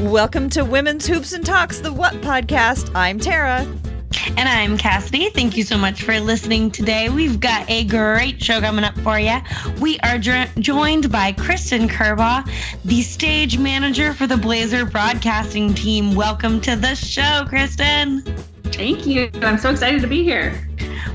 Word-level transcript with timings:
Welcome 0.00 0.48
to 0.50 0.64
Women's 0.64 1.06
Hoops 1.06 1.34
and 1.34 1.44
Talks, 1.44 1.78
the 1.78 1.92
What 1.92 2.14
podcast. 2.22 2.90
I'm 2.94 3.18
Tara. 3.18 3.66
And 4.28 4.48
I'm 4.48 4.78
Cassidy. 4.78 5.28
Thank 5.28 5.58
you 5.58 5.62
so 5.62 5.76
much 5.76 6.04
for 6.04 6.18
listening 6.18 6.70
today. 6.70 7.10
We've 7.10 7.38
got 7.38 7.68
a 7.68 7.84
great 7.84 8.42
show 8.42 8.62
coming 8.62 8.82
up 8.82 8.98
for 9.00 9.18
you. 9.18 9.36
We 9.78 9.98
are 9.98 10.16
jo- 10.16 10.46
joined 10.58 11.12
by 11.12 11.32
Kristen 11.32 11.86
Kerbaugh, 11.86 12.50
the 12.86 13.02
stage 13.02 13.58
manager 13.58 14.14
for 14.14 14.26
the 14.26 14.38
Blazer 14.38 14.86
broadcasting 14.86 15.74
team. 15.74 16.14
Welcome 16.14 16.62
to 16.62 16.76
the 16.76 16.94
show, 16.94 17.44
Kristen. 17.46 18.22
Thank 18.64 19.06
you. 19.06 19.30
I'm 19.42 19.58
so 19.58 19.68
excited 19.68 20.00
to 20.00 20.08
be 20.08 20.24
here. 20.24 20.69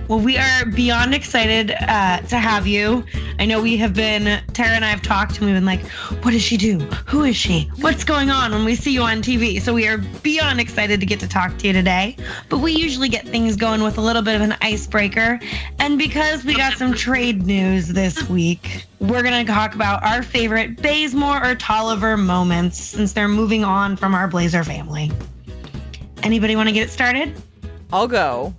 Well, 0.07 0.19
we 0.19 0.37
are 0.37 0.65
beyond 0.67 1.15
excited 1.15 1.71
uh, 1.71 2.19
to 2.21 2.37
have 2.37 2.68
you. 2.68 3.04
I 3.39 3.46
know 3.47 3.59
we 3.59 3.75
have 3.77 3.96
been, 3.96 4.39
Tara 4.54 4.69
and 4.69 4.86
I 4.86 4.89
have 4.89 5.01
talked 5.01 5.37
and 5.37 5.47
we've 5.47 5.55
been 5.55 5.65
like, 5.65 5.83
what 6.23 6.29
does 6.29 6.43
she 6.43 6.57
do? 6.57 6.77
Who 7.07 7.23
is 7.23 7.36
she? 7.36 7.71
What's 7.79 8.04
going 8.04 8.29
on 8.29 8.51
when 8.51 8.65
we 8.65 8.75
see 8.75 8.91
you 8.91 9.01
on 9.01 9.23
TV? 9.23 9.60
So 9.60 9.73
we 9.73 9.87
are 9.87 9.97
beyond 9.97 10.60
excited 10.60 10.99
to 10.99 11.07
get 11.07 11.19
to 11.21 11.27
talk 11.27 11.57
to 11.57 11.68
you 11.68 11.73
today. 11.73 12.18
But 12.49 12.60
we 12.60 12.73
usually 12.73 13.10
get 13.10 13.27
things 13.27 13.55
going 13.55 13.82
with 13.82 13.97
a 13.97 14.01
little 14.01 14.21
bit 14.21 14.36
of 14.36 14.41
an 14.41 14.55
icebreaker. 14.61 15.39
And 15.79 15.97
because 15.97 16.46
we 16.46 16.55
got 16.55 16.74
some 16.74 16.93
trade 16.93 17.47
news 17.47 17.87
this 17.87 18.29
week, 18.29 18.85
we're 18.99 19.24
going 19.24 19.43
to 19.43 19.51
talk 19.51 19.74
about 19.74 20.04
our 20.04 20.21
favorite 20.21 20.79
Bazemore 20.83 21.43
or 21.43 21.55
Tolliver 21.55 22.15
moments 22.15 22.77
since 22.77 23.13
they're 23.13 23.27
moving 23.27 23.63
on 23.63 23.97
from 23.97 24.13
our 24.13 24.27
Blazer 24.27 24.63
family. 24.63 25.11
Anybody 26.21 26.55
want 26.55 26.69
to 26.69 26.74
get 26.74 26.89
it 26.89 26.91
started? 26.91 27.33
I'll 27.91 28.07
go. 28.07 28.54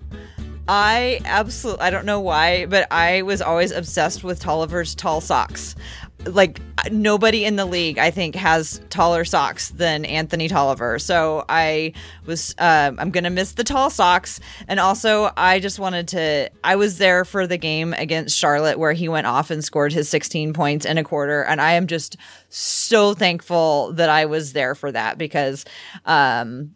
I 0.69 1.21
absolutely, 1.25 1.83
I 1.83 1.91
don't 1.91 2.07
know 2.07 2.21
why, 2.21 2.67
but 2.67 2.91
I 2.91 3.23
was 3.23 3.41
always 3.41 3.71
obsessed 3.71 4.25
with 4.25 4.41
Tolliver's 4.41 4.95
tall 4.95 5.21
socks. 5.21 5.77
Like 6.25 6.61
nobody 6.91 7.45
in 7.45 7.55
the 7.55 7.67
league, 7.67 7.99
I 7.99 8.11
think, 8.11 8.35
has 8.35 8.81
taller 8.91 9.25
socks 9.25 9.69
than 9.71 10.05
Anthony 10.05 10.49
Tolliver. 10.49 10.99
So 10.99 11.45
I 11.49 11.93
was, 12.25 12.53
uh, 12.59 12.91
I'm 12.99 13.13
gonna 13.13 13.31
miss 13.31 13.53
the 13.53 13.63
tall 13.63 13.91
socks, 13.91 14.41
and 14.67 14.81
also 14.81 15.31
I 15.37 15.61
just 15.61 15.79
wanted 15.79 16.09
to. 16.09 16.51
I 16.65 16.75
was 16.75 16.99
there 16.99 17.25
for 17.25 17.47
the 17.47 17.59
game 17.59 17.93
against 17.93 18.37
Charlotte 18.37 18.77
where 18.77 18.93
he 18.93 19.09
went 19.09 19.29
off 19.29 19.53
and 19.53 19.63
scored 19.65 19.93
his 19.93 20.09
16 20.09 20.53
points 20.53 20.85
in 20.85 20.99
a 20.99 21.05
quarter, 21.05 21.43
and 21.43 21.61
I 21.61 21.75
am 21.75 21.87
just 21.87 22.17
so 22.49 23.15
thankful 23.15 23.93
that 23.93 24.09
I 24.09 24.27
was 24.27 24.53
there 24.53 24.75
for 24.75 24.91
that 24.91 25.19
because 25.19 25.65
um, 26.07 26.75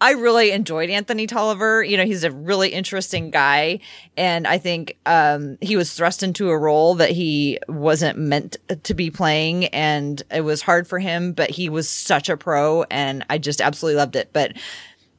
I 0.00 0.12
really 0.12 0.52
enjoyed 0.52 0.90
Anthony 0.90 1.26
Tolliver. 1.26 1.82
You 1.82 1.96
know, 1.96 2.04
he's 2.04 2.24
a 2.24 2.30
really 2.30 2.68
interesting 2.70 3.30
guy. 3.30 3.80
And 4.16 4.46
I 4.46 4.58
think, 4.58 4.96
um, 5.06 5.58
he 5.60 5.76
was 5.76 5.92
thrust 5.92 6.22
into 6.22 6.50
a 6.50 6.58
role 6.58 6.94
that 6.96 7.10
he 7.10 7.58
wasn't 7.68 8.18
meant 8.18 8.56
to 8.84 8.94
be 8.94 9.10
playing. 9.10 9.66
And 9.66 10.22
it 10.30 10.42
was 10.42 10.62
hard 10.62 10.86
for 10.86 10.98
him, 10.98 11.32
but 11.32 11.50
he 11.50 11.68
was 11.68 11.88
such 11.88 12.28
a 12.28 12.36
pro 12.36 12.84
and 12.84 13.24
I 13.28 13.38
just 13.38 13.60
absolutely 13.60 13.96
loved 13.96 14.16
it. 14.16 14.30
But 14.32 14.56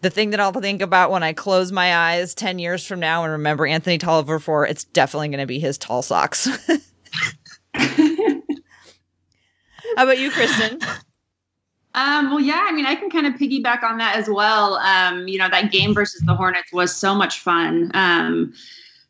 the 0.02 0.10
thing 0.10 0.30
that 0.30 0.40
I'll 0.40 0.54
think 0.54 0.82
about 0.82 1.12
when 1.12 1.24
I 1.24 1.34
close 1.34 1.72
my 1.72 1.96
eyes 1.96 2.34
10 2.34 2.60
years 2.60 2.86
from 2.86 3.02
now 3.02 3.24
and 3.24 3.34
remember 3.34 3.68
Anthony 3.68 3.98
Tolliver 3.98 4.40
for, 4.40 4.66
it's 4.66 4.86
definitely 4.86 5.28
going 5.28 5.40
to 5.40 5.46
be 5.46 5.60
his 5.60 5.78
tall 5.78 6.02
socks. 6.02 6.48
How 9.96 10.04
about 10.04 10.20
you, 10.20 10.32
Kristen? 10.32 10.80
Um, 12.00 12.30
well, 12.30 12.40
yeah, 12.40 12.66
I 12.66 12.72
mean, 12.72 12.86
I 12.86 12.96
can 12.96 13.10
kind 13.10 13.28
of 13.28 13.34
piggyback 13.34 13.84
on 13.84 13.98
that 13.98 14.16
as 14.16 14.30
well. 14.30 14.76
Um, 14.76 15.28
you 15.28 15.38
know, 15.38 15.50
that 15.50 15.70
game 15.70 15.94
versus 15.94 16.22
the 16.22 16.34
Hornets 16.34 16.72
was 16.72 16.96
so 16.96 17.14
much 17.14 17.40
fun. 17.40 17.92
Um, 17.94 18.54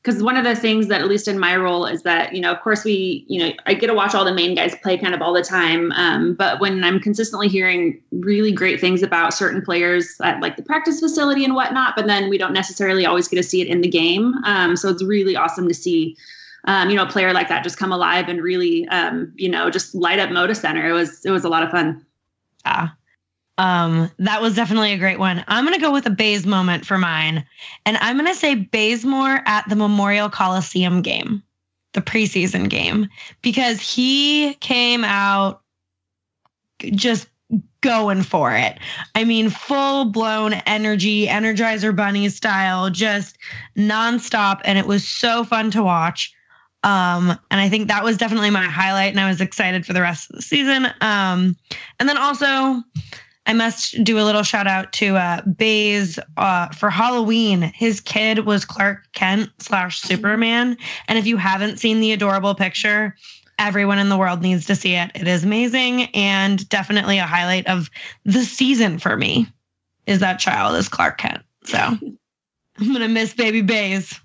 because 0.02 0.23
one 0.23 0.38
of 0.38 0.45
the 0.45 0.56
things 0.56 0.88
that, 0.88 1.02
at 1.02 1.08
least 1.08 1.28
in 1.28 1.38
my 1.38 1.58
role, 1.58 1.86
is 1.86 2.04
that, 2.04 2.34
you 2.34 2.40
know, 2.40 2.54
of 2.54 2.62
course, 2.62 2.86
we, 2.86 3.26
you 3.28 3.38
know, 3.38 3.52
I 3.66 3.73
get 3.73 3.88
to 3.88 3.94
watch 3.94 4.16
all 4.16 4.23
the 4.23 4.34
main 4.34 4.56
guys 4.56 4.73
play 4.82 4.98
kind 4.98 5.14
of 5.14 5.22
all 5.22 5.34
the 5.34 5.44
time. 5.44 5.92
Um, 5.92 6.36
but 6.36 6.62
when 6.62 6.84
I'm 6.86 7.02
consistently 7.02 7.49
hearing 7.49 8.02
really 8.11 8.54
great 8.54 8.80
things 8.80 9.04
about 9.04 9.33
certain 9.33 9.61
players 9.61 10.16
at 10.23 10.39
like 10.39 10.55
the 10.55 10.64
practice 10.64 11.02
facility 11.02 11.44
and 11.44 11.54
whatnot, 11.54 11.98
but 11.98 12.08
then 12.08 12.30
we 12.30 12.38
don't 12.38 12.54
necessarily 12.54 13.05
always 13.05 13.28
get 13.28 13.36
to 13.36 13.44
see 13.44 13.61
it 13.61 13.67
in 13.67 13.82
the 13.82 13.89
game. 13.89 14.36
Um, 14.45 14.78
so 14.78 14.88
it's 14.88 15.04
really 15.04 15.36
awesome 15.36 15.67
to 15.67 15.73
see 15.73 16.16
um, 16.66 16.89
you 16.89 16.95
know, 16.95 17.04
a 17.04 17.10
player 17.10 17.33
like 17.33 17.48
that 17.49 17.64
just 17.64 17.78
come 17.78 17.92
alive 17.92 18.28
and 18.28 18.42
really, 18.42 18.88
um, 18.89 19.32
you 19.36 19.49
know, 19.49 19.70
just 19.70 19.95
light 19.95 20.20
up 20.20 20.30
Moda 20.30 20.55
Center. 20.55 20.89
It 20.89 20.94
was 20.94 21.26
it 21.26 21.32
was 21.32 21.44
a 21.44 21.49
lot 21.49 21.64
of 21.64 21.72
fun. 21.72 22.05
Yeah. 22.69 22.89
Um, 23.57 24.09
that 24.19 24.41
was 24.41 24.55
definitely 24.55 24.93
a 24.93 24.97
great 24.97 25.19
one. 25.19 25.43
I'm 25.47 25.65
gonna 25.65 25.80
go 25.80 25.91
with 25.91 26.05
a 26.05 26.11
Baze 26.11 26.45
moment 26.45 26.85
for 26.85 26.97
mine, 26.97 27.45
and 27.85 27.97
I'm 27.97 28.15
gonna 28.15 28.33
say 28.33 28.55
Bazemore 28.55 29.41
at 29.45 29.67
the 29.67 29.75
Memorial 29.75 30.30
Coliseum 30.30 31.02
game, 31.02 31.43
the 31.93 32.02
preseason 32.02 32.69
game, 32.69 33.09
because 33.41 33.81
he 33.81 34.53
came 34.61 35.03
out 35.03 35.61
just 36.91 37.27
going 37.81 38.23
for 38.23 38.55
it. 38.55 38.77
I 39.15 39.25
mean, 39.25 39.49
full 39.49 40.05
blown 40.05 40.53
energy, 40.65 41.27
Energizer 41.27 41.93
Bunny 41.93 42.30
style, 42.30 42.89
just 42.89 43.37
nonstop, 43.75 44.61
and 44.63 44.80
it 44.80 44.86
was 44.87 45.05
so 45.05 45.43
fun 45.43 45.69
to 45.71 45.83
watch. 45.83 46.33
Um, 46.84 47.38
and 47.52 47.60
I 47.60 47.67
think 47.70 47.88
that 47.88 48.04
was 48.04 48.17
definitely 48.17 48.50
my 48.50 48.64
highlight, 48.64 49.12
and 49.12 49.20
I 49.20 49.28
was 49.28 49.42
excited 49.42 49.86
for 49.86 49.94
the 49.94 50.02
rest 50.02 50.30
of 50.30 50.38
the 50.38 50.42
season. 50.42 50.86
Um, 51.02 51.56
and 52.00 52.08
then 52.08 52.17
also, 52.17 52.82
I 53.45 53.54
must 53.54 54.02
do 54.04 54.20
a 54.20 54.23
little 54.23 54.44
shout 54.44 54.67
out 54.67 54.94
to 54.94 55.17
uh, 55.17 55.42
Baze 55.42 56.20
uh, 56.38 56.70
for 56.70 56.90
Halloween. 56.90 57.62
His 57.62 58.00
kid 58.00 58.45
was 58.45 58.64
Clark 58.64 59.12
Kent 59.14 59.50
slash 59.60 60.00
Superman, 60.00 60.78
and 61.08 61.20
if 61.20 61.26
you 61.26 61.36
haven't 61.38 61.80
seen 61.80 62.00
the 62.00 62.14
adorable 62.14 62.56
picture, 62.56 63.16
everyone 63.58 64.00
in 64.00 64.10
the 64.10 64.17
world 64.17 64.42
needs 64.42 64.66
to 64.67 64.76
see 64.76 64.96
it. 64.96 65.11
It 65.16 65.28
is 65.28 65.44
amazing 65.44 66.04
and 66.16 66.67
definitely 66.70 67.17
a 67.17 67.26
highlight 67.26 67.67
of 67.67 67.90
the 68.23 68.44
season 68.44 69.00
for 69.00 69.17
me. 69.17 69.48
Is 70.08 70.20
that 70.22 70.40
child 70.40 70.78
is 70.78 70.88
Clark 70.88 71.17
Kent? 71.17 71.44
So 71.66 71.78
I'm 71.78 72.94
gonna 72.94 73.10
miss 73.10 73.34
baby 73.34 73.61
Baze. 73.61 74.17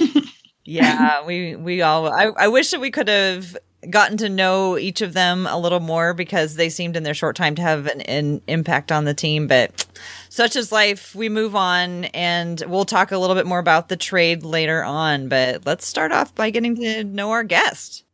yeah, 0.68 1.24
we 1.26 1.56
we 1.56 1.82
all. 1.82 2.08
I, 2.08 2.24
I 2.36 2.48
wish 2.48 2.70
that 2.70 2.80
we 2.80 2.90
could 2.90 3.08
have 3.08 3.56
gotten 3.88 4.16
to 4.18 4.28
know 4.28 4.76
each 4.76 5.00
of 5.00 5.14
them 5.14 5.46
a 5.46 5.58
little 5.58 5.80
more 5.80 6.12
because 6.12 6.56
they 6.56 6.68
seemed 6.68 6.96
in 6.96 7.04
their 7.04 7.14
short 7.14 7.36
time 7.36 7.54
to 7.54 7.62
have 7.62 7.86
an, 7.86 8.00
an 8.02 8.42
impact 8.48 8.92
on 8.92 9.04
the 9.04 9.14
team. 9.14 9.46
But 9.46 9.86
such 10.28 10.56
is 10.56 10.70
life. 10.70 11.14
We 11.14 11.28
move 11.28 11.56
on, 11.56 12.04
and 12.06 12.62
we'll 12.66 12.84
talk 12.84 13.12
a 13.12 13.18
little 13.18 13.36
bit 13.36 13.46
more 13.46 13.58
about 13.58 13.88
the 13.88 13.96
trade 13.96 14.42
later 14.42 14.84
on. 14.84 15.28
But 15.28 15.64
let's 15.64 15.86
start 15.86 16.12
off 16.12 16.34
by 16.34 16.50
getting 16.50 16.76
to 16.76 17.04
know 17.04 17.30
our 17.30 17.44
guest. 17.44 18.04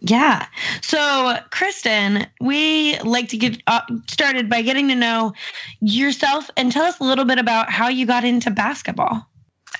Yeah. 0.00 0.46
So, 0.80 1.38
Kristen, 1.50 2.26
we 2.40 2.98
like 3.00 3.28
to 3.30 3.36
get 3.36 3.60
uh, 3.66 3.80
started 4.06 4.48
by 4.48 4.62
getting 4.62 4.88
to 4.88 4.94
know 4.94 5.34
yourself 5.80 6.48
and 6.56 6.70
tell 6.70 6.84
us 6.84 7.00
a 7.00 7.04
little 7.04 7.24
bit 7.24 7.38
about 7.38 7.68
how 7.68 7.88
you 7.88 8.06
got 8.06 8.24
into 8.24 8.50
basketball. 8.50 9.26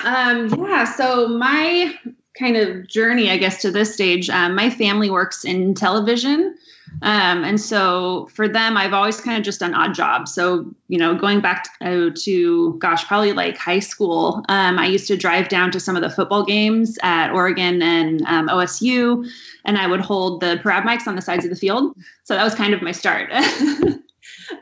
Um, 0.01 0.49
yeah. 0.59 0.85
So, 0.85 1.29
my 1.29 1.95
kind 2.39 2.57
of 2.57 2.87
journey, 2.87 3.31
I 3.31 3.37
guess, 3.37 3.61
to 3.63 3.71
this 3.71 3.93
stage, 3.93 4.31
um, 4.31 4.55
my 4.55 4.71
family 4.71 5.11
works 5.11 5.45
in 5.45 5.75
television. 5.75 6.57
Um, 7.03 7.45
and 7.45 7.61
so 7.61 8.29
for 8.33 8.49
them, 8.49 8.77
I've 8.77 8.95
always 8.95 9.21
kind 9.21 9.37
of 9.37 9.45
just 9.45 9.61
done 9.61 9.75
odd 9.75 9.95
jobs. 9.95 10.33
So, 10.33 10.75
you 10.89 10.99
know, 10.99 11.15
going 11.15 11.41
back 11.41 11.69
to, 11.83 12.11
to 12.11 12.75
gosh, 12.79 13.05
probably 13.07 13.33
like 13.33 13.59
high 13.59 13.79
school, 13.79 14.45
um, 14.49 14.79
I 14.79 14.87
used 14.87 15.07
to 15.09 15.17
drive 15.17 15.49
down 15.49 15.71
to 15.73 15.81
some 15.81 15.97
of 15.97 16.03
the 16.03 16.11
football 16.11 16.45
games 16.45 16.99
at 17.03 17.31
Oregon 17.31 17.83
and 17.83 18.23
um, 18.23 18.49
OSU, 18.49 19.29
and 19.65 19.77
I 19.77 19.87
would 19.87 20.01
hold 20.01 20.41
the 20.41 20.59
parade 20.63 20.85
mics 20.85 21.07
on 21.07 21.15
the 21.15 21.23
sides 21.23 21.45
of 21.45 21.51
the 21.51 21.57
field. 21.57 21.95
So 22.25 22.35
that 22.35 22.45
was 22.45 22.55
kind 22.55 22.73
of 22.73 22.83
my 22.83 22.93
start. 22.93 23.31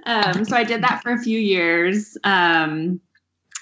Um, 0.04 0.44
so 0.44 0.56
I 0.56 0.64
did 0.64 0.82
that 0.82 1.02
for 1.02 1.12
a 1.12 1.18
few 1.18 1.38
years. 1.38 2.16
Um, 2.24 3.00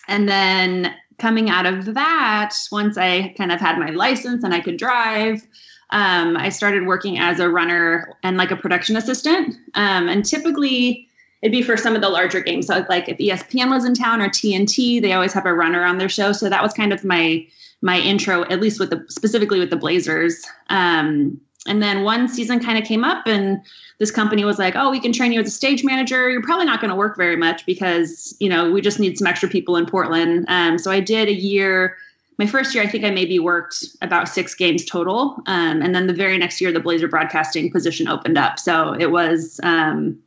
and 0.09 0.29
then 0.29 0.95
coming 1.19 1.51
out 1.51 1.67
of 1.67 1.95
that, 1.95 2.55
once 2.73 2.97
I 2.99 3.34
kind 3.37 3.53
of 3.53 3.61
had 3.61 3.78
my 3.78 3.91
license 3.91 4.45
and 4.45 4.55
I 4.55 4.61
could 4.61 4.77
drive, 4.77 5.47
um, 5.91 6.37
I 6.37 6.49
started 6.49 6.87
working 6.87 7.19
as 7.19 7.41
a 7.41 7.49
runner 7.49 8.16
and 8.22 8.37
like 8.37 8.51
a 8.51 8.57
production 8.57 8.97
assistant. 8.97 9.57
Um, 9.75 10.09
and 10.09 10.25
typically, 10.25 11.09
it'd 11.43 11.53
be 11.53 11.63
for 11.63 11.77
some 11.77 11.95
of 11.95 12.03
the 12.03 12.09
larger 12.09 12.41
games. 12.41 12.66
So, 12.66 12.84
like 12.89 13.09
if 13.09 13.19
ESPN 13.19 13.71
was 13.71 13.84
in 13.84 13.95
town 13.95 14.21
or 14.21 14.28
TNT, 14.28 15.01
they 15.01 15.13
always 15.13 15.33
have 15.33 15.47
a 15.47 15.55
runner 15.55 15.84
on 15.84 15.99
their 15.99 16.09
show. 16.09 16.33
So 16.33 16.49
that 16.49 16.63
was 16.63 16.72
kind 16.72 16.93
of 16.93 17.05
my 17.05 17.47
my 17.83 18.01
intro, 18.01 18.45
at 18.45 18.60
least 18.60 18.81
with 18.81 18.91
the 18.91 19.05
specifically 19.09 19.59
with 19.59 19.71
the 19.71 19.77
Blazers. 19.77 20.45
Um, 20.71 21.41
and 21.66 21.83
then 21.83 22.05
one 22.05 22.28
season 22.28 22.61
kind 22.61 22.78
of 22.78 22.84
came 22.84 23.05
up, 23.05 23.27
and 23.27 23.61
this 23.99 24.11
company 24.11 24.45
was 24.45 24.59
like, 24.59 24.75
"Oh, 24.77 24.91
we 24.91 25.01
can 25.01 25.13
train 25.13 25.33
you 25.33 25.41
as 25.41 25.49
a 25.49 25.51
stage 25.51 25.84
manager. 25.84 26.31
You're 26.31 26.43
probably 26.43 26.66
not 26.66 26.81
going 26.81 26.91
to 26.91 26.97
work 26.97 27.16
very 27.16 27.37
much 27.37 27.65
because 27.66 28.37
you 28.41 28.49
know 28.49 28.71
we 28.71 28.81
just 28.81 29.01
need 29.01 29.19
some 29.19 29.27
extra 29.27 29.49
people 29.49 29.77
in 29.77 29.87
Portland." 29.87 30.45
Um, 30.49 30.78
so 30.78 30.91
I 30.91 31.01
did 31.01 31.28
a 31.28 31.34
year. 31.34 31.97
My 32.37 32.47
first 32.47 32.75
year, 32.75 32.83
I 32.83 32.89
think 32.89 33.05
I 33.05 33.11
maybe 33.11 33.39
worked 33.39 33.84
about 34.03 34.28
six 34.28 34.55
games 34.55 34.84
total, 34.84 35.41
um, 35.47 35.83
and 35.83 35.95
then 35.95 36.07
the 36.07 36.13
very 36.13 36.37
next 36.37 36.61
year, 36.61 36.72
the 36.72 36.81
Blazer 36.81 37.09
broadcasting 37.09 37.71
position 37.71 38.09
opened 38.09 38.37
up. 38.37 38.59
So 38.59 38.93
it 38.93 39.13
was 39.13 39.60
um, 39.63 40.19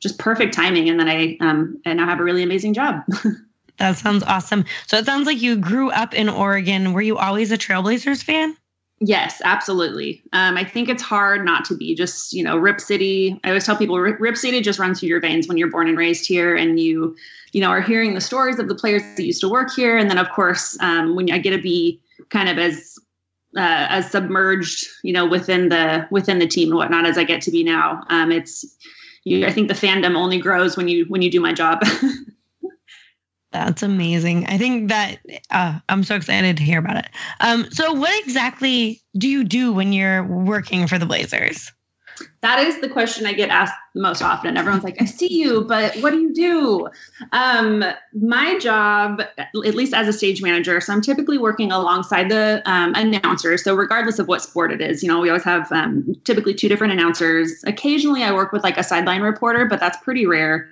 just 0.00 0.18
perfect 0.18 0.54
timing, 0.54 0.88
and 0.88 1.00
then 1.00 1.08
I 1.08 1.36
um, 1.40 1.80
I 1.86 1.94
now 1.94 2.06
have 2.06 2.20
a 2.20 2.24
really 2.24 2.42
amazing 2.42 2.74
job. 2.74 3.02
that 3.78 3.96
sounds 3.96 4.22
awesome. 4.22 4.64
So 4.86 4.98
it 4.98 5.06
sounds 5.06 5.26
like 5.26 5.40
you 5.40 5.56
grew 5.56 5.90
up 5.90 6.14
in 6.14 6.28
Oregon. 6.28 6.92
Were 6.92 7.02
you 7.02 7.16
always 7.16 7.50
a 7.50 7.58
Trailblazers 7.58 8.22
fan? 8.22 8.56
Yes, 9.00 9.42
absolutely. 9.44 10.22
Um, 10.32 10.56
I 10.56 10.64
think 10.64 10.88
it's 10.88 11.02
hard 11.02 11.44
not 11.44 11.64
to 11.66 11.76
be 11.76 11.94
just, 11.94 12.32
you 12.32 12.44
know, 12.44 12.56
Rip 12.56 12.80
City. 12.80 13.38
I 13.44 13.48
always 13.48 13.66
tell 13.66 13.76
people 13.76 13.98
Rip, 13.98 14.36
City 14.36 14.60
just 14.60 14.78
runs 14.78 15.00
through 15.00 15.08
your 15.08 15.20
veins 15.20 15.48
when 15.48 15.56
you're 15.58 15.70
born 15.70 15.88
and 15.88 15.98
raised 15.98 16.26
here 16.26 16.54
and 16.54 16.78
you, 16.78 17.16
you 17.52 17.60
know, 17.60 17.68
are 17.68 17.80
hearing 17.80 18.14
the 18.14 18.20
stories 18.20 18.58
of 18.58 18.68
the 18.68 18.74
players 18.74 19.02
that 19.16 19.24
used 19.24 19.40
to 19.40 19.48
work 19.48 19.72
here. 19.74 19.98
And 19.98 20.08
then, 20.08 20.18
of 20.18 20.30
course, 20.30 20.78
um, 20.80 21.16
when 21.16 21.30
I 21.30 21.38
get 21.38 21.50
to 21.50 21.60
be 21.60 22.00
kind 22.30 22.48
of 22.48 22.58
as 22.58 22.96
uh, 23.56 23.86
as 23.88 24.10
submerged, 24.10 24.86
you 25.02 25.12
know, 25.12 25.26
within 25.26 25.68
the 25.68 26.06
within 26.10 26.38
the 26.38 26.46
team 26.46 26.68
and 26.68 26.76
whatnot 26.76 27.06
as 27.06 27.18
I 27.18 27.24
get 27.24 27.40
to 27.42 27.50
be 27.50 27.64
now, 27.64 28.04
um, 28.08 28.32
it's 28.32 28.64
you. 29.24 29.44
I 29.46 29.52
think 29.52 29.68
the 29.68 29.74
fandom 29.74 30.16
only 30.16 30.38
grows 30.38 30.76
when 30.76 30.88
you 30.88 31.04
when 31.06 31.20
you 31.20 31.30
do 31.30 31.40
my 31.40 31.52
job. 31.52 31.82
That's 33.54 33.84
amazing. 33.84 34.46
I 34.46 34.58
think 34.58 34.88
that 34.88 35.18
uh, 35.52 35.78
I'm 35.88 36.02
so 36.02 36.16
excited 36.16 36.56
to 36.56 36.64
hear 36.64 36.80
about 36.80 36.96
it. 36.96 37.06
Um, 37.38 37.70
so, 37.70 37.92
what 37.92 38.12
exactly 38.24 39.00
do 39.16 39.28
you 39.28 39.44
do 39.44 39.72
when 39.72 39.92
you're 39.92 40.24
working 40.24 40.88
for 40.88 40.98
the 40.98 41.06
Blazers? 41.06 41.70
That 42.40 42.58
is 42.58 42.80
the 42.80 42.88
question 42.88 43.26
I 43.26 43.32
get 43.32 43.50
asked 43.50 43.74
most 43.94 44.22
often. 44.22 44.56
Everyone's 44.56 44.82
like, 44.82 45.00
I 45.00 45.04
see 45.04 45.32
you, 45.32 45.64
but 45.64 45.94
what 45.98 46.10
do 46.10 46.20
you 46.20 46.34
do? 46.34 46.88
Um, 47.30 47.84
my 48.12 48.58
job, 48.58 49.22
at 49.38 49.54
least 49.54 49.94
as 49.94 50.08
a 50.08 50.12
stage 50.12 50.42
manager, 50.42 50.80
so 50.80 50.92
I'm 50.92 51.00
typically 51.00 51.38
working 51.38 51.70
alongside 51.70 52.30
the 52.30 52.60
um, 52.66 52.92
announcers. 52.96 53.62
So, 53.62 53.76
regardless 53.76 54.18
of 54.18 54.26
what 54.26 54.42
sport 54.42 54.72
it 54.72 54.80
is, 54.80 55.00
you 55.00 55.08
know, 55.08 55.20
we 55.20 55.28
always 55.28 55.44
have 55.44 55.70
um, 55.70 56.12
typically 56.24 56.54
two 56.54 56.68
different 56.68 56.92
announcers. 56.92 57.62
Occasionally, 57.68 58.24
I 58.24 58.32
work 58.32 58.50
with 58.50 58.64
like 58.64 58.78
a 58.78 58.82
sideline 58.82 59.22
reporter, 59.22 59.64
but 59.64 59.78
that's 59.78 59.98
pretty 59.98 60.26
rare. 60.26 60.68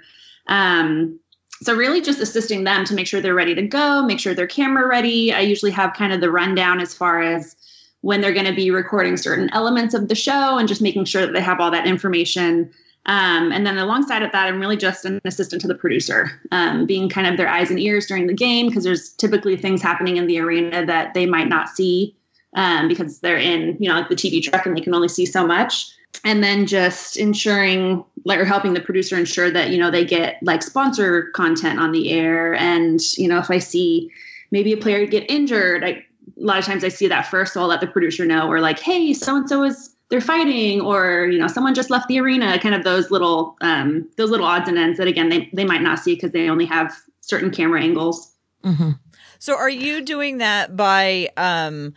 Um, 0.49 1.20
so 1.62 1.75
really 1.75 2.00
just 2.00 2.20
assisting 2.20 2.64
them 2.64 2.85
to 2.85 2.94
make 2.94 3.06
sure 3.06 3.20
they're 3.20 3.35
ready 3.35 3.55
to 3.55 3.62
go, 3.62 4.03
make 4.03 4.20
sure 4.20 4.35
they're 4.35 4.47
camera 4.47 4.87
ready. 4.87 5.32
I 5.32 5.41
usually 5.41 5.70
have 5.73 5.94
kind 5.94 6.12
of 6.12 6.20
the 6.20 6.31
rundown 6.31 6.81
as 6.81 6.94
far 6.94 7.23
as 7.23 7.56
when 8.00 8.20
they're 8.20 8.32
going 8.32 8.47
to 8.47 8.55
be 8.55 8.70
recording 8.70 9.17
certain 9.17 9.49
elements 9.53 9.94
of 9.94 10.09
the 10.09 10.14
show 10.14 10.59
and 10.59 10.69
just 10.69 10.82
making 10.82 11.05
sure 11.05 11.25
that 11.25 11.32
they 11.32 11.41
have 11.41 11.61
all 11.61 11.70
that 11.70 11.87
information. 11.87 12.70
Um, 13.06 13.53
and 13.53 13.67
then 13.67 13.79
alongside 13.79 14.23
of 14.23 14.32
that, 14.32 14.49
I'm 14.49 14.61
really 14.61 14.76
just 14.76 15.05
an 15.05 15.20
assistant 15.25 15.62
to 15.62 15.69
the 15.69 15.75
producer, 15.75 16.31
um, 16.50 16.87
being 16.87 17.09
kind 17.09 17.26
of 17.26 17.37
their 17.37 17.49
eyes 17.49 17.70
and 17.70 17.79
ears 17.79 18.06
during 18.06 18.26
the 18.26 18.35
game 18.35 18.69
because 18.69 18.85
there's 18.85 19.12
typically 19.15 19.56
things 19.56 19.82
happening 19.82 20.17
in 20.17 20.26
the 20.26 20.38
arena 20.38 20.85
that 20.87 21.15
they 21.15 21.26
might 21.26 21.49
not 21.49 21.69
see 21.69 22.17
um, 22.55 22.88
because 22.88 23.20
they're 23.20 23.38
in, 23.38 23.76
you 23.81 23.88
know, 23.88 23.97
like 23.97 24.08
the 24.08 24.15
TV 24.15 24.43
truck 24.43 24.67
and 24.67 24.76
they 24.76 24.81
can 24.81 24.94
only 24.94 25.08
see 25.08 25.26
so 25.26 25.47
much 25.47 25.93
and 26.25 26.43
then 26.43 26.67
just 26.67 27.17
ensuring 27.17 28.05
like 28.25 28.38
or 28.38 28.44
helping 28.44 28.75
the 28.75 28.81
producer 28.81 29.17
ensure 29.17 29.50
that 29.50 29.70
you 29.70 29.79
know 29.79 29.91
they 29.91 30.05
get 30.05 30.38
like 30.43 30.62
sponsor 30.62 31.31
content 31.35 31.81
on 31.81 31.93
the 31.93 32.11
air 32.11 32.55
and 32.55 33.00
you 33.17 33.29
know 33.29 33.38
if 33.38 33.50
i 33.50 33.59
see 33.59 34.11
maybe 34.50 34.73
a 34.73 34.76
player 34.76 35.06
get 35.06 35.29
injured 35.31 35.85
I, 35.85 35.88
a 35.88 36.05
lot 36.37 36.59
of 36.59 36.64
times 36.64 36.85
i 36.85 36.88
see 36.88 37.09
that 37.09 37.26
first 37.26 37.55
so 37.55 37.61
i'll 37.61 37.67
let 37.67 37.81
the 37.81 37.87
producer 37.87 38.25
know 38.25 38.49
or 38.49 38.61
like 38.61 38.79
hey 38.79 39.12
so 39.12 39.37
and 39.37 39.49
so 39.49 39.64
is 39.64 39.93
they're 40.12 40.20
fighting 40.20 40.82
or 40.82 41.26
you 41.26 41.38
know 41.38 41.47
someone 41.47 41.75
just 41.75 41.88
left 41.88 42.06
the 42.06 42.20
arena 42.20 42.58
kind 42.58 42.75
of 42.75 42.85
those 42.85 43.11
little 43.11 43.56
um, 43.62 44.06
those 44.19 44.29
little 44.29 44.44
odds 44.44 44.69
and 44.69 44.76
ends 44.76 44.99
that 44.99 45.08
again 45.08 45.31
they, 45.31 45.49
they 45.55 45.65
might 45.65 45.81
not 45.81 45.99
see 45.99 46.15
because 46.15 46.32
they 46.32 46.50
only 46.50 46.67
have 46.67 46.94
certain 47.23 47.50
camera 47.50 47.82
angles 47.82 48.35
mm-hmm. 48.62 48.91
so 49.38 49.56
are 49.56 49.70
you 49.70 50.03
doing 50.03 50.37
that 50.37 50.76
by 50.76 51.31
um, 51.38 51.94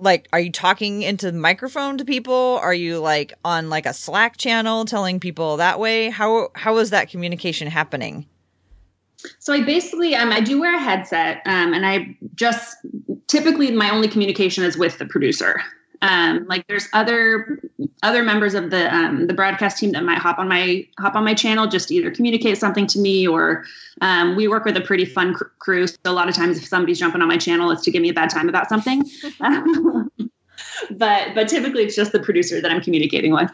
like 0.00 0.28
are 0.32 0.40
you 0.40 0.50
talking 0.50 1.02
into 1.02 1.30
the 1.30 1.38
microphone 1.38 1.98
to 1.98 2.04
people? 2.04 2.58
Are 2.62 2.74
you 2.74 2.98
like 2.98 3.34
on 3.44 3.70
like 3.70 3.86
a 3.86 3.94
slack 3.94 4.36
channel 4.36 4.84
telling 4.84 5.20
people 5.20 5.58
that 5.58 5.78
way? 5.78 6.10
How 6.10 6.50
how 6.54 6.78
is 6.78 6.90
that 6.90 7.10
communication 7.10 7.68
happening? 7.68 8.26
So 9.38 9.52
i 9.52 9.62
basically 9.62 10.14
um, 10.14 10.32
i 10.32 10.40
do 10.40 10.60
wear 10.60 10.74
a 10.74 10.80
headset 10.80 11.42
um, 11.44 11.74
and 11.74 11.86
i 11.86 12.16
just 12.34 12.76
typically 13.26 13.70
my 13.70 13.90
only 13.90 14.08
communication 14.08 14.64
is 14.64 14.78
with 14.78 14.98
the 14.98 15.04
producer 15.06 15.60
um, 16.02 16.46
like 16.48 16.66
there's 16.66 16.88
other 16.92 17.60
other 18.02 18.22
members 18.22 18.54
of 18.54 18.70
the 18.70 18.92
um, 18.94 19.26
the 19.26 19.34
broadcast 19.34 19.78
team 19.78 19.92
that 19.92 20.02
might 20.02 20.18
hop 20.18 20.38
on 20.38 20.48
my 20.48 20.86
hop 20.98 21.14
on 21.14 21.24
my 21.24 21.34
channel 21.34 21.66
just 21.66 21.88
to 21.88 21.94
either 21.94 22.10
communicate 22.10 22.56
something 22.56 22.86
to 22.86 22.98
me 22.98 23.26
or 23.26 23.64
um, 24.00 24.34
we 24.34 24.48
work 24.48 24.64
with 24.64 24.76
a 24.76 24.80
pretty 24.80 25.04
fun 25.04 25.34
cr- 25.34 25.44
crew. 25.58 25.86
So 25.86 25.96
a 26.06 26.12
lot 26.12 26.28
of 26.28 26.34
times 26.34 26.56
if 26.56 26.66
somebody's 26.66 26.98
jumping 26.98 27.20
on 27.20 27.28
my 27.28 27.36
channel, 27.36 27.70
it's 27.70 27.82
to 27.82 27.90
give 27.90 28.00
me 28.00 28.08
a 28.08 28.14
bad 28.14 28.30
time 28.30 28.48
about 28.48 28.68
something. 28.68 29.04
but 30.90 31.34
but 31.34 31.48
typically 31.48 31.84
it's 31.84 31.96
just 31.96 32.12
the 32.12 32.20
producer 32.20 32.60
that 32.62 32.70
I'm 32.70 32.80
communicating 32.80 33.32
with. 33.32 33.50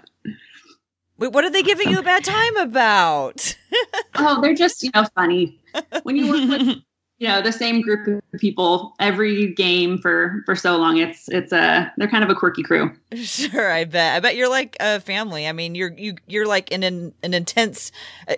Wait, 1.19 1.33
what 1.33 1.45
are 1.45 1.51
they 1.51 1.63
giving 1.63 1.89
you 1.89 1.99
a 1.99 2.03
bad 2.03 2.25
time 2.25 2.57
about? 2.59 3.57
oh, 4.17 4.41
they're 4.41 4.55
just 4.55 4.83
you 4.85 4.91
know 4.95 5.07
funny. 5.17 5.59
When 6.05 6.15
you 6.15 6.31
work 6.31 6.49
with 6.49 6.77
you 7.19 7.29
know 7.29 7.41
the 7.41 7.53
same 7.53 7.81
group 7.81 8.07
of 8.07 8.41
people 8.41 8.95
every 9.01 9.55
game 9.55 9.99
for 9.99 10.43
for 10.45 10.55
so 10.55 10.77
long. 10.77 10.99
It's 10.99 11.29
it's 11.29 11.53
a 11.53 11.93
they're 11.97 12.09
kind 12.09 12.25
of 12.25 12.31
a 12.31 12.35
quirky 12.35 12.63
crew. 12.63 12.93
Sure 13.17 13.71
i 13.71 13.85
bet. 13.85 14.17
I 14.17 14.21
bet 14.21 14.37
you're 14.37 14.51
like 14.51 14.77
a 14.81 15.01
family. 15.01 15.47
I 15.47 15.53
mean 15.53 15.75
you're 15.75 15.93
you 15.93 16.17
you're 16.27 16.47
like 16.47 16.71
in 16.71 16.83
an, 16.83 17.15
an 17.23 17.35
intense 17.35 17.93
uh, 18.29 18.35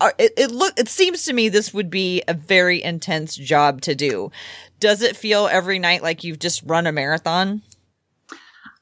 uh, 0.00 0.10
it, 0.18 0.32
it 0.36 0.50
look 0.50 0.78
it 0.78 0.88
seems 0.88 1.24
to 1.24 1.32
me 1.32 1.48
this 1.48 1.72
would 1.72 1.90
be 1.90 2.22
a 2.28 2.34
very 2.34 2.82
intense 2.82 3.36
job 3.36 3.80
to 3.82 3.94
do. 3.94 4.30
Does 4.78 5.02
it 5.02 5.16
feel 5.16 5.46
every 5.46 5.78
night 5.78 6.02
like 6.02 6.24
you've 6.24 6.38
just 6.38 6.62
run 6.64 6.86
a 6.86 6.92
marathon 6.92 7.62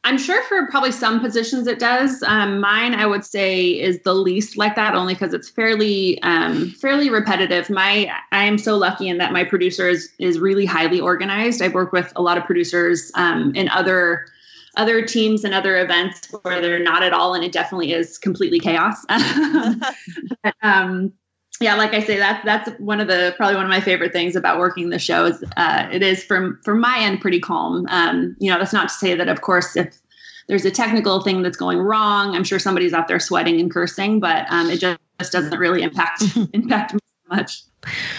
I'm 0.04 0.16
sure 0.16 0.42
for 0.44 0.66
probably 0.68 0.92
some 0.92 1.20
positions 1.20 1.66
it 1.66 1.78
does. 1.78 2.22
Um, 2.22 2.60
mine, 2.60 2.94
I 2.94 3.04
would 3.06 3.24
say, 3.24 3.68
is 3.70 4.00
the 4.04 4.14
least 4.14 4.56
like 4.56 4.76
that, 4.76 4.94
only 4.94 5.14
because 5.14 5.34
it's 5.34 5.50
fairly 5.50 6.22
um, 6.22 6.70
fairly 6.70 7.10
repetitive. 7.10 7.68
My 7.68 8.10
I 8.32 8.44
am 8.44 8.58
so 8.58 8.76
lucky 8.76 9.08
in 9.08 9.18
that 9.18 9.32
my 9.32 9.44
producer 9.44 9.88
is 9.88 10.08
is 10.18 10.38
really 10.38 10.64
highly 10.64 11.00
organized. 11.00 11.60
I've 11.60 11.74
worked 11.74 11.92
with 11.92 12.12
a 12.16 12.22
lot 12.22 12.38
of 12.38 12.44
producers 12.44 13.10
um, 13.16 13.54
in 13.54 13.68
other 13.70 14.26
other 14.76 15.04
teams 15.04 15.42
and 15.42 15.52
other 15.52 15.76
events 15.80 16.28
where 16.42 16.60
they're 16.60 16.82
not 16.82 17.02
at 17.02 17.12
all, 17.12 17.34
and 17.34 17.44
it 17.44 17.52
definitely 17.52 17.92
is 17.92 18.16
completely 18.16 18.60
chaos. 18.60 19.04
but, 20.42 20.54
um, 20.62 21.12
yeah, 21.60 21.74
like 21.74 21.94
I 21.94 22.00
say, 22.00 22.18
that's 22.18 22.44
that's 22.44 22.70
one 22.78 23.00
of 23.00 23.08
the 23.08 23.34
probably 23.36 23.56
one 23.56 23.64
of 23.64 23.70
my 23.70 23.80
favorite 23.80 24.12
things 24.12 24.36
about 24.36 24.58
working 24.58 24.90
the 24.90 24.98
show 24.98 25.24
is 25.26 25.42
uh, 25.56 25.88
it 25.90 26.02
is 26.02 26.22
from 26.22 26.60
from 26.62 26.80
my 26.80 26.98
end 26.98 27.20
pretty 27.20 27.40
calm. 27.40 27.86
Um, 27.88 28.36
you 28.38 28.50
know, 28.50 28.58
that's 28.58 28.72
not 28.72 28.88
to 28.88 28.94
say 28.94 29.14
that 29.14 29.28
of 29.28 29.40
course 29.40 29.76
if 29.76 29.98
there's 30.48 30.64
a 30.64 30.70
technical 30.70 31.20
thing 31.22 31.42
that's 31.42 31.56
going 31.56 31.78
wrong, 31.78 32.34
I'm 32.34 32.44
sure 32.44 32.58
somebody's 32.58 32.92
out 32.92 33.06
there 33.08 33.20
sweating 33.20 33.60
and 33.60 33.70
cursing, 33.70 34.18
but 34.18 34.46
um, 34.50 34.70
it 34.70 34.80
just, 34.80 34.98
just 35.18 35.32
doesn't 35.32 35.58
really 35.58 35.82
impact 35.82 36.24
impact 36.52 36.94
me 36.94 37.00
much. 37.28 37.62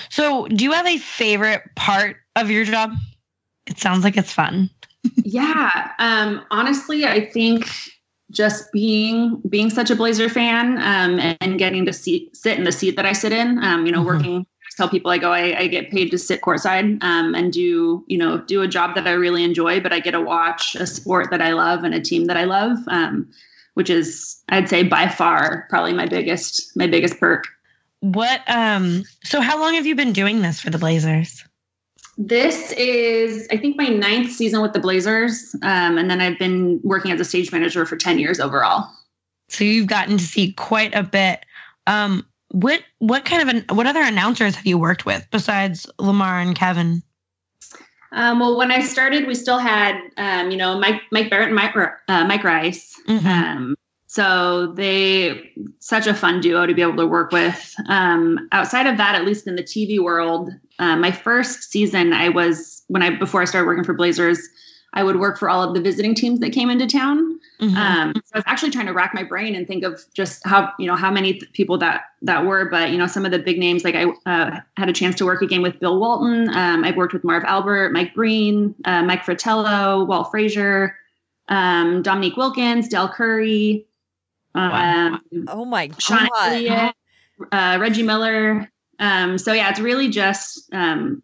So, 0.09 0.47
do 0.47 0.63
you 0.63 0.71
have 0.71 0.85
a 0.85 0.97
favorite 0.97 1.63
part 1.75 2.17
of 2.35 2.51
your 2.51 2.65
job? 2.65 2.91
It 3.65 3.77
sounds 3.77 4.03
like 4.03 4.17
it's 4.17 4.33
fun. 4.33 4.69
yeah, 5.23 5.91
um, 5.99 6.45
honestly, 6.51 7.05
I 7.05 7.25
think 7.25 7.67
just 8.31 8.71
being 8.71 9.41
being 9.49 9.69
such 9.69 9.89
a 9.89 9.95
Blazer 9.95 10.29
fan 10.29 10.77
um, 10.77 11.19
and, 11.41 11.57
getting 11.57 11.85
to 11.85 11.93
see, 11.93 12.29
sit 12.33 12.57
in 12.57 12.63
the 12.63 12.71
seat 12.71 12.95
that 12.95 13.05
I 13.05 13.13
sit 13.13 13.31
in. 13.31 13.63
Um, 13.63 13.85
you 13.85 13.91
know, 13.91 13.99
mm-hmm. 13.99 14.07
working. 14.07 14.39
I 14.41 14.71
tell 14.77 14.89
people 14.89 15.11
I 15.11 15.17
go, 15.17 15.31
I, 15.31 15.59
I 15.59 15.67
get 15.67 15.91
paid 15.91 16.11
to 16.11 16.17
sit 16.17 16.41
courtside 16.41 17.03
um, 17.03 17.35
and 17.35 17.51
do 17.51 18.03
you 18.07 18.17
know 18.17 18.37
do 18.37 18.61
a 18.61 18.67
job 18.67 18.95
that 18.95 19.07
I 19.07 19.11
really 19.11 19.43
enjoy, 19.43 19.79
but 19.79 19.93
I 19.93 19.99
get 19.99 20.11
to 20.11 20.21
watch 20.21 20.75
a 20.75 20.85
sport 20.85 21.31
that 21.31 21.41
I 21.41 21.53
love 21.53 21.83
and 21.83 21.93
a 21.93 21.99
team 21.99 22.25
that 22.25 22.37
I 22.37 22.43
love, 22.43 22.77
um, 22.87 23.29
which 23.73 23.89
is 23.89 24.41
I'd 24.49 24.69
say 24.69 24.83
by 24.83 25.07
far 25.07 25.67
probably 25.69 25.93
my 25.93 26.05
biggest 26.05 26.75
my 26.75 26.87
biggest 26.87 27.19
perk. 27.19 27.45
What 28.01 28.41
um? 28.47 29.03
So 29.23 29.41
how 29.41 29.59
long 29.59 29.73
have 29.73 29.85
you 29.85 29.95
been 29.95 30.13
doing 30.13 30.41
this 30.41 30.61
for 30.61 30.69
the 30.69 30.77
Blazers? 30.77 31.43
This 32.21 32.73
is, 32.73 33.47
I 33.49 33.55
think, 33.55 33.77
my 33.77 33.87
ninth 33.87 34.33
season 34.33 34.61
with 34.61 34.73
the 34.73 34.79
Blazers. 34.79 35.55
Um, 35.63 35.97
and 35.97 36.11
then 36.11 36.19
I've 36.19 36.37
been 36.37 36.81
working 36.83 37.13
as 37.13 37.19
a 37.21 37.25
stage 37.25 37.53
manager 37.53 37.85
for 37.85 37.95
10 37.95 38.19
years 38.19 38.41
overall. 38.41 38.89
So 39.47 39.63
you've 39.63 39.87
gotten 39.87 40.17
to 40.17 40.23
see 40.23 40.51
quite 40.51 40.93
a 40.93 41.01
bit. 41.01 41.45
Um, 41.87 42.25
what 42.51 42.83
what 42.97 43.25
kind 43.25 43.41
of 43.41 43.47
an, 43.47 43.75
what 43.75 43.87
other 43.87 44.01
announcers 44.01 44.55
have 44.55 44.65
you 44.65 44.77
worked 44.77 45.05
with 45.05 45.25
besides 45.31 45.89
Lamar 45.97 46.39
and 46.39 46.55
Kevin? 46.55 47.01
Um, 48.11 48.39
well, 48.39 48.57
when 48.57 48.71
I 48.71 48.81
started, 48.81 49.25
we 49.25 49.35
still 49.35 49.59
had 49.59 49.95
um, 50.17 50.51
you 50.51 50.57
know 50.57 50.77
Mike 50.77 51.01
Mike 51.11 51.29
Barrett 51.29 51.47
and 51.47 51.55
Mike 51.55 51.75
uh, 52.07 52.25
Mike 52.25 52.43
Rice. 52.43 52.99
Mm-hmm. 53.07 53.27
Um, 53.27 53.75
so 54.07 54.73
they 54.73 55.51
such 55.79 56.07
a 56.07 56.13
fun 56.13 56.41
duo 56.41 56.65
to 56.65 56.73
be 56.73 56.81
able 56.81 56.97
to 56.97 57.07
work 57.07 57.31
with. 57.31 57.75
Um, 57.87 58.49
outside 58.51 58.87
of 58.87 58.97
that, 58.97 59.15
at 59.15 59.25
least 59.25 59.47
in 59.47 59.55
the 59.55 59.63
TV 59.63 59.99
world, 59.99 60.49
uh, 60.79 60.95
my 60.95 61.11
first 61.11 61.71
season, 61.71 62.13
I 62.13 62.29
was 62.29 62.83
when 62.87 63.03
I 63.03 63.11
before 63.11 63.41
I 63.41 63.45
started 63.45 63.67
working 63.67 63.83
for 63.83 63.93
Blazers, 63.93 64.39
I 64.93 65.03
would 65.03 65.19
work 65.19 65.37
for 65.37 65.49
all 65.49 65.61
of 65.61 65.75
the 65.75 65.81
visiting 65.81 66.15
teams 66.15 66.39
that 66.39 66.51
came 66.51 66.69
into 66.69 66.87
town. 66.87 67.39
Mm-hmm. 67.61 67.75
Um, 67.75 68.13
so 68.15 68.31
I 68.33 68.37
was 68.37 68.43
actually 68.47 68.71
trying 68.71 68.87
to 68.87 68.93
rack 68.93 69.13
my 69.13 69.23
brain 69.23 69.53
and 69.53 69.67
think 69.67 69.83
of 69.83 70.01
just 70.13 70.41
how 70.45 70.71
you 70.79 70.87
know 70.87 70.95
how 70.95 71.11
many 71.11 71.33
th- 71.33 71.51
people 71.53 71.77
that 71.79 72.05
that 72.21 72.45
were. 72.45 72.69
But 72.69 72.91
you 72.91 72.97
know 72.97 73.07
some 73.07 73.25
of 73.25 73.31
the 73.31 73.39
big 73.39 73.59
names, 73.59 73.83
like 73.83 73.95
I 73.95 74.05
uh, 74.25 74.61
had 74.77 74.89
a 74.89 74.93
chance 74.93 75.15
to 75.15 75.25
work 75.25 75.41
again 75.41 75.61
with 75.61 75.79
Bill 75.79 75.99
Walton. 75.99 76.49
Um, 76.55 76.83
I've 76.83 76.95
worked 76.95 77.13
with 77.13 77.23
Marv 77.23 77.43
Albert, 77.43 77.91
Mike 77.91 78.15
Breen, 78.15 78.73
uh, 78.85 79.03
Mike 79.03 79.23
Fratello, 79.23 80.05
Walt 80.05 80.31
Frazier, 80.31 80.95
um, 81.49 82.01
Dominique 82.01 82.37
Wilkins, 82.37 82.87
Del 82.87 83.09
Curry. 83.09 83.85
Um, 84.55 85.21
oh 85.49 85.65
my 85.65 85.87
god! 85.87 86.29
Elliott, 86.37 86.95
uh, 87.51 87.77
Reggie 87.79 88.03
Miller. 88.03 88.71
Um, 88.99 89.37
so 89.37 89.53
yeah, 89.53 89.69
it's 89.69 89.79
really 89.79 90.09
just 90.09 90.69
um, 90.73 91.23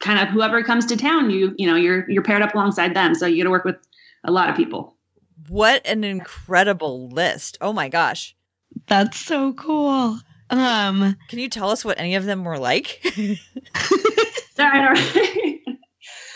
kind 0.00 0.20
of 0.20 0.28
whoever 0.28 0.62
comes 0.62 0.86
to 0.86 0.96
town. 0.96 1.30
You 1.30 1.54
you 1.56 1.66
know 1.66 1.76
you're 1.76 2.08
you're 2.10 2.22
paired 2.22 2.42
up 2.42 2.54
alongside 2.54 2.94
them. 2.94 3.14
So 3.14 3.26
you 3.26 3.42
got 3.42 3.44
to 3.44 3.50
work 3.50 3.64
with 3.64 3.76
a 4.24 4.30
lot 4.30 4.48
of 4.48 4.56
people. 4.56 4.94
What 5.48 5.86
an 5.86 6.04
incredible 6.04 7.08
list. 7.08 7.58
Oh 7.60 7.72
my 7.72 7.88
gosh. 7.88 8.36
That's 8.86 9.18
so 9.18 9.52
cool. 9.54 10.18
Um, 10.50 11.16
Can 11.28 11.38
you 11.38 11.48
tell 11.48 11.70
us 11.70 11.84
what 11.84 11.98
any 11.98 12.14
of 12.14 12.24
them 12.24 12.44
were 12.44 12.58
like? 12.58 13.00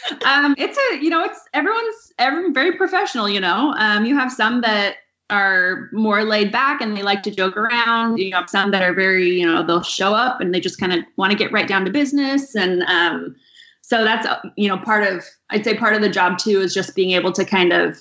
um, 0.25 0.55
it's 0.59 0.79
a 0.79 1.03
you 1.03 1.11
know 1.11 1.25
it's 1.25 1.41
everyone's 1.53 2.13
everyone 2.19 2.55
very 2.55 2.77
professional. 2.77 3.29
You 3.29 3.41
know, 3.41 3.75
um, 3.79 4.07
you 4.07 4.17
have 4.17 4.33
some 4.33 4.63
that 4.63 4.97
are 5.29 5.89
more 5.93 6.25
laid 6.25 6.53
back 6.53 6.81
and 6.81 6.97
they 6.97 7.03
like 7.03 7.23
to 7.25 7.31
joke 7.31 7.57
around. 7.57 8.19
You 8.19 8.35
have 8.35 8.49
some 8.49 8.71
that 8.71 8.83
are 8.83 8.95
very 8.95 9.31
you 9.31 9.47
know 9.47 9.65
they'll 9.67 9.83
show 9.83 10.15
up 10.15 10.41
and 10.41 10.55
they 10.55 10.61
just 10.61 10.79
kind 10.79 10.93
of 10.93 11.01
want 11.17 11.33
to 11.33 11.39
get 11.39 11.53
right 11.53 11.67
down 11.67 11.85
to 11.85 11.91
business 11.91 12.55
and 12.55 12.83
um, 12.85 13.35
so 13.83 14.05
that's 14.05 14.27
you 14.57 14.69
know 14.69 14.79
part 14.79 15.05
of 15.05 15.25
I'd 15.51 15.65
say 15.65 15.77
part 15.77 15.95
of 15.95 16.03
the 16.03 16.09
job 16.09 16.39
too 16.39 16.61
is 16.61 16.75
just 16.75 16.95
being 16.95 17.13
able 17.13 17.33
to 17.33 17.45
kind 17.45 17.73
of 17.73 17.99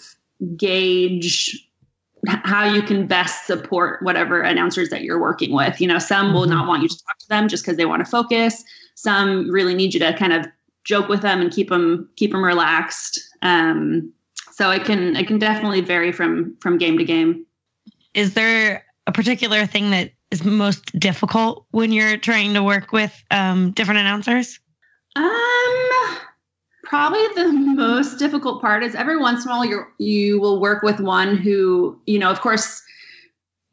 gauge 0.58 1.62
how 2.28 2.64
you 2.64 2.82
can 2.82 3.06
best 3.08 3.46
support 3.46 4.02
whatever 4.02 4.42
announcers 4.42 4.90
that 4.90 5.04
you're 5.04 5.22
working 5.22 5.54
with. 5.54 5.80
You 5.80 5.88
know, 5.88 6.00
some 6.00 6.34
will 6.34 6.48
not 6.48 6.68
want 6.68 6.82
you 6.82 6.90
to 6.90 6.98
talk 6.98 7.20
to 7.20 7.28
them 7.28 7.48
just 7.48 7.64
because 7.64 7.78
they 7.78 7.86
want 7.86 8.04
to 8.04 8.10
focus. 8.10 8.64
Some 8.96 9.50
really 9.52 9.76
need 9.76 9.94
you 9.94 10.00
to 10.00 10.14
kind 10.18 10.34
of 10.34 10.48
joke 10.84 11.08
with 11.08 11.22
them 11.22 11.42
and 11.42 11.52
keep 11.52 11.70
them 11.70 12.10
keep 12.16 12.32
them 12.32 12.44
relaxed. 12.44 13.20
Um, 13.42 14.12
so 14.56 14.72
it 14.72 14.86
can 14.86 15.18
it 15.18 15.28
can 15.28 15.38
definitely 15.38 15.82
vary 15.82 16.14
from 16.14 16.56
from 16.62 16.78
game 16.78 16.98
to 16.98 17.04
game. 17.04 17.46
Is 18.14 18.36
there 18.36 18.86
a 19.06 19.12
particular 19.12 19.66
thing 19.66 19.92
that 19.92 20.12
is 20.32 20.46
most 20.46 20.98
difficult 20.98 21.66
when 21.72 21.92
you're 21.92 22.16
trying 22.16 22.54
to 22.54 22.64
work 22.64 22.94
with 22.94 23.22
um, 23.32 23.72
different 23.72 24.00
announcers? 24.00 24.58
Um, 25.18 26.18
probably 26.86 27.26
the 27.36 27.52
most 27.52 28.18
difficult 28.18 28.62
part 28.62 28.82
is 28.82 28.96
every 28.96 29.18
once 29.18 29.44
in 29.44 29.52
a 29.52 29.54
while 29.54 29.66
you 29.66 29.84
you 29.98 30.40
will 30.40 30.62
work 30.62 30.84
with 30.84 31.02
one 31.02 31.36
who 31.36 32.00
you 32.06 32.18
know 32.18 32.30
of 32.32 32.40
course 32.40 32.82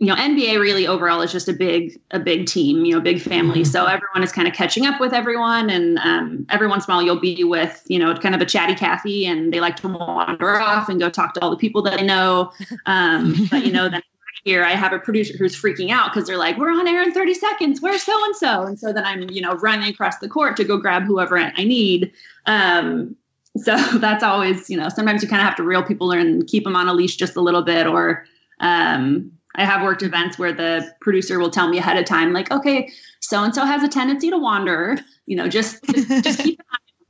you 0.02 0.08
know 0.08 0.16
nba 0.16 0.58
really 0.58 0.84
overall 0.84 1.22
is 1.22 1.30
just 1.30 1.48
a 1.48 1.52
big 1.52 1.96
a 2.10 2.18
big 2.18 2.46
team 2.46 2.84
you 2.84 2.92
know 2.92 3.00
big 3.00 3.20
family 3.20 3.62
so 3.62 3.86
everyone 3.86 4.24
is 4.24 4.32
kind 4.32 4.48
of 4.48 4.52
catching 4.52 4.84
up 4.84 5.00
with 5.00 5.12
everyone 5.12 5.70
and 5.70 5.96
um, 6.00 6.44
every 6.50 6.66
once 6.66 6.88
in 6.88 6.92
a 6.92 6.96
while 6.96 7.04
you'll 7.04 7.20
be 7.20 7.44
with 7.44 7.84
you 7.86 8.00
know 8.00 8.12
kind 8.16 8.34
of 8.34 8.40
a 8.40 8.44
chatty 8.44 8.74
cathy 8.74 9.24
and 9.24 9.52
they 9.52 9.60
like 9.60 9.76
to 9.76 9.86
wander 9.86 10.60
off 10.60 10.88
and 10.88 10.98
go 10.98 11.08
talk 11.08 11.34
to 11.34 11.40
all 11.40 11.50
the 11.50 11.56
people 11.56 11.82
that 11.82 11.96
they 11.96 12.04
know 12.04 12.50
um, 12.86 13.32
but 13.48 13.64
you 13.64 13.70
know 13.70 13.88
then 13.88 14.02
here 14.44 14.64
I 14.64 14.72
have 14.72 14.92
a 14.92 14.98
producer 14.98 15.36
who's 15.38 15.54
freaking 15.54 15.90
out 15.90 16.12
because 16.12 16.26
they're 16.26 16.36
like, 16.36 16.58
we're 16.58 16.72
on 16.72 16.88
air 16.88 17.00
in 17.00 17.12
30 17.12 17.34
seconds. 17.34 17.80
Where's 17.80 18.02
so 18.02 18.24
and 18.24 18.34
so? 18.34 18.62
And 18.62 18.76
so 18.76 18.92
then 18.92 19.04
I'm, 19.04 19.30
you 19.30 19.40
know, 19.40 19.52
running 19.52 19.88
across 19.88 20.18
the 20.18 20.28
court 20.28 20.56
to 20.56 20.64
go 20.64 20.78
grab 20.78 21.04
whoever 21.04 21.38
I 21.38 21.62
need. 21.62 22.10
Um, 22.46 23.14
so 23.56 23.76
that's 23.98 24.24
always, 24.24 24.68
you 24.68 24.76
know, 24.76 24.88
sometimes 24.88 25.22
you 25.22 25.28
kind 25.28 25.42
of 25.42 25.46
have 25.46 25.54
to 25.58 25.62
reel 25.62 25.84
people 25.84 26.10
in 26.10 26.18
and 26.18 26.46
keep 26.48 26.64
them 26.64 26.74
on 26.74 26.88
a 26.88 26.92
leash 26.92 27.14
just 27.14 27.36
a 27.36 27.40
little 27.40 27.62
bit. 27.62 27.86
Or 27.86 28.26
um, 28.58 29.30
I 29.54 29.64
have 29.64 29.82
worked 29.82 30.02
events 30.02 30.38
where 30.38 30.52
the 30.52 30.90
producer 31.00 31.38
will 31.38 31.50
tell 31.50 31.68
me 31.68 31.78
ahead 31.78 31.98
of 31.98 32.04
time, 32.04 32.32
like, 32.32 32.50
okay, 32.50 32.90
so 33.20 33.42
and 33.42 33.54
so 33.54 33.64
has 33.64 33.82
a 33.82 33.88
tendency 33.88 34.30
to 34.30 34.38
wander. 34.38 34.98
You 35.26 35.36
know, 35.36 35.48
just 35.48 35.82
just, 35.84 36.08
just 36.24 36.38
keep 36.40 36.60
an 36.60 36.66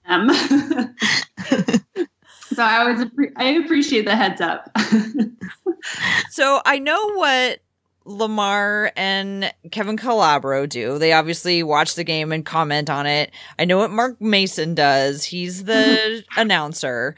eye 0.07 0.15
on 0.15 0.27
them. 0.27 0.97
so 2.55 2.63
I 2.63 2.79
always 2.79 3.07
I 3.37 3.45
appreciate 3.65 4.05
the 4.05 4.17
heads 4.17 4.41
up. 4.41 4.71
so 6.31 6.61
I 6.65 6.79
know 6.79 7.15
what 7.15 7.61
Lamar 8.05 8.93
and 8.97 9.53
Kevin 9.71 9.97
Calabro 9.97 10.69
do. 10.69 10.99
They 10.99 11.13
obviously 11.13 11.63
watch 11.63 11.95
the 11.95 12.05
game 12.05 12.33
and 12.33 12.45
comment 12.45 12.91
on 12.91 13.07
it. 13.07 13.31
I 13.59 13.65
know 13.65 13.79
what 13.79 13.91
Mark 13.91 14.21
Mason 14.21 14.75
does. 14.75 15.25
He's 15.25 15.65
the 15.65 16.25
announcer. 16.37 17.15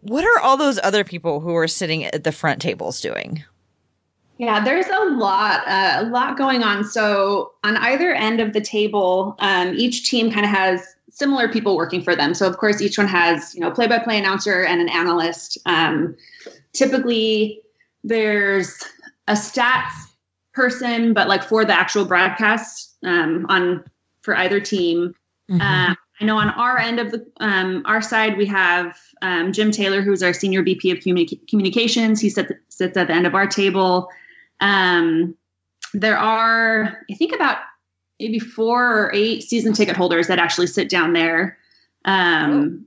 What 0.00 0.24
are 0.24 0.40
all 0.40 0.56
those 0.56 0.78
other 0.82 1.04
people 1.04 1.40
who 1.40 1.54
are 1.56 1.68
sitting 1.68 2.04
at 2.04 2.24
the 2.24 2.32
front 2.32 2.60
tables 2.60 3.00
doing? 3.00 3.42
Yeah, 4.38 4.64
there's 4.64 4.86
a 4.86 5.04
lot, 5.10 5.66
uh, 5.68 5.98
a 6.00 6.04
lot 6.06 6.36
going 6.36 6.62
on. 6.62 6.84
So 6.84 7.52
on 7.62 7.76
either 7.76 8.12
end 8.12 8.40
of 8.40 8.52
the 8.52 8.60
table, 8.60 9.36
um, 9.38 9.74
each 9.76 10.10
team 10.10 10.30
kind 10.30 10.44
of 10.44 10.50
has 10.50 10.94
similar 11.10 11.48
people 11.48 11.76
working 11.76 12.02
for 12.02 12.16
them. 12.16 12.34
So 12.34 12.46
of 12.48 12.58
course, 12.58 12.82
each 12.82 12.98
one 12.98 13.06
has 13.06 13.54
you 13.54 13.60
know 13.60 13.70
play-by-play 13.70 14.18
announcer 14.18 14.64
and 14.64 14.80
an 14.80 14.88
analyst. 14.88 15.58
Um, 15.66 16.16
typically, 16.72 17.60
there's 18.02 18.82
a 19.28 19.34
stats 19.34 19.92
person, 20.52 21.14
but 21.14 21.28
like 21.28 21.44
for 21.44 21.64
the 21.64 21.72
actual 21.72 22.04
broadcast 22.04 22.96
um, 23.04 23.46
on 23.48 23.84
for 24.22 24.36
either 24.36 24.60
team. 24.60 25.14
Mm-hmm. 25.50 25.60
Uh, 25.60 25.94
I 26.20 26.24
know 26.24 26.36
on 26.36 26.50
our 26.50 26.78
end 26.78 27.00
of 27.00 27.10
the 27.10 27.26
um, 27.38 27.82
our 27.86 28.00
side 28.00 28.36
we 28.36 28.46
have 28.46 28.98
um, 29.22 29.52
Jim 29.52 29.70
Taylor, 29.70 30.00
who's 30.00 30.22
our 30.22 30.32
senior 30.32 30.62
VP 30.62 30.90
of 30.90 30.98
communi- 30.98 31.48
communications. 31.48 32.20
He 32.20 32.30
sits, 32.30 32.52
sits 32.68 32.96
at 32.96 33.08
the 33.08 33.14
end 33.14 33.26
of 33.26 33.34
our 33.34 33.46
table. 33.46 34.08
Um, 34.60 35.36
there 35.92 36.18
are, 36.18 37.04
I 37.10 37.14
think, 37.14 37.34
about 37.34 37.58
maybe 38.20 38.38
four 38.38 38.84
or 38.84 39.12
eight 39.14 39.42
season 39.42 39.72
ticket 39.72 39.96
holders 39.96 40.26
that 40.28 40.38
actually 40.38 40.66
sit 40.66 40.88
down 40.88 41.12
there. 41.12 41.58
Um, 42.04 42.86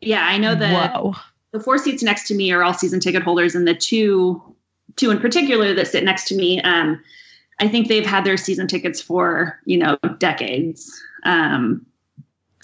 yeah, 0.00 0.26
I 0.26 0.38
know 0.38 0.54
that 0.54 0.92
Whoa. 0.94 1.14
the 1.52 1.60
four 1.60 1.78
seats 1.78 2.02
next 2.02 2.28
to 2.28 2.34
me 2.34 2.52
are 2.52 2.62
all 2.62 2.74
season 2.74 3.00
ticket 3.00 3.22
holders, 3.22 3.54
and 3.54 3.66
the 3.66 3.74
two 3.74 4.42
two 4.96 5.10
in 5.10 5.20
particular 5.20 5.74
that 5.74 5.88
sit 5.88 6.04
next 6.04 6.26
to 6.28 6.36
me, 6.36 6.60
um, 6.62 7.02
I 7.60 7.68
think 7.68 7.88
they've 7.88 8.06
had 8.06 8.24
their 8.24 8.36
season 8.36 8.66
tickets 8.66 9.00
for 9.00 9.60
you 9.64 9.78
know 9.78 9.96
decades. 10.18 10.90
Um, 11.24 11.86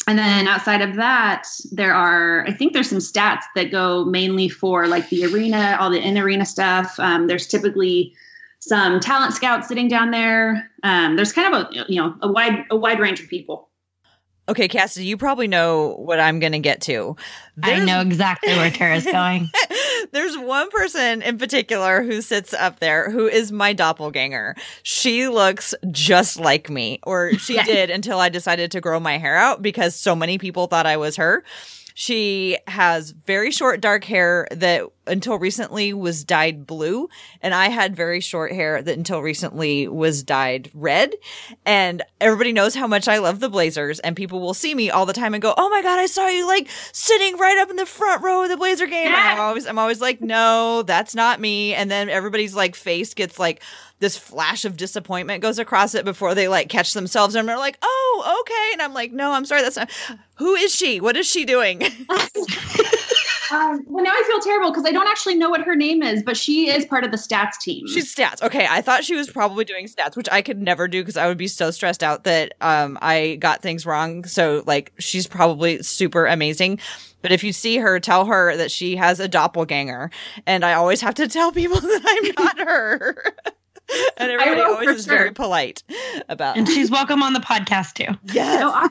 and 0.09 0.19
then 0.19 0.49
outside 0.49 0.83
of 0.83 0.97
that, 0.97 1.47
there 1.71 1.95
are 1.95 2.45
I 2.47 2.53
think 2.53 2.73
there's 2.73 2.91
some 2.91 2.99
stats 2.99 3.43
that 3.55 3.71
go 3.71 4.05
mainly 4.05 4.49
for 4.49 4.87
like 4.87 5.09
the 5.09 5.25
arena, 5.25 5.77
all 5.81 5.91
the 5.91 6.01
in 6.01 6.19
arena 6.19 6.45
stuff. 6.45 6.99
Um, 6.99 7.27
there's 7.29 7.47
typically 7.47 8.15
some 8.63 9.01
talent 9.01 9.35
scouts 9.35 9.67
sitting 9.67 9.89
down 9.89 10.13
there. 10.13 10.71
Um, 10.85 11.17
there's 11.17 11.33
kind 11.33 11.53
of 11.53 11.63
a 11.63 11.85
you 11.89 12.01
know 12.01 12.15
a 12.23 12.31
wide 12.31 12.65
a 12.71 12.77
wide 12.77 13.01
range 13.01 13.21
of 13.21 13.29
people. 13.29 13.69
Okay, 14.49 14.69
Cassidy, 14.69 15.07
you 15.07 15.17
probably 15.17 15.49
know 15.49 15.95
what 15.99 16.21
I'm 16.21 16.39
going 16.39 16.53
to 16.53 16.59
get 16.59 16.81
to. 16.83 17.17
There's, 17.57 17.83
I 17.83 17.85
know 17.85 18.01
exactly 18.01 18.55
where 18.55 18.71
Tara's 18.71 19.05
going. 19.13 19.51
there's 20.13 20.37
one 20.39 20.71
person 20.71 21.21
in 21.21 21.39
particular 21.39 22.03
who 22.03 22.23
sits 22.23 22.55
up 22.55 22.81
there 22.81 23.11
who 23.11 23.27
is 23.27 23.53
my 23.53 23.73
doppelganger. 23.73 24.57
She 24.83 25.29
looks 25.29 25.75
just 25.91 26.39
like 26.39 26.71
me, 26.71 26.99
or 27.03 27.35
she 27.35 27.63
did 27.63 27.91
until 27.91 28.19
I 28.19 28.31
decided 28.31 28.71
to 28.73 28.81
grow 28.81 28.99
my 29.01 29.19
hair 29.19 29.37
out 29.37 29.61
because 29.61 29.95
so 29.95 30.17
many 30.17 30.39
people 30.39 30.67
thought 30.67 30.87
I 30.87 30.97
was 30.97 31.17
her. 31.17 31.45
She 31.95 32.57
has 32.67 33.11
very 33.11 33.51
short 33.51 33.81
dark 33.81 34.05
hair 34.05 34.49
that 34.51 34.87
until 35.07 35.39
recently 35.39 35.93
was 35.93 36.25
dyed 36.25 36.67
blue. 36.67 37.09
And 37.41 37.55
I 37.55 37.69
had 37.69 37.97
very 37.97 38.21
short 38.21 38.53
hair 38.53 38.81
that 38.83 38.97
until 38.97 39.21
recently 39.21 39.89
was 39.89 40.23
dyed 40.23 40.71
red. 40.75 41.15
And 41.67 42.03
everybody 42.21 42.53
knows 42.53 42.75
how 42.75 42.87
much 42.87 43.09
I 43.09 43.19
love 43.19 43.41
the 43.41 43.49
Blazers. 43.49 43.99
And 44.01 44.17
people 44.17 44.41
will 44.41 44.55
see 44.55 44.75
me 44.75 44.91
all 44.91 45.07
the 45.07 45.13
time 45.13 45.35
and 45.35 45.43
go, 45.43 45.55
Oh 45.57 45.69
my 45.71 45.83
God, 45.83 45.99
I 45.99 46.07
saw 46.07 46.29
you 46.29 46.47
like 46.47 46.69
sitting 46.93 47.37
right 47.43 47.59
up 47.59 47.71
in 47.71 47.77
the 47.77 47.87
front 47.87 48.23
row 48.23 48.45
of 48.45 48.49
the 48.49 48.57
Blazer 48.57 48.87
game. 48.87 49.09
And 49.09 49.17
I'm 49.17 49.41
always, 49.41 49.67
I'm 49.67 49.79
always 49.79 50.01
like, 50.01 50.21
No, 50.21 50.83
that's 50.83 51.15
not 51.15 51.41
me. 51.41 51.75
And 51.75 51.91
then 51.91 52.09
everybody's 52.09 52.55
like 52.55 52.75
face 52.75 53.13
gets 53.13 53.39
like, 53.39 53.63
this 53.99 54.17
flash 54.17 54.65
of 54.65 54.77
disappointment 54.77 55.43
goes 55.43 55.59
across 55.59 55.95
it 55.95 56.05
before 56.05 56.35
they 56.35 56.49
like 56.49 56.69
catch 56.69 56.93
themselves 56.93 57.37
and 57.37 57.49
they're 57.49 57.57
like, 57.57 57.79
"Oh, 57.81 58.43
okay." 58.43 58.73
And 58.73 58.83
I'm 58.83 58.93
like, 58.93 59.13
"No, 59.13 59.31
I'm 59.31 59.45
sorry. 59.45 59.63
That's 59.63 59.77
not. 59.77 59.91
Who 60.39 60.57
is 60.57 60.75
she? 60.75 61.01
What 61.01 61.17
is 61.17 61.27
she 61.27 61.45
doing?" 61.45 61.83
Um, 63.53 63.85
well, 63.87 64.03
now 64.03 64.13
I 64.13 64.23
feel 64.27 64.41
terrible 64.41 64.71
because 64.71 64.87
I 64.87 64.93
don't 64.93 65.07
actually 65.09 65.35
know 65.35 65.51
what 65.51 65.61
her 65.61 65.77
name 65.77 66.03
is, 66.03 66.23
but 66.23 66.39
she 66.39 66.71
is 66.71 66.87
part 66.87 67.05
of 67.05 67.11
the 67.11 67.19
stats 67.19 67.59
team. 67.61 67.87
She's 67.87 68.15
stats. 68.15 68.41
Okay, 68.43 68.67
I 68.69 68.81
thought 68.81 69.05
she 69.05 69.15
was 69.15 69.29
probably 69.29 69.67
doing 69.67 69.87
stats, 69.89 70.17
which 70.17 70.29
I 70.33 70.41
could 70.41 70.59
never 70.59 70.89
do 70.89 71.03
because 71.03 71.19
I 71.19 71.27
would 71.27 71.37
be 71.37 71.49
so 71.49 71.71
stressed 71.71 72.03
out 72.03 72.25
that 72.25 72.55
um, 72.63 72.99
I 73.03 73.37
got 73.41 73.61
things 73.61 73.85
wrong. 73.85 74.25
So, 74.25 74.63
like, 74.67 74.93
she's 74.99 75.27
probably 75.27 75.83
super 75.83 76.25
amazing. 76.25 76.79
But 77.23 77.33
if 77.33 77.43
you 77.43 77.53
see 77.53 77.79
her, 77.79 77.99
tell 77.99 78.27
her 78.27 78.57
that 78.57 78.71
she 78.71 78.97
has 78.97 79.21
a 79.21 79.29
doppelganger. 79.29 80.11
And 80.47 80.65
I 80.65 80.75
always 80.75 81.01
have 81.01 81.15
to 81.15 81.29
tell 81.29 81.53
people 81.53 81.81
that 81.81 82.03
I'm 82.05 82.45
not 82.45 82.59
her. 82.59 83.17
and 84.17 84.31
everybody 84.31 84.61
always 84.61 84.91
is 84.91 85.05
sure. 85.05 85.17
very 85.17 85.33
polite 85.33 85.83
about. 86.29 86.57
And 86.57 86.69
she's 86.69 86.91
welcome 86.91 87.23
on 87.23 87.33
the 87.33 87.41
podcast 87.41 87.95
too. 87.95 88.19
Yes. 88.33 88.61
No, 88.61 88.71
I, 88.71 88.89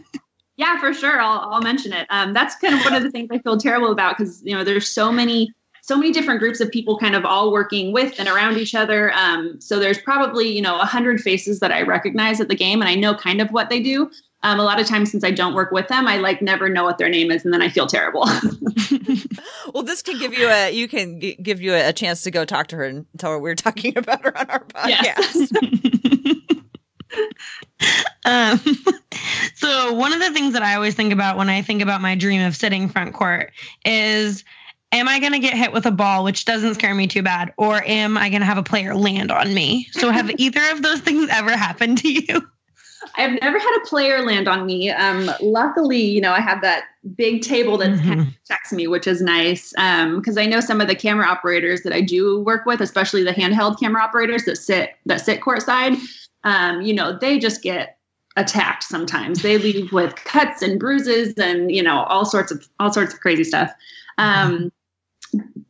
yeah, 0.58 0.80
for 0.80 0.94
sure. 0.94 1.20
I'll, 1.20 1.54
I'll 1.54 1.62
mention 1.62 1.94
it. 1.94 2.06
Um, 2.10 2.34
that's 2.34 2.56
kind 2.56 2.76
of 2.76 2.82
one 2.82 2.94
of 2.94 3.04
the 3.04 3.10
things 3.10 3.30
I 3.32 3.40
feel 3.40 3.58
terrible 3.58 3.92
about 3.92 4.18
because 4.18 4.42
you 4.44 4.56
know 4.56 4.64
there's 4.64 4.92
so 4.92 5.12
many 5.12 5.52
so 5.82 5.98
many 5.98 6.12
different 6.12 6.40
groups 6.40 6.60
of 6.60 6.70
people 6.70 6.98
kind 7.00 7.16
of 7.16 7.26
all 7.26 7.52
working 7.52 7.92
with 7.92 8.20
and 8.20 8.30
around 8.30 8.58
each 8.58 8.76
other. 8.76 9.12
Um, 9.14 9.60
so 9.60 9.80
there's 9.80 9.98
probably 9.98 10.48
you 10.50 10.62
know 10.62 10.80
a 10.80 10.86
hundred 10.86 11.22
faces 11.22 11.60
that 11.62 11.72
I 11.72 11.82
recognize 11.82 12.40
at 12.40 12.48
the 12.48 12.56
game, 12.56 12.82
and 12.82 12.90
I 12.90 12.96
know 12.96 13.16
kind 13.16 13.42
of 13.42 13.50
what 13.50 13.70
they 13.70 13.80
do. 13.80 14.12
Um, 14.44 14.60
a 14.60 14.64
lot 14.64 14.80
of 14.80 14.88
times 14.88 15.12
since 15.12 15.24
I 15.24 15.32
don't 15.32 15.54
work 15.54 15.72
with 15.72 15.88
them, 15.88 16.08
I 16.08 16.18
like 16.18 16.42
never 16.42 16.68
know 16.68 16.84
what 16.84 16.98
their 16.98 17.10
name 17.10 17.32
is, 17.32 17.46
and 17.46 17.54
then 17.54 17.62
I 17.62 17.70
feel 17.70 17.86
terrible. 17.86 18.22
well, 19.74 19.84
this 19.84 20.02
can 20.02 20.18
give 20.18 20.34
you 20.34 20.48
a 20.48 20.72
you 20.72 20.88
can 20.88 21.20
g- 21.20 21.36
give 21.36 21.62
you 21.62 21.76
a, 21.76 21.94
chance 21.94 22.24
to 22.24 22.32
go 22.32 22.44
talk 22.46 22.68
to 22.68 22.76
her 22.78 22.86
and 22.86 23.06
tell 23.18 23.32
her 23.32 23.40
we 23.40 23.52
are 23.52 23.56
talking 23.56 23.98
about 23.98 24.24
her 24.24 24.36
on 24.36 24.50
our 24.50 24.64
podcast. 24.66 25.52
um, 28.26 28.60
so 29.56 29.94
one 29.94 30.14
of 30.14 30.20
the 30.20 30.32
things 30.32 30.54
that 30.54 30.64
I 30.64 30.76
always 30.76 30.96
think 30.96 31.14
about 31.14 31.38
when 31.38 31.50
I 31.50 31.62
think 31.62 31.82
about 31.82 32.02
my 32.02 32.16
dream 32.16 32.42
of 32.42 32.56
sitting 32.56 32.90
front 32.90 33.14
court 33.14 33.52
is 33.86 34.44
am 34.92 35.08
I 35.08 35.20
going 35.20 35.34
to 35.34 35.40
get 35.40 35.54
hit 35.54 35.72
with 35.72 35.86
a 35.86 35.92
ball, 35.92 36.24
which 36.24 36.46
doesn't 36.46 36.76
scare 36.76 36.96
me 36.96 37.08
too 37.08 37.22
bad, 37.22 37.54
or 37.58 37.84
am 37.86 38.18
I 38.18 38.30
going 38.30 38.42
to 38.42 38.46
have 38.46 38.58
a 38.58 38.64
player 38.64 38.96
land 38.96 39.32
on 39.32 39.54
me? 39.54 39.88
So, 39.92 40.10
have 40.10 40.32
either 40.40 40.62
of 40.72 40.82
those 40.82 41.00
things 41.00 41.30
ever 41.30 41.56
happened 41.56 42.00
to 42.00 42.12
you? 42.12 42.48
I've 43.16 43.40
never 43.42 43.58
had 43.58 43.82
a 43.82 43.88
player 43.88 44.24
land 44.24 44.48
on 44.48 44.66
me. 44.66 44.90
Um, 44.90 45.30
luckily, 45.42 46.02
you 46.02 46.22
know, 46.22 46.34
I 46.34 46.40
have 46.40 46.62
that 46.62 46.86
big 47.16 47.42
table 47.42 47.78
that 47.78 47.90
mm-hmm. 47.90 48.08
kind 48.08 48.20
of 48.22 48.28
protects 48.28 48.72
me, 48.72 48.88
which 48.88 49.08
is 49.08 49.22
nice. 49.22 49.72
Because 49.72 50.38
um, 50.38 50.44
I 50.44 50.46
know 50.46 50.60
some 50.60 50.82
of 50.82 50.88
the 50.88 50.96
camera 50.96 51.26
operators 51.26 51.82
that 51.82 51.94
I 51.94 52.02
do 52.02 52.42
work 52.42 52.66
with, 52.66 52.82
especially 52.82 53.24
the 53.24 53.32
handheld 53.32 53.80
camera 53.80 54.02
operators 54.02 54.46
that 54.46 54.58
sit 54.58 54.92
that 55.06 55.22
sit 55.22 55.42
courtside. 55.42 55.98
Um, 56.44 56.82
you 56.82 56.94
know, 56.94 57.18
they 57.18 57.40
just 57.40 57.62
get 57.62 57.98
attacked 58.38 58.84
sometimes. 58.84 59.42
They 59.42 59.58
leave 59.58 59.92
with 59.92 60.16
cuts 60.16 60.62
and 60.62 60.80
bruises 60.80 61.34
and 61.38 61.72
you 61.72 61.84
know 61.84 62.04
all 62.04 62.26
sorts 62.26 62.52
of 62.52 62.68
all 62.80 62.94
sorts 62.94 63.14
of 63.14 63.20
crazy 63.20 63.44
stuff. 63.44 63.72
Um, 64.18 64.72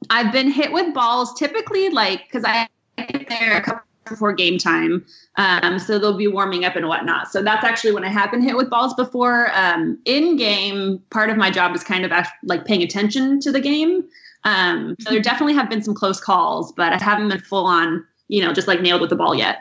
I've 0.09 0.31
been 0.31 0.51
hit 0.51 0.71
with 0.71 0.93
balls 0.93 1.33
typically 1.38 1.89
like 1.89 2.23
because 2.27 2.43
I 2.43 2.67
get 2.97 3.29
there 3.29 3.57
a 3.57 3.61
couple 3.61 3.83
before 4.05 4.34
game 4.34 4.58
time. 4.58 5.05
Um, 5.38 5.79
so 5.79 6.00
they'll 6.00 6.17
be 6.17 6.27
warming 6.27 6.65
up 6.65 6.75
and 6.75 6.88
whatnot. 6.88 7.31
So 7.31 7.41
that's 7.41 7.63
actually 7.63 7.93
when 7.93 8.03
I 8.03 8.10
have 8.10 8.31
been 8.31 8.41
hit 8.41 8.58
with 8.58 8.70
balls 8.70 8.93
before. 8.93 9.51
Um, 9.53 10.00
in 10.05 10.36
game, 10.38 11.01
part 11.10 11.29
of 11.29 11.38
my 11.38 11.51
job 11.51 11.75
is 11.75 11.84
kind 11.84 12.05
of 12.05 12.12
like 12.43 12.65
paying 12.65 12.81
attention 12.81 13.39
to 13.41 13.51
the 13.51 13.62
game. 13.62 14.03
Um, 14.43 14.96
so 15.00 15.12
there 15.12 15.22
definitely 15.22 15.53
have 15.53 15.70
been 15.70 15.84
some 15.84 15.93
close 15.93 16.20
calls, 16.20 16.72
but 16.72 16.93
I 16.93 17.03
haven't 17.03 17.29
been 17.29 17.39
full 17.39 17.65
on, 17.65 18.05
you 18.27 18.43
know, 18.43 18.53
just 18.53 18.67
like 18.67 18.81
nailed 18.81 19.01
with 19.01 19.12
the 19.12 19.15
ball 19.15 19.36
yet. 19.36 19.60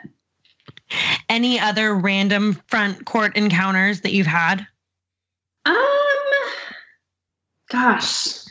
Any 1.29 1.59
other 1.59 1.95
random 1.95 2.59
front 2.67 3.05
court 3.05 3.37
encounters 3.37 4.01
that 4.01 4.11
you've 4.11 4.27
had? 4.27 4.65
Um, 5.65 5.75
gosh, 7.69 8.43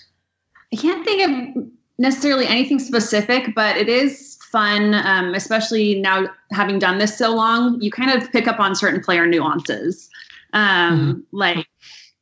I 0.73 0.77
can't 0.77 1.05
think 1.05 1.57
of 1.57 1.65
necessarily 1.99 2.47
anything 2.47 2.79
specific, 2.79 3.55
but 3.55 3.77
it 3.77 3.89
is 3.89 4.30
fun, 4.51 4.95
um, 4.95 5.35
especially 5.35 6.01
now 6.01 6.27
having 6.53 6.79
done 6.79 6.99
this 6.99 7.17
so 7.17 7.35
long. 7.35 7.81
You 7.81 7.91
kind 7.91 8.11
of 8.11 8.31
pick 8.33 8.49
up 8.49 8.61
on 8.61 8.75
certain 8.75 9.01
player 9.01 9.27
nuances, 9.27 10.09
um, 10.53 10.99
mm-hmm. 10.99 11.21
like 11.37 11.67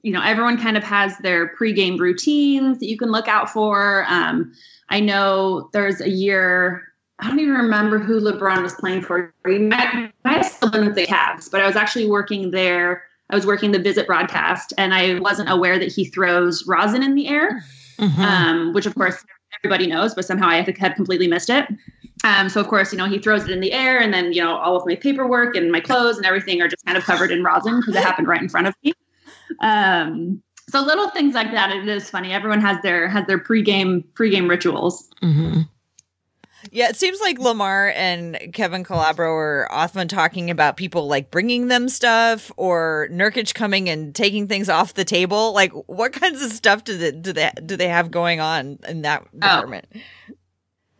you 0.02 0.12
know 0.12 0.22
everyone 0.22 0.60
kind 0.60 0.76
of 0.76 0.84
has 0.84 1.16
their 1.18 1.54
pregame 1.56 1.98
routines 1.98 2.78
that 2.78 2.86
you 2.86 2.96
can 2.96 3.10
look 3.10 3.28
out 3.28 3.50
for. 3.50 4.04
Um, 4.08 4.52
I 4.90 5.00
know 5.00 5.68
there's 5.72 6.00
a 6.00 6.08
year 6.08 6.88
I 7.20 7.28
don't 7.28 7.40
even 7.40 7.54
remember 7.54 7.98
who 7.98 8.20
LeBron 8.20 8.62
was 8.62 8.74
playing 8.74 9.02
for. 9.02 9.32
He 9.46 9.58
might, 9.58 10.12
might 10.24 10.36
have 10.36 10.46
still 10.46 10.70
been 10.70 10.86
with 10.86 10.94
the 10.94 11.06
Cavs, 11.06 11.50
but 11.50 11.60
I 11.60 11.66
was 11.66 11.74
actually 11.74 12.06
working 12.06 12.52
there. 12.52 13.02
I 13.30 13.34
was 13.34 13.44
working 13.44 13.72
the 13.72 13.78
visit 13.78 14.06
broadcast, 14.06 14.72
and 14.78 14.94
I 14.94 15.18
wasn't 15.18 15.50
aware 15.50 15.78
that 15.78 15.90
he 15.90 16.04
throws 16.04 16.66
rosin 16.66 17.02
in 17.02 17.14
the 17.14 17.28
air, 17.28 17.62
mm-hmm. 17.98 18.20
um, 18.20 18.72
which 18.72 18.86
of 18.86 18.94
course 18.94 19.24
everybody 19.58 19.86
knows, 19.86 20.14
but 20.14 20.24
somehow 20.24 20.48
I 20.48 20.60
had 20.60 20.94
completely 20.94 21.26
missed 21.26 21.50
it. 21.50 21.66
Um, 22.24 22.48
so 22.48 22.60
of 22.60 22.68
course, 22.68 22.92
you 22.92 22.98
know, 22.98 23.06
he 23.06 23.18
throws 23.18 23.44
it 23.44 23.50
in 23.50 23.60
the 23.60 23.72
air, 23.72 24.00
and 24.00 24.12
then 24.12 24.32
you 24.32 24.42
know, 24.42 24.56
all 24.56 24.76
of 24.76 24.86
my 24.86 24.96
paperwork 24.96 25.56
and 25.56 25.70
my 25.70 25.80
clothes 25.80 26.16
and 26.16 26.26
everything 26.26 26.60
are 26.60 26.68
just 26.68 26.84
kind 26.84 26.98
of 26.98 27.04
covered 27.04 27.30
in 27.30 27.44
rosin 27.44 27.80
because 27.80 27.94
it 27.94 28.02
happened 28.02 28.28
right 28.28 28.42
in 28.42 28.48
front 28.48 28.66
of 28.66 28.74
me. 28.82 28.92
Um, 29.60 30.42
so 30.68 30.80
little 30.80 31.08
things 31.10 31.34
like 31.34 31.50
that. 31.52 31.70
It 31.70 31.88
is 31.88 32.10
funny. 32.10 32.32
Everyone 32.32 32.60
has 32.60 32.80
their 32.82 33.08
has 33.08 33.26
their 33.26 33.38
pregame 33.38 34.04
pregame 34.14 34.48
rituals. 34.48 35.08
Mm-hmm. 35.22 35.62
Yeah, 36.72 36.88
it 36.88 36.96
seems 36.96 37.20
like 37.20 37.38
Lamar 37.38 37.92
and 37.94 38.36
Kevin 38.52 38.84
Calabro 38.84 39.30
are 39.30 39.68
often 39.70 40.08
talking 40.08 40.50
about 40.50 40.76
people 40.76 41.06
like 41.06 41.30
bringing 41.30 41.68
them 41.68 41.88
stuff 41.88 42.50
or 42.56 43.08
Nurkic 43.10 43.54
coming 43.54 43.88
and 43.88 44.14
taking 44.14 44.48
things 44.48 44.68
off 44.68 44.94
the 44.94 45.04
table. 45.04 45.52
Like, 45.54 45.72
what 45.86 46.12
kinds 46.12 46.42
of 46.42 46.52
stuff 46.52 46.84
do 46.84 46.98
they 46.98 47.12
do 47.12 47.32
they 47.32 47.50
do 47.64 47.76
they 47.76 47.88
have 47.88 48.10
going 48.10 48.40
on 48.40 48.78
in 48.88 49.02
that 49.02 49.22
oh. 49.22 49.38
department? 49.38 49.86
Oh. 49.94 50.34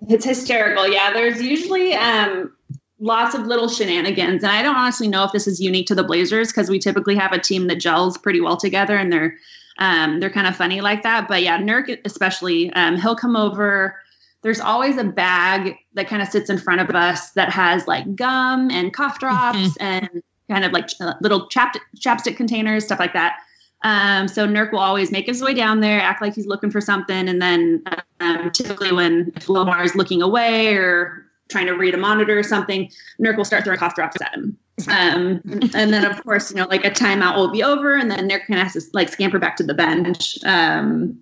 It's 0.08 0.24
hysterical. 0.24 0.87
Yeah, 0.87 1.12
there's 1.12 1.42
usually 1.42 1.94
um, 1.94 2.52
lots 3.00 3.34
of 3.34 3.46
little 3.46 3.68
shenanigans, 3.68 4.44
and 4.44 4.52
I 4.52 4.62
don't 4.62 4.76
honestly 4.76 5.08
know 5.08 5.24
if 5.24 5.32
this 5.32 5.46
is 5.46 5.61
unique 5.61 5.87
to 5.88 5.94
the 5.94 6.04
Blazers 6.04 6.48
because 6.48 6.70
we 6.70 6.78
typically 6.78 7.16
have 7.16 7.32
a 7.32 7.38
team 7.38 7.66
that 7.66 7.76
gels 7.76 8.16
pretty 8.16 8.40
well 8.40 8.56
together, 8.56 8.96
and 8.96 9.12
they're 9.12 9.37
um, 9.78 10.20
they're 10.20 10.30
kind 10.30 10.46
of 10.46 10.56
funny 10.56 10.80
like 10.80 11.02
that. 11.02 11.28
But 11.28 11.42
yeah, 11.42 11.58
Nurk 11.58 11.98
especially, 12.04 12.72
um, 12.74 12.96
he'll 12.96 13.16
come 13.16 13.37
over 13.37 13.96
there's 14.42 14.61
always 14.61 14.96
a 14.96 15.04
bag 15.04 15.76
that 15.94 16.08
kind 16.08 16.22
of 16.22 16.28
sits 16.28 16.48
in 16.48 16.58
front 16.58 16.80
of 16.80 16.94
us 16.94 17.30
that 17.32 17.50
has 17.50 17.87
like 17.88 18.14
gum 18.14 18.70
and 18.70 18.94
cough 18.94 19.18
drops 19.18 19.58
mm-hmm. 19.58 19.82
and 19.82 20.22
kind 20.48 20.64
of 20.64 20.72
like 20.72 20.88
little 21.20 21.48
chap- 21.48 21.76
chapstick 21.96 22.37
containers, 22.37 22.84
stuff 22.84 22.98
like 22.98 23.12
that. 23.12 23.38
Um, 23.82 24.26
so 24.26 24.46
Nurk 24.46 24.72
will 24.72 24.80
always 24.80 25.12
make 25.12 25.26
his 25.26 25.42
way 25.42 25.54
down 25.54 25.80
there, 25.80 26.00
act 26.00 26.20
like 26.20 26.34
he's 26.34 26.46
looking 26.46 26.70
for 26.70 26.80
something, 26.80 27.28
and 27.28 27.40
then 27.40 27.84
um, 28.20 28.50
typically 28.50 28.92
when 28.92 29.32
Lamar 29.46 29.84
is 29.84 29.94
looking 29.94 30.20
away 30.20 30.74
or 30.74 31.24
trying 31.48 31.66
to 31.66 31.72
read 31.72 31.94
a 31.94 31.98
monitor 31.98 32.38
or 32.38 32.42
something, 32.42 32.90
Nurk 33.20 33.36
will 33.36 33.44
start 33.44 33.64
throwing 33.64 33.78
cough 33.78 33.94
drops 33.94 34.20
at 34.20 34.34
him. 34.34 34.58
Um, 34.88 35.40
and 35.74 35.92
then 35.92 36.04
of 36.04 36.22
course, 36.22 36.50
you 36.50 36.56
know, 36.56 36.66
like 36.66 36.84
a 36.84 36.90
timeout 36.90 37.36
will 37.36 37.50
be 37.50 37.62
over, 37.62 37.96
and 37.96 38.10
then 38.10 38.28
Nurk 38.28 38.48
of 38.48 38.56
has 38.56 38.72
to 38.72 38.82
like 38.92 39.08
scamper 39.08 39.38
back 39.38 39.56
to 39.56 39.62
the 39.62 39.74
bench. 39.74 40.38
Um, 40.44 41.18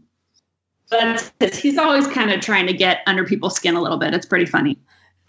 but 0.91 1.55
he's 1.55 1.79
always 1.79 2.07
kind 2.07 2.31
of 2.31 2.41
trying 2.41 2.67
to 2.67 2.73
get 2.73 3.01
under 3.07 3.25
people's 3.25 3.57
skin 3.57 3.75
a 3.75 3.83
little 3.83 3.99
bit. 3.99 4.15
It's 4.15 4.27
pretty 4.27 4.47
funny. 4.47 4.79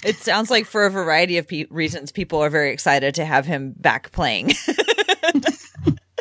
It 0.04 0.18
sounds 0.18 0.52
like 0.52 0.66
for 0.66 0.86
a 0.86 0.92
variety 0.92 1.38
of 1.38 1.48
pe- 1.48 1.66
reasons, 1.72 2.12
people 2.12 2.40
are 2.40 2.50
very 2.50 2.72
excited 2.72 3.16
to 3.16 3.26
have 3.26 3.46
him 3.46 3.74
back 3.78 4.12
playing. 4.12 4.52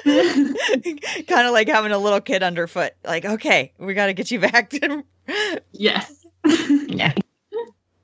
kind 1.26 1.46
of 1.46 1.52
like 1.52 1.68
having 1.68 1.92
a 1.92 1.98
little 1.98 2.20
kid 2.20 2.42
underfoot. 2.42 2.92
Like, 3.04 3.24
okay, 3.24 3.72
we 3.78 3.94
got 3.94 4.06
to 4.06 4.14
get 4.14 4.30
you 4.30 4.40
back. 4.40 4.70
to. 4.70 5.04
yes. 5.72 6.24
yeah. 6.44 7.12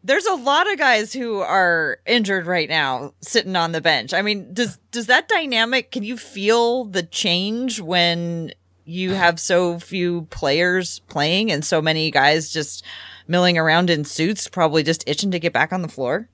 There's 0.05 0.27
a 0.27 0.35
lot 0.35 0.71
of 0.71 0.79
guys 0.79 1.13
who 1.13 1.39
are 1.39 1.99
injured 2.07 2.47
right 2.47 2.69
now, 2.69 3.15
sitting 3.21 3.55
on 3.55 3.71
the 3.71 3.81
bench. 3.81 4.13
I 4.13 4.23
mean, 4.23 4.53
does 4.53 4.79
does 4.91 5.07
that 5.07 5.29
dynamic? 5.29 5.93
Can 5.93 6.03
you 6.03 6.17
feel 6.17 6.85
the 6.85 7.05
change 7.05 7.81
when 7.81 8.53
you 8.85 9.13
have 9.13 9.39
so 9.39 9.79
few 9.79 10.23
players 10.23 10.99
playing 11.09 11.53
and 11.53 11.65
so 11.65 11.81
many 11.81 12.11
guys 12.11 12.53
just 12.53 12.85
milling 13.29 13.57
around 13.57 13.91
in 13.91 14.05
suits, 14.05 14.49
probably 14.49 14.83
just 14.83 15.09
itching 15.09 15.31
to 15.31 15.39
get 15.39 15.53
back 15.53 15.73
on 15.73 15.83
the 15.83 15.89
floor? 15.89 16.29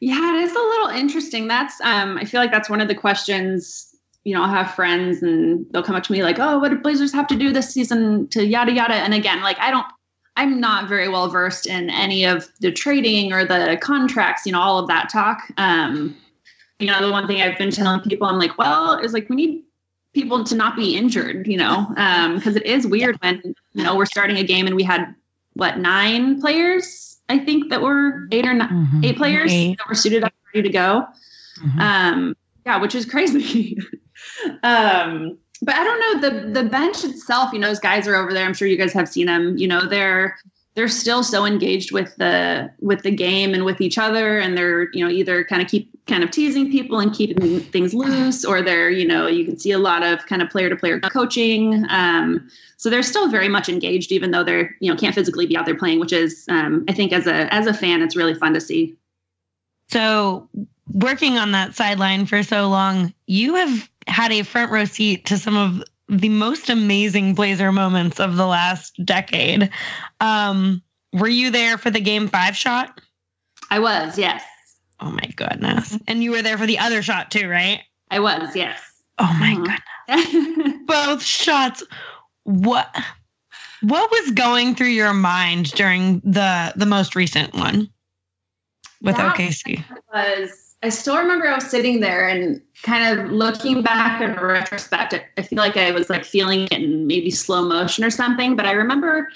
Yeah, 0.00 0.38
it 0.38 0.42
is 0.42 0.50
a 0.50 0.54
little 0.54 0.88
interesting. 0.88 1.46
That's 1.46 1.80
um 1.82 2.18
I 2.18 2.24
feel 2.24 2.40
like 2.40 2.50
that's 2.50 2.70
one 2.70 2.80
of 2.80 2.88
the 2.88 2.94
questions, 2.94 3.87
you 4.28 4.34
know, 4.34 4.42
I'll 4.42 4.50
have 4.50 4.74
friends 4.74 5.22
and 5.22 5.64
they'll 5.70 5.82
come 5.82 5.96
up 5.96 6.04
to 6.04 6.12
me 6.12 6.22
like, 6.22 6.38
"Oh, 6.38 6.58
what 6.58 6.68
do 6.68 6.78
Blazers 6.78 7.14
have 7.14 7.26
to 7.28 7.34
do 7.34 7.50
this 7.50 7.70
season 7.70 8.28
to 8.28 8.44
yada 8.44 8.72
yada?" 8.72 8.96
And 8.96 9.14
again, 9.14 9.40
like 9.40 9.58
I 9.58 9.70
don't 9.70 9.86
I'm 10.36 10.60
not 10.60 10.86
very 10.86 11.08
well 11.08 11.28
versed 11.28 11.66
in 11.66 11.88
any 11.88 12.24
of 12.24 12.46
the 12.60 12.70
trading 12.70 13.32
or 13.32 13.46
the 13.46 13.78
contracts, 13.80 14.44
you 14.44 14.52
know, 14.52 14.60
all 14.60 14.78
of 14.78 14.86
that 14.88 15.08
talk. 15.08 15.50
Um 15.56 16.14
you 16.78 16.86
know, 16.86 17.00
the 17.00 17.10
one 17.10 17.26
thing 17.26 17.40
I've 17.40 17.58
been 17.58 17.70
telling 17.70 18.00
people, 18.02 18.26
I'm 18.26 18.38
like, 18.38 18.56
well, 18.58 18.98
is 18.98 19.12
like 19.14 19.28
we 19.30 19.36
need 19.36 19.64
people 20.14 20.44
to 20.44 20.54
not 20.54 20.76
be 20.76 20.96
injured, 20.96 21.46
you 21.46 21.56
know, 21.56 21.86
because 21.88 22.56
um, 22.56 22.56
it 22.56 22.66
is 22.66 22.86
weird 22.86 23.16
when, 23.20 23.42
you 23.72 23.82
know, 23.82 23.96
we're 23.96 24.06
starting 24.06 24.36
a 24.36 24.44
game 24.44 24.66
and 24.66 24.76
we 24.76 24.84
had, 24.84 25.14
what, 25.54 25.78
nine 25.78 26.40
players, 26.40 27.18
I 27.28 27.38
think, 27.38 27.70
that 27.70 27.82
were 27.82 28.28
eight 28.30 28.46
or 28.46 28.54
9 28.54 28.68
mm-hmm. 28.68 29.04
eight 29.04 29.16
players 29.16 29.52
eight. 29.52 29.76
that 29.78 29.88
were 29.88 29.94
suited 29.94 30.22
up, 30.22 30.32
ready 30.54 30.68
to 30.68 30.72
go. 30.72 31.04
Mm-hmm. 31.64 31.80
Um, 31.80 32.36
yeah, 32.64 32.80
which 32.80 32.94
is 32.94 33.06
crazy. 33.06 33.76
um, 34.62 35.38
but 35.62 35.74
I 35.74 35.84
don't 35.84 36.22
know 36.22 36.28
the 36.28 36.62
the 36.62 36.68
bench 36.68 37.04
itself. 37.04 37.52
You 37.52 37.58
know, 37.58 37.68
those 37.68 37.80
guys 37.80 38.06
are 38.06 38.14
over 38.14 38.32
there. 38.32 38.46
I'm 38.46 38.54
sure 38.54 38.68
you 38.68 38.76
guys 38.76 38.92
have 38.92 39.08
seen 39.08 39.26
them. 39.26 39.56
You 39.56 39.68
know, 39.68 39.86
they're 39.86 40.36
they're 40.78 40.86
still 40.86 41.24
so 41.24 41.44
engaged 41.44 41.90
with 41.90 42.14
the 42.18 42.70
with 42.80 43.02
the 43.02 43.10
game 43.10 43.52
and 43.52 43.64
with 43.64 43.80
each 43.80 43.98
other 43.98 44.38
and 44.38 44.56
they're 44.56 44.88
you 44.92 45.04
know 45.04 45.10
either 45.10 45.42
kind 45.42 45.60
of 45.60 45.66
keep 45.66 45.90
kind 46.06 46.22
of 46.22 46.30
teasing 46.30 46.70
people 46.70 47.00
and 47.00 47.12
keeping 47.12 47.58
things 47.58 47.94
loose 47.94 48.44
or 48.44 48.62
they're 48.62 48.88
you 48.88 49.04
know 49.04 49.26
you 49.26 49.44
can 49.44 49.58
see 49.58 49.72
a 49.72 49.78
lot 49.78 50.04
of 50.04 50.24
kind 50.26 50.40
of 50.40 50.48
player 50.48 50.68
to 50.68 50.76
player 50.76 51.00
coaching 51.00 51.84
um, 51.88 52.48
so 52.76 52.88
they're 52.88 53.02
still 53.02 53.28
very 53.28 53.48
much 53.48 53.68
engaged 53.68 54.12
even 54.12 54.30
though 54.30 54.44
they're 54.44 54.76
you 54.78 54.88
know 54.88 54.96
can't 54.96 55.16
physically 55.16 55.46
be 55.46 55.56
out 55.56 55.66
there 55.66 55.76
playing 55.76 55.98
which 55.98 56.12
is 56.12 56.46
um, 56.48 56.84
i 56.88 56.92
think 56.92 57.12
as 57.12 57.26
a 57.26 57.52
as 57.52 57.66
a 57.66 57.74
fan 57.74 58.00
it's 58.00 58.14
really 58.14 58.34
fun 58.34 58.54
to 58.54 58.60
see 58.60 58.94
so 59.88 60.48
working 60.92 61.38
on 61.38 61.50
that 61.50 61.74
sideline 61.74 62.24
for 62.24 62.44
so 62.44 62.68
long 62.68 63.12
you 63.26 63.56
have 63.56 63.90
had 64.08 64.32
a 64.32 64.42
front 64.42 64.72
row 64.72 64.84
seat 64.84 65.26
to 65.26 65.38
some 65.38 65.56
of 65.56 65.84
the 66.08 66.28
most 66.28 66.70
amazing 66.70 67.34
Blazer 67.34 67.70
moments 67.70 68.18
of 68.18 68.36
the 68.36 68.46
last 68.46 68.94
decade. 69.04 69.70
Um, 70.20 70.82
were 71.12 71.28
you 71.28 71.50
there 71.50 71.78
for 71.78 71.90
the 71.90 72.00
game 72.00 72.28
five 72.28 72.56
shot? 72.56 73.00
I 73.70 73.78
was, 73.78 74.18
yes. 74.18 74.42
Oh 75.00 75.10
my 75.10 75.30
goodness. 75.36 75.96
And 76.08 76.22
you 76.24 76.30
were 76.30 76.42
there 76.42 76.58
for 76.58 76.66
the 76.66 76.78
other 76.78 77.02
shot 77.02 77.30
too, 77.30 77.48
right? 77.48 77.80
I 78.10 78.20
was, 78.20 78.56
yes. 78.56 78.80
Oh 79.18 79.36
my 79.38 79.54
mm-hmm. 79.54 80.24
goodness. 80.54 80.78
Both 80.86 81.22
shots. 81.22 81.82
What 82.44 82.88
what 83.82 84.10
was 84.10 84.32
going 84.32 84.74
through 84.74 84.88
your 84.88 85.12
mind 85.12 85.72
during 85.72 86.20
the 86.20 86.72
the 86.74 86.86
most 86.86 87.14
recent 87.14 87.54
one 87.54 87.90
with 89.02 89.16
that 89.16 89.36
OKC? 89.36 89.84
Was 90.12 90.67
I 90.82 90.90
still 90.90 91.18
remember 91.18 91.48
I 91.48 91.54
was 91.54 91.68
sitting 91.68 92.00
there 92.00 92.28
and 92.28 92.62
kind 92.82 93.18
of 93.18 93.32
looking 93.32 93.82
back 93.82 94.20
in 94.20 94.34
retrospect. 94.34 95.14
I 95.36 95.42
feel 95.42 95.58
like 95.58 95.76
I 95.76 95.90
was 95.90 96.08
like 96.08 96.24
feeling 96.24 96.62
it 96.64 96.72
in 96.72 97.06
maybe 97.06 97.30
slow 97.30 97.62
motion 97.62 98.04
or 98.04 98.10
something. 98.10 98.54
But 98.54 98.66
I 98.66 98.72
remember 98.72 99.28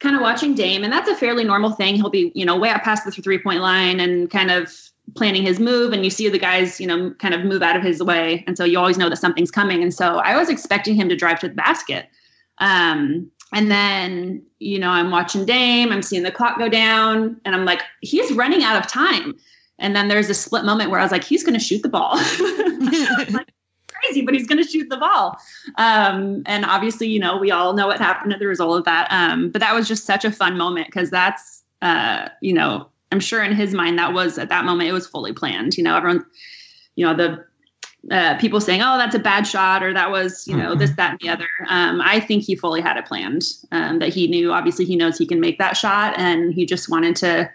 kind 0.00 0.16
of 0.16 0.22
watching 0.22 0.54
Dame, 0.54 0.84
and 0.84 0.92
that's 0.92 1.08
a 1.08 1.14
fairly 1.14 1.44
normal 1.44 1.70
thing. 1.70 1.96
He'll 1.96 2.10
be, 2.10 2.32
you 2.34 2.46
know, 2.46 2.56
way 2.56 2.70
out 2.70 2.82
past 2.82 3.04
the 3.04 3.10
three 3.10 3.38
point 3.38 3.60
line 3.60 4.00
and 4.00 4.30
kind 4.30 4.50
of 4.50 4.72
planning 5.16 5.42
his 5.42 5.60
move. 5.60 5.92
And 5.92 6.02
you 6.02 6.10
see 6.10 6.28
the 6.30 6.38
guys, 6.38 6.80
you 6.80 6.86
know, 6.86 7.10
kind 7.18 7.34
of 7.34 7.44
move 7.44 7.62
out 7.62 7.76
of 7.76 7.82
his 7.82 8.02
way. 8.02 8.42
And 8.46 8.56
so 8.56 8.64
you 8.64 8.78
always 8.78 8.96
know 8.96 9.10
that 9.10 9.16
something's 9.16 9.50
coming. 9.50 9.82
And 9.82 9.92
so 9.92 10.18
I 10.18 10.36
was 10.36 10.48
expecting 10.48 10.94
him 10.94 11.08
to 11.10 11.16
drive 11.16 11.40
to 11.40 11.48
the 11.48 11.54
basket. 11.54 12.08
Um, 12.58 13.30
and 13.52 13.70
then, 13.70 14.42
you 14.58 14.78
know, 14.78 14.90
I'm 14.90 15.10
watching 15.10 15.44
Dame, 15.44 15.92
I'm 15.92 16.02
seeing 16.02 16.24
the 16.24 16.32
clock 16.32 16.58
go 16.58 16.68
down, 16.68 17.40
and 17.44 17.54
I'm 17.54 17.64
like, 17.64 17.82
he's 18.00 18.32
running 18.32 18.64
out 18.64 18.82
of 18.82 18.90
time. 18.90 19.34
And 19.78 19.94
then 19.94 20.08
there's 20.08 20.30
a 20.30 20.34
split 20.34 20.64
moment 20.64 20.90
where 20.90 21.00
I 21.00 21.02
was 21.02 21.12
like, 21.12 21.24
he's 21.24 21.44
going 21.44 21.58
to 21.58 21.64
shoot 21.64 21.82
the 21.82 21.88
ball. 21.88 22.16
like, 23.30 23.52
crazy, 23.92 24.22
but 24.22 24.34
he's 24.34 24.46
going 24.46 24.62
to 24.62 24.68
shoot 24.68 24.88
the 24.88 24.96
ball. 24.96 25.38
Um, 25.76 26.42
and 26.46 26.64
obviously, 26.64 27.08
you 27.08 27.18
know, 27.18 27.36
we 27.36 27.50
all 27.50 27.74
know 27.74 27.86
what 27.86 27.98
happened 27.98 28.32
as 28.32 28.38
the 28.38 28.46
result 28.46 28.78
of 28.78 28.84
that. 28.84 29.08
Um, 29.10 29.50
but 29.50 29.60
that 29.60 29.74
was 29.74 29.88
just 29.88 30.04
such 30.04 30.24
a 30.24 30.32
fun 30.32 30.56
moment 30.56 30.88
because 30.88 31.10
that's, 31.10 31.62
uh, 31.82 32.28
you 32.40 32.52
know, 32.52 32.88
I'm 33.12 33.20
sure 33.20 33.42
in 33.42 33.54
his 33.54 33.72
mind 33.72 33.98
that 33.98 34.12
was 34.12 34.38
at 34.38 34.48
that 34.48 34.64
moment 34.64 34.88
it 34.88 34.92
was 34.92 35.06
fully 35.06 35.32
planned. 35.32 35.76
You 35.76 35.84
know, 35.84 35.96
everyone, 35.96 36.24
you 36.96 37.06
know, 37.06 37.14
the 37.14 37.44
uh, 38.10 38.36
people 38.38 38.60
saying, 38.60 38.82
"Oh, 38.82 38.98
that's 38.98 39.14
a 39.14 39.18
bad 39.18 39.46
shot," 39.46 39.82
or 39.82 39.92
"That 39.92 40.10
was, 40.10 40.46
you 40.46 40.56
know, 40.56 40.70
mm-hmm. 40.70 40.78
this, 40.78 40.92
that, 40.92 41.12
and 41.12 41.20
the 41.20 41.28
other." 41.28 41.48
Um, 41.68 42.00
I 42.00 42.20
think 42.20 42.44
he 42.44 42.54
fully 42.54 42.80
had 42.80 42.96
it 42.96 43.06
planned. 43.06 43.42
Um, 43.72 43.98
that 43.98 44.10
he 44.10 44.28
knew. 44.28 44.52
Obviously, 44.52 44.84
he 44.84 44.96
knows 44.96 45.18
he 45.18 45.26
can 45.26 45.40
make 45.40 45.58
that 45.58 45.76
shot, 45.76 46.14
and 46.18 46.52
he 46.52 46.66
just 46.66 46.88
wanted 46.88 47.16
to 47.16 47.50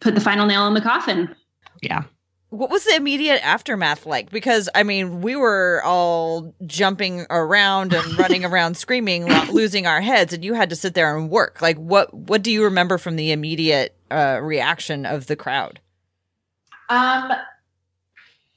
put 0.00 0.14
the 0.14 0.20
final 0.20 0.46
nail 0.46 0.66
in 0.66 0.74
the 0.74 0.80
coffin. 0.80 1.34
Yeah. 1.82 2.04
What 2.50 2.70
was 2.70 2.84
the 2.84 2.96
immediate 2.96 3.46
aftermath 3.46 4.06
like? 4.06 4.30
Because 4.30 4.68
I 4.74 4.82
mean, 4.82 5.20
we 5.20 5.36
were 5.36 5.82
all 5.84 6.52
jumping 6.66 7.26
around 7.30 7.92
and 7.92 8.18
running 8.18 8.44
around 8.50 8.76
screaming, 8.76 9.26
losing 9.52 9.86
our 9.86 10.00
heads, 10.00 10.32
and 10.32 10.44
you 10.44 10.54
had 10.54 10.70
to 10.70 10.76
sit 10.76 10.94
there 10.94 11.16
and 11.16 11.30
work. 11.30 11.62
Like, 11.62 11.76
what 11.76 12.12
what 12.12 12.42
do 12.42 12.50
you 12.50 12.64
remember 12.64 12.98
from 12.98 13.14
the 13.14 13.30
immediate 13.30 13.96
uh, 14.10 14.40
reaction 14.42 15.06
of 15.06 15.26
the 15.26 15.36
crowd? 15.36 15.78
Um, 16.88 17.30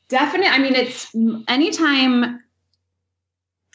definitely. 0.09 0.47
I 0.47 0.57
mean, 0.57 0.73
it's 0.73 1.13
anytime 1.47 2.41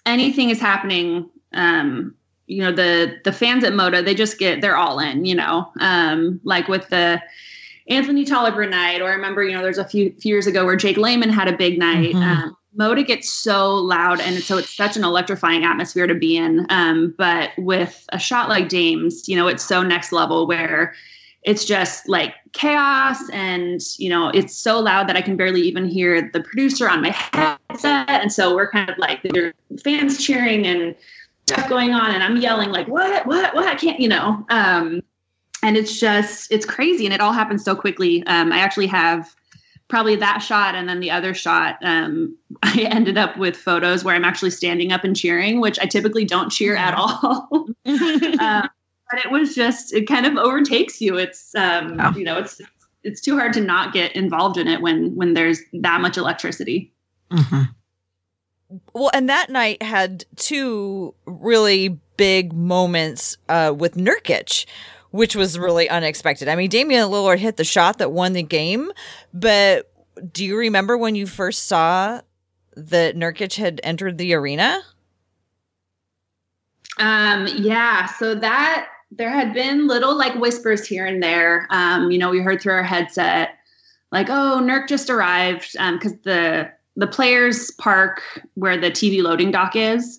anything 0.04 0.50
is 0.50 0.60
happening. 0.60 1.30
Um, 1.52 2.16
you 2.48 2.62
know, 2.62 2.72
the 2.72 3.20
the 3.22 3.32
fans 3.32 3.62
at 3.62 3.72
Moda, 3.72 4.04
they 4.04 4.16
just 4.16 4.38
get 4.38 4.60
they're 4.62 4.76
all 4.76 4.98
in. 4.98 5.24
You 5.24 5.36
know, 5.36 5.70
um, 5.78 6.40
like 6.42 6.66
with 6.66 6.88
the 6.88 7.22
Anthony 7.88 8.24
Tolliver 8.24 8.66
night, 8.66 9.00
or 9.00 9.08
I 9.08 9.14
remember, 9.14 9.42
you 9.42 9.52
know, 9.52 9.62
there's 9.62 9.78
a 9.78 9.84
few, 9.84 10.12
few 10.12 10.34
years 10.34 10.46
ago 10.46 10.64
where 10.64 10.76
Jake 10.76 10.96
Layman 10.96 11.30
had 11.30 11.48
a 11.48 11.56
big 11.56 11.78
night. 11.78 12.14
Mm-hmm. 12.14 12.22
Um, 12.22 12.56
Moda 12.78 13.04
gets 13.04 13.30
so 13.30 13.74
loud, 13.74 14.20
and 14.20 14.36
so 14.42 14.58
it's 14.58 14.76
such 14.76 14.96
an 14.96 15.04
electrifying 15.04 15.64
atmosphere 15.64 16.06
to 16.06 16.14
be 16.14 16.36
in. 16.36 16.66
Um, 16.68 17.14
but 17.16 17.50
with 17.58 18.06
a 18.12 18.18
shot 18.18 18.48
like 18.48 18.68
Dame's, 18.68 19.28
you 19.28 19.36
know, 19.36 19.48
it's 19.48 19.64
so 19.64 19.82
next 19.82 20.12
level 20.12 20.46
where 20.46 20.94
it's 21.42 21.64
just 21.64 22.08
like 22.08 22.34
chaos 22.52 23.28
and 23.30 23.80
you 23.96 24.08
know 24.08 24.28
it's 24.30 24.56
so 24.56 24.80
loud 24.80 25.08
that 25.08 25.16
i 25.16 25.22
can 25.22 25.36
barely 25.36 25.60
even 25.60 25.86
hear 25.86 26.30
the 26.32 26.40
producer 26.40 26.88
on 26.88 27.00
my 27.00 27.10
headset 27.10 28.08
and 28.10 28.32
so 28.32 28.54
we're 28.54 28.70
kind 28.70 28.90
of 28.90 28.98
like 28.98 29.20
there's 29.22 29.54
fans 29.82 30.22
cheering 30.22 30.66
and 30.66 30.96
stuff 31.46 31.68
going 31.68 31.92
on 31.92 32.10
and 32.10 32.22
i'm 32.24 32.36
yelling 32.38 32.70
like 32.70 32.88
what 32.88 33.24
what 33.24 33.54
what 33.54 33.66
i 33.66 33.74
can't 33.74 34.00
you 34.00 34.08
know 34.08 34.44
um 34.50 35.00
and 35.62 35.76
it's 35.76 35.98
just 35.98 36.50
it's 36.50 36.66
crazy 36.66 37.04
and 37.04 37.14
it 37.14 37.20
all 37.20 37.32
happens 37.32 37.64
so 37.64 37.74
quickly 37.74 38.24
um 38.26 38.52
i 38.52 38.58
actually 38.58 38.86
have 38.86 39.34
probably 39.88 40.16
that 40.16 40.38
shot 40.38 40.74
and 40.74 40.88
then 40.88 41.00
the 41.00 41.10
other 41.10 41.34
shot 41.34 41.76
um 41.82 42.36
i 42.62 42.86
ended 42.90 43.18
up 43.18 43.36
with 43.38 43.56
photos 43.56 44.04
where 44.04 44.14
i'm 44.14 44.24
actually 44.24 44.50
standing 44.50 44.92
up 44.92 45.04
and 45.04 45.16
cheering 45.16 45.60
which 45.60 45.78
i 45.80 45.86
typically 45.86 46.24
don't 46.24 46.50
cheer 46.50 46.76
at 46.76 46.94
all 46.94 47.48
um, 48.40 48.68
but 49.10 49.24
it 49.24 49.30
was 49.30 49.54
just 49.54 49.92
it 49.92 50.06
kind 50.06 50.26
of 50.26 50.36
overtakes 50.36 51.00
you. 51.00 51.16
It's 51.16 51.54
um, 51.54 51.98
oh. 52.00 52.12
you 52.16 52.24
know, 52.24 52.38
it's 52.38 52.60
it's 53.02 53.20
too 53.20 53.36
hard 53.36 53.52
to 53.54 53.60
not 53.60 53.92
get 53.92 54.14
involved 54.14 54.58
in 54.58 54.68
it 54.68 54.80
when 54.80 55.14
when 55.14 55.34
there's 55.34 55.60
that 55.74 56.00
much 56.00 56.16
electricity. 56.16 56.92
Mm-hmm. 57.30 57.62
Well, 58.92 59.10
and 59.14 59.28
that 59.28 59.48
night 59.48 59.82
had 59.82 60.26
two 60.36 61.14
really 61.24 61.98
big 62.18 62.52
moments 62.52 63.38
uh, 63.48 63.74
with 63.76 63.94
Nurkic, 63.94 64.66
which 65.10 65.34
was 65.34 65.58
really 65.58 65.88
unexpected. 65.88 66.48
I 66.48 66.56
mean, 66.56 66.70
Damian 66.70 67.08
Lillard 67.08 67.38
hit 67.38 67.56
the 67.56 67.64
shot 67.64 67.98
that 67.98 68.12
won 68.12 68.32
the 68.32 68.42
game, 68.42 68.92
but 69.32 69.90
do 70.32 70.44
you 70.44 70.56
remember 70.56 70.96
when 70.98 71.14
you 71.14 71.26
first 71.26 71.66
saw 71.66 72.20
that 72.76 73.16
Nurkic 73.16 73.56
had 73.56 73.80
entered 73.82 74.18
the 74.18 74.34
arena? 74.34 74.82
Um, 76.98 77.48
yeah, 77.56 78.06
so 78.06 78.34
that 78.34 78.88
there 79.10 79.30
had 79.30 79.54
been 79.54 79.86
little 79.86 80.16
like 80.16 80.34
whispers 80.34 80.86
here 80.86 81.06
and 81.06 81.22
there. 81.22 81.66
Um, 81.70 82.10
you 82.10 82.18
know, 82.18 82.30
we 82.30 82.40
heard 82.40 82.60
through 82.60 82.74
our 82.74 82.82
headset, 82.82 83.50
like, 84.10 84.28
"Oh, 84.28 84.60
Nurk 84.60 84.88
just 84.88 85.08
arrived," 85.08 85.72
because 85.72 86.12
um, 86.12 86.20
the 86.24 86.70
the 86.96 87.06
players 87.06 87.70
park 87.72 88.22
where 88.54 88.76
the 88.76 88.90
TV 88.90 89.22
loading 89.22 89.50
dock 89.50 89.76
is. 89.76 90.18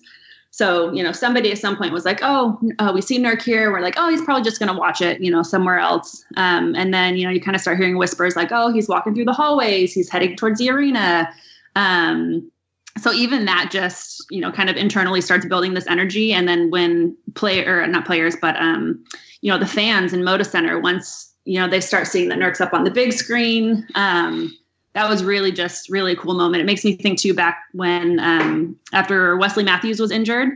So, 0.60 0.92
you 0.92 1.02
know, 1.02 1.12
somebody 1.12 1.50
at 1.50 1.56
some 1.56 1.74
point 1.74 1.90
was 1.90 2.04
like, 2.04 2.18
"Oh, 2.20 2.60
uh, 2.78 2.92
we 2.94 3.00
see 3.00 3.18
Nurk 3.18 3.40
here." 3.40 3.72
We're 3.72 3.80
like, 3.80 3.94
"Oh, 3.96 4.10
he's 4.10 4.20
probably 4.20 4.42
just 4.42 4.58
going 4.58 4.70
to 4.70 4.78
watch 4.78 5.00
it, 5.00 5.18
you 5.22 5.30
know, 5.30 5.42
somewhere 5.42 5.78
else." 5.78 6.22
Um, 6.36 6.74
and 6.76 6.92
then, 6.92 7.16
you 7.16 7.24
know, 7.24 7.30
you 7.30 7.40
kind 7.40 7.54
of 7.54 7.62
start 7.62 7.78
hearing 7.78 7.96
whispers 7.96 8.36
like, 8.36 8.50
"Oh, 8.52 8.70
he's 8.70 8.86
walking 8.86 9.14
through 9.14 9.24
the 9.24 9.32
hallways. 9.32 9.94
He's 9.94 10.10
heading 10.10 10.36
towards 10.36 10.58
the 10.58 10.68
arena." 10.68 11.30
Um, 11.76 12.50
so 12.98 13.10
even 13.10 13.46
that 13.46 13.70
just 13.72 14.26
you 14.30 14.40
know 14.42 14.52
kind 14.52 14.68
of 14.68 14.76
internally 14.76 15.22
starts 15.22 15.46
building 15.46 15.72
this 15.72 15.86
energy 15.86 16.32
and 16.32 16.46
then 16.46 16.70
when 16.70 17.16
player 17.34 17.86
not 17.86 18.04
players 18.04 18.34
but 18.42 18.56
um 18.56 19.02
you 19.42 19.50
know 19.50 19.56
the 19.58 19.66
fans 19.66 20.12
in 20.12 20.22
moda 20.22 20.44
center 20.44 20.78
once 20.78 21.32
you 21.44 21.58
know 21.58 21.68
they 21.68 21.80
start 21.80 22.08
seeing 22.08 22.28
the 22.28 22.36
nerks 22.36 22.60
up 22.60 22.74
on 22.74 22.82
the 22.82 22.90
big 22.90 23.12
screen 23.12 23.86
um 23.94 24.52
that 24.94 25.08
was 25.08 25.22
really 25.22 25.52
just 25.52 25.88
really 25.88 26.12
a 26.12 26.16
cool 26.16 26.34
moment 26.34 26.60
it 26.60 26.66
makes 26.66 26.84
me 26.84 26.96
think 26.96 27.18
too 27.18 27.34
back 27.34 27.64
when 27.72 28.18
um 28.20 28.76
after 28.92 29.36
wesley 29.36 29.64
matthews 29.64 30.00
was 30.00 30.10
injured 30.10 30.50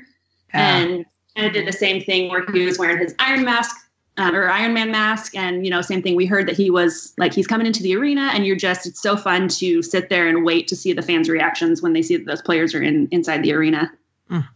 yeah. 0.52 0.76
and 0.76 1.06
kind 1.36 1.46
of 1.46 1.52
did 1.52 1.66
the 1.66 1.72
same 1.72 2.02
thing 2.02 2.30
where 2.30 2.44
he 2.52 2.64
was 2.64 2.78
wearing 2.78 2.98
his 2.98 3.14
iron 3.18 3.44
mask 3.44 3.76
um, 4.16 4.34
or 4.34 4.48
Iron 4.48 4.74
Man 4.74 4.90
mask. 4.90 5.36
And, 5.36 5.64
you 5.64 5.70
know, 5.70 5.80
same 5.80 6.02
thing. 6.02 6.14
We 6.14 6.26
heard 6.26 6.46
that 6.48 6.56
he 6.56 6.70
was 6.70 7.12
like, 7.18 7.34
he's 7.34 7.46
coming 7.46 7.66
into 7.66 7.82
the 7.82 7.96
arena 7.96 8.30
and 8.32 8.46
you're 8.46 8.56
just, 8.56 8.86
it's 8.86 9.02
so 9.02 9.16
fun 9.16 9.48
to 9.48 9.82
sit 9.82 10.08
there 10.08 10.28
and 10.28 10.44
wait 10.44 10.68
to 10.68 10.76
see 10.76 10.92
the 10.92 11.02
fans' 11.02 11.28
reactions 11.28 11.82
when 11.82 11.92
they 11.92 12.02
see 12.02 12.16
that 12.16 12.26
those 12.26 12.42
players 12.42 12.74
are 12.74 12.82
in 12.82 13.08
inside 13.10 13.42
the 13.42 13.52
arena. 13.52 13.92
Mm. 14.30 14.46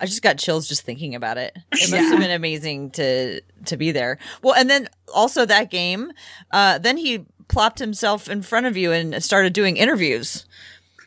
I 0.00 0.06
just 0.06 0.22
got 0.22 0.36
chills 0.36 0.68
just 0.68 0.82
thinking 0.82 1.14
about 1.14 1.38
it. 1.38 1.56
It 1.70 1.90
must 1.90 1.92
yeah. 1.92 2.02
have 2.02 2.18
been 2.18 2.32
amazing 2.32 2.90
to 2.92 3.40
to 3.66 3.76
be 3.76 3.92
there. 3.92 4.18
Well, 4.42 4.52
and 4.54 4.68
then 4.68 4.88
also 5.14 5.46
that 5.46 5.70
game, 5.70 6.10
uh, 6.50 6.78
then 6.78 6.96
he 6.96 7.24
plopped 7.52 7.78
himself 7.78 8.28
in 8.28 8.42
front 8.42 8.66
of 8.66 8.76
you 8.76 8.90
and 8.90 9.22
started 9.22 9.52
doing 9.52 9.76
interviews. 9.76 10.46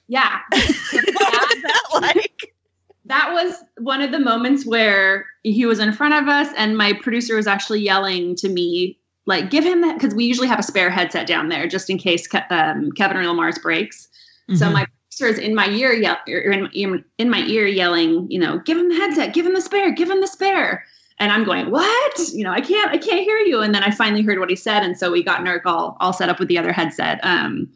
Yeah. 0.07 0.39
that 0.51 1.83
like? 2.01 2.53
that 3.05 3.33
was 3.33 3.55
one 3.79 4.01
of 4.01 4.11
the 4.11 4.19
moments 4.19 4.65
where 4.65 5.25
he 5.43 5.65
was 5.65 5.79
in 5.79 5.91
front 5.91 6.13
of 6.13 6.27
us 6.27 6.47
and 6.55 6.77
my 6.77 6.93
producer 6.93 7.35
was 7.35 7.47
actually 7.47 7.81
yelling 7.81 8.35
to 8.35 8.49
me 8.49 8.97
like 9.27 9.49
give 9.49 9.63
him 9.63 9.81
that 9.81 9.95
because 9.95 10.13
we 10.13 10.25
usually 10.25 10.47
have 10.47 10.59
a 10.59 10.63
spare 10.63 10.89
headset 10.89 11.27
down 11.27 11.49
there 11.49 11.67
just 11.67 11.89
in 11.89 11.97
case 11.97 12.27
um, 12.49 12.91
kevin 12.91 13.17
or 13.17 13.25
Lamar's 13.25 13.59
breaks 13.59 14.07
mm-hmm. 14.49 14.55
so 14.55 14.69
my 14.69 14.85
producer 14.85 15.33
is 15.33 15.39
in 15.39 15.55
my 15.55 15.67
ear 15.69 15.93
yell, 15.93 16.17
in, 16.27 17.03
in 17.17 17.29
my 17.29 17.39
ear 17.45 17.65
yelling 17.65 18.29
you 18.29 18.39
know 18.39 18.59
give 18.59 18.77
him 18.77 18.89
the 18.89 18.95
headset 18.95 19.33
give 19.33 19.45
him 19.45 19.53
the 19.53 19.61
spare 19.61 19.91
give 19.91 20.09
him 20.09 20.21
the 20.21 20.27
spare 20.27 20.85
and 21.19 21.31
i'm 21.31 21.43
going 21.43 21.71
what 21.71 22.19
you 22.33 22.43
know 22.43 22.51
i 22.51 22.61
can't 22.61 22.91
i 22.91 22.97
can't 22.97 23.21
hear 23.21 23.37
you 23.37 23.61
and 23.61 23.73
then 23.73 23.83
i 23.83 23.91
finally 23.91 24.21
heard 24.21 24.39
what 24.39 24.49
he 24.49 24.55
said 24.55 24.83
and 24.83 24.97
so 24.97 25.11
we 25.11 25.23
got 25.23 25.41
nurk 25.41 25.61
all 25.65 25.97
all 25.99 26.13
set 26.13 26.29
up 26.29 26.39
with 26.39 26.47
the 26.47 26.57
other 26.57 26.71
headset 26.71 27.19
um, 27.23 27.69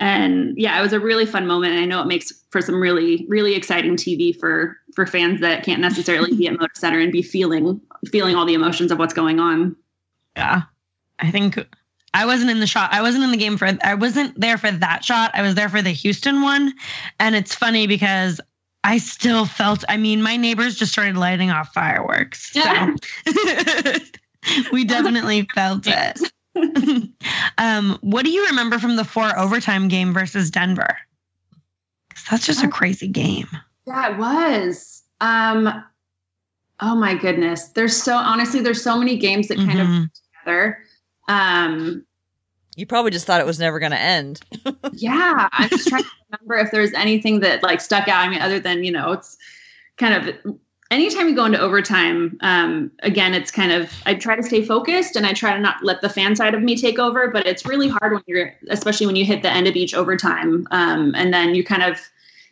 and 0.00 0.56
yeah, 0.56 0.78
it 0.78 0.82
was 0.82 0.92
a 0.92 1.00
really 1.00 1.26
fun 1.26 1.46
moment. 1.46 1.74
And 1.74 1.82
I 1.82 1.86
know 1.86 2.00
it 2.00 2.06
makes 2.06 2.32
for 2.50 2.60
some 2.60 2.80
really, 2.80 3.26
really 3.28 3.54
exciting 3.54 3.96
TV 3.96 4.36
for 4.38 4.76
for 4.94 5.06
fans 5.06 5.40
that 5.40 5.64
can't 5.64 5.80
necessarily 5.80 6.36
be 6.36 6.46
at 6.46 6.54
Moda 6.58 6.76
Center 6.76 6.98
and 6.98 7.12
be 7.12 7.22
feeling 7.22 7.80
feeling 8.10 8.36
all 8.36 8.44
the 8.44 8.54
emotions 8.54 8.90
of 8.90 8.98
what's 8.98 9.14
going 9.14 9.38
on. 9.38 9.76
Yeah, 10.36 10.62
I 11.20 11.30
think 11.30 11.64
I 12.12 12.26
wasn't 12.26 12.50
in 12.50 12.60
the 12.60 12.66
shot. 12.66 12.92
I 12.92 13.02
wasn't 13.02 13.24
in 13.24 13.30
the 13.30 13.36
game 13.36 13.56
for. 13.56 13.68
I 13.82 13.94
wasn't 13.94 14.38
there 14.40 14.58
for 14.58 14.70
that 14.70 15.04
shot. 15.04 15.30
I 15.34 15.42
was 15.42 15.54
there 15.54 15.68
for 15.68 15.80
the 15.80 15.90
Houston 15.90 16.42
one, 16.42 16.72
and 17.20 17.34
it's 17.34 17.54
funny 17.54 17.86
because 17.86 18.40
I 18.84 18.98
still 18.98 19.46
felt. 19.46 19.82
I 19.88 19.96
mean, 19.96 20.22
my 20.22 20.36
neighbors 20.36 20.76
just 20.76 20.92
started 20.92 21.16
lighting 21.16 21.50
off 21.50 21.72
fireworks. 21.72 22.52
So 22.52 22.62
we 24.72 24.84
definitely 24.84 25.48
felt 25.54 25.86
it. 25.86 26.20
um, 27.58 27.98
what 28.02 28.24
do 28.24 28.30
you 28.30 28.46
remember 28.46 28.78
from 28.78 28.96
the 28.96 29.04
four 29.04 29.36
overtime 29.38 29.88
game 29.88 30.12
versus 30.12 30.50
Denver? 30.50 30.98
That's 32.30 32.46
just 32.46 32.62
a 32.62 32.68
crazy 32.68 33.08
game. 33.08 33.48
Yeah, 33.86 34.12
it 34.12 34.18
was. 34.18 35.02
Um, 35.20 35.82
oh 36.80 36.94
my 36.94 37.14
goodness. 37.14 37.68
There's 37.68 38.00
so 38.00 38.14
honestly, 38.14 38.60
there's 38.60 38.82
so 38.82 38.98
many 38.98 39.16
games 39.16 39.48
that 39.48 39.56
kind 39.56 39.70
mm-hmm. 39.70 40.02
of 40.04 40.10
together. 40.44 40.78
Um, 41.28 42.04
you 42.76 42.86
probably 42.86 43.12
just 43.12 43.26
thought 43.26 43.40
it 43.40 43.46
was 43.46 43.58
never 43.58 43.78
going 43.78 43.92
to 43.92 44.00
end. 44.00 44.40
yeah, 44.92 45.48
I'm 45.52 45.68
just 45.68 45.88
trying 45.88 46.02
to 46.02 46.10
remember 46.40 46.56
if 46.56 46.70
there's 46.70 46.92
anything 46.92 47.40
that 47.40 47.62
like 47.62 47.80
stuck 47.80 48.08
out. 48.08 48.26
I 48.26 48.28
mean, 48.28 48.40
other 48.40 48.60
than 48.60 48.84
you 48.84 48.92
know, 48.92 49.12
it's 49.12 49.36
kind 49.96 50.14
of 50.14 50.56
anytime 50.90 51.28
you 51.28 51.34
go 51.34 51.44
into 51.44 51.60
overtime, 51.60 52.38
um, 52.40 52.90
again, 53.00 53.34
it's 53.34 53.50
kind 53.50 53.72
of 53.72 53.92
I 54.06 54.14
try 54.14 54.36
to 54.36 54.42
stay 54.42 54.64
focused 54.64 55.16
and 55.16 55.26
I 55.26 55.32
try 55.32 55.54
to 55.54 55.60
not 55.60 55.82
let 55.82 56.00
the 56.00 56.08
fan 56.08 56.36
side 56.36 56.54
of 56.54 56.62
me 56.62 56.76
take 56.76 56.98
over. 56.98 57.28
But 57.30 57.46
it's 57.46 57.66
really 57.66 57.88
hard 57.88 58.12
when 58.12 58.22
you're, 58.26 58.54
especially 58.68 59.06
when 59.06 59.16
you 59.16 59.24
hit 59.24 59.42
the 59.42 59.50
end 59.50 59.66
of 59.66 59.76
each 59.76 59.94
overtime, 59.94 60.66
um, 60.70 61.14
and 61.14 61.32
then 61.32 61.54
you 61.54 61.64
kind 61.64 61.82
of, 61.82 62.00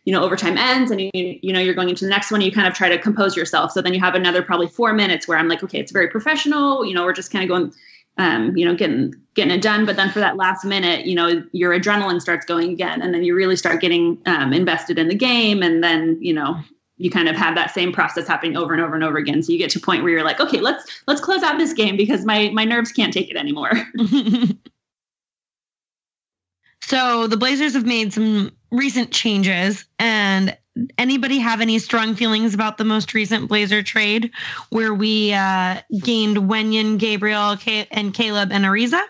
you 0.05 0.13
know, 0.13 0.23
overtime 0.23 0.57
ends 0.57 0.91
and 0.91 1.01
you 1.01 1.11
you 1.13 1.53
know 1.53 1.59
you're 1.59 1.73
going 1.73 1.89
into 1.89 2.05
the 2.05 2.09
next 2.09 2.31
one. 2.31 2.41
You 2.41 2.51
kind 2.51 2.67
of 2.67 2.73
try 2.73 2.89
to 2.89 2.97
compose 2.97 3.35
yourself. 3.35 3.71
So 3.71 3.81
then 3.81 3.93
you 3.93 3.99
have 3.99 4.15
another 4.15 4.41
probably 4.41 4.67
four 4.67 4.93
minutes 4.93 5.27
where 5.27 5.37
I'm 5.37 5.47
like, 5.47 5.63
okay, 5.63 5.79
it's 5.79 5.91
very 5.91 6.09
professional. 6.09 6.85
You 6.85 6.93
know, 6.93 7.03
we're 7.03 7.13
just 7.13 7.31
kind 7.31 7.43
of 7.43 7.49
going. 7.49 7.73
Um, 8.17 8.55
you 8.55 8.65
know, 8.65 8.75
getting 8.75 9.15
getting 9.33 9.51
it 9.51 9.61
done, 9.61 9.87
but 9.87 9.95
then 9.95 10.11
for 10.11 10.19
that 10.19 10.37
last 10.37 10.63
minute, 10.63 11.07
you 11.07 11.15
know, 11.15 11.43
your 11.51 11.71
adrenaline 11.71 12.21
starts 12.21 12.45
going 12.45 12.71
again, 12.71 13.01
and 13.01 13.13
then 13.13 13.23
you 13.23 13.35
really 13.35 13.55
start 13.55 13.81
getting 13.81 14.21
um, 14.27 14.53
invested 14.53 14.99
in 14.99 15.07
the 15.07 15.15
game, 15.15 15.63
and 15.63 15.83
then 15.83 16.19
you 16.21 16.33
know, 16.33 16.61
you 16.97 17.09
kind 17.09 17.27
of 17.27 17.35
have 17.35 17.55
that 17.55 17.71
same 17.71 17.91
process 17.91 18.27
happening 18.27 18.55
over 18.55 18.73
and 18.73 18.81
over 18.81 18.93
and 18.93 19.03
over 19.03 19.17
again. 19.17 19.41
So 19.41 19.51
you 19.51 19.57
get 19.57 19.71
to 19.71 19.79
a 19.79 19.81
point 19.81 20.03
where 20.03 20.11
you're 20.11 20.23
like, 20.23 20.39
okay, 20.39 20.59
let's 20.59 20.85
let's 21.07 21.21
close 21.21 21.41
out 21.43 21.57
this 21.57 21.73
game 21.73 21.97
because 21.97 22.25
my 22.25 22.51
my 22.53 22.65
nerves 22.65 22.91
can't 22.91 23.11
take 23.11 23.29
it 23.29 23.35
anymore. 23.35 23.71
so 26.81 27.27
the 27.27 27.37
Blazers 27.37 27.73
have 27.73 27.85
made 27.85 28.13
some 28.13 28.51
recent 28.71 29.11
changes 29.11 29.85
and 29.99 30.55
anybody 30.97 31.39
have 31.39 31.61
any 31.61 31.79
strong 31.79 32.15
feelings 32.15 32.53
about 32.53 32.77
the 32.77 32.85
most 32.85 33.13
recent 33.13 33.47
Blazer 33.47 33.83
trade 33.83 34.31
where 34.69 34.93
we 34.93 35.33
uh, 35.33 35.81
gained 36.01 36.37
Wenyen, 36.37 36.97
Gabriel, 36.97 37.57
and 37.91 38.13
Caleb 38.13 38.51
and 38.51 38.65
Ariza? 38.65 39.01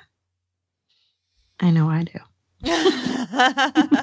I 1.60 1.72
know 1.72 1.90
I 1.90 2.04
do. 2.04 2.20
I'm 2.66 3.94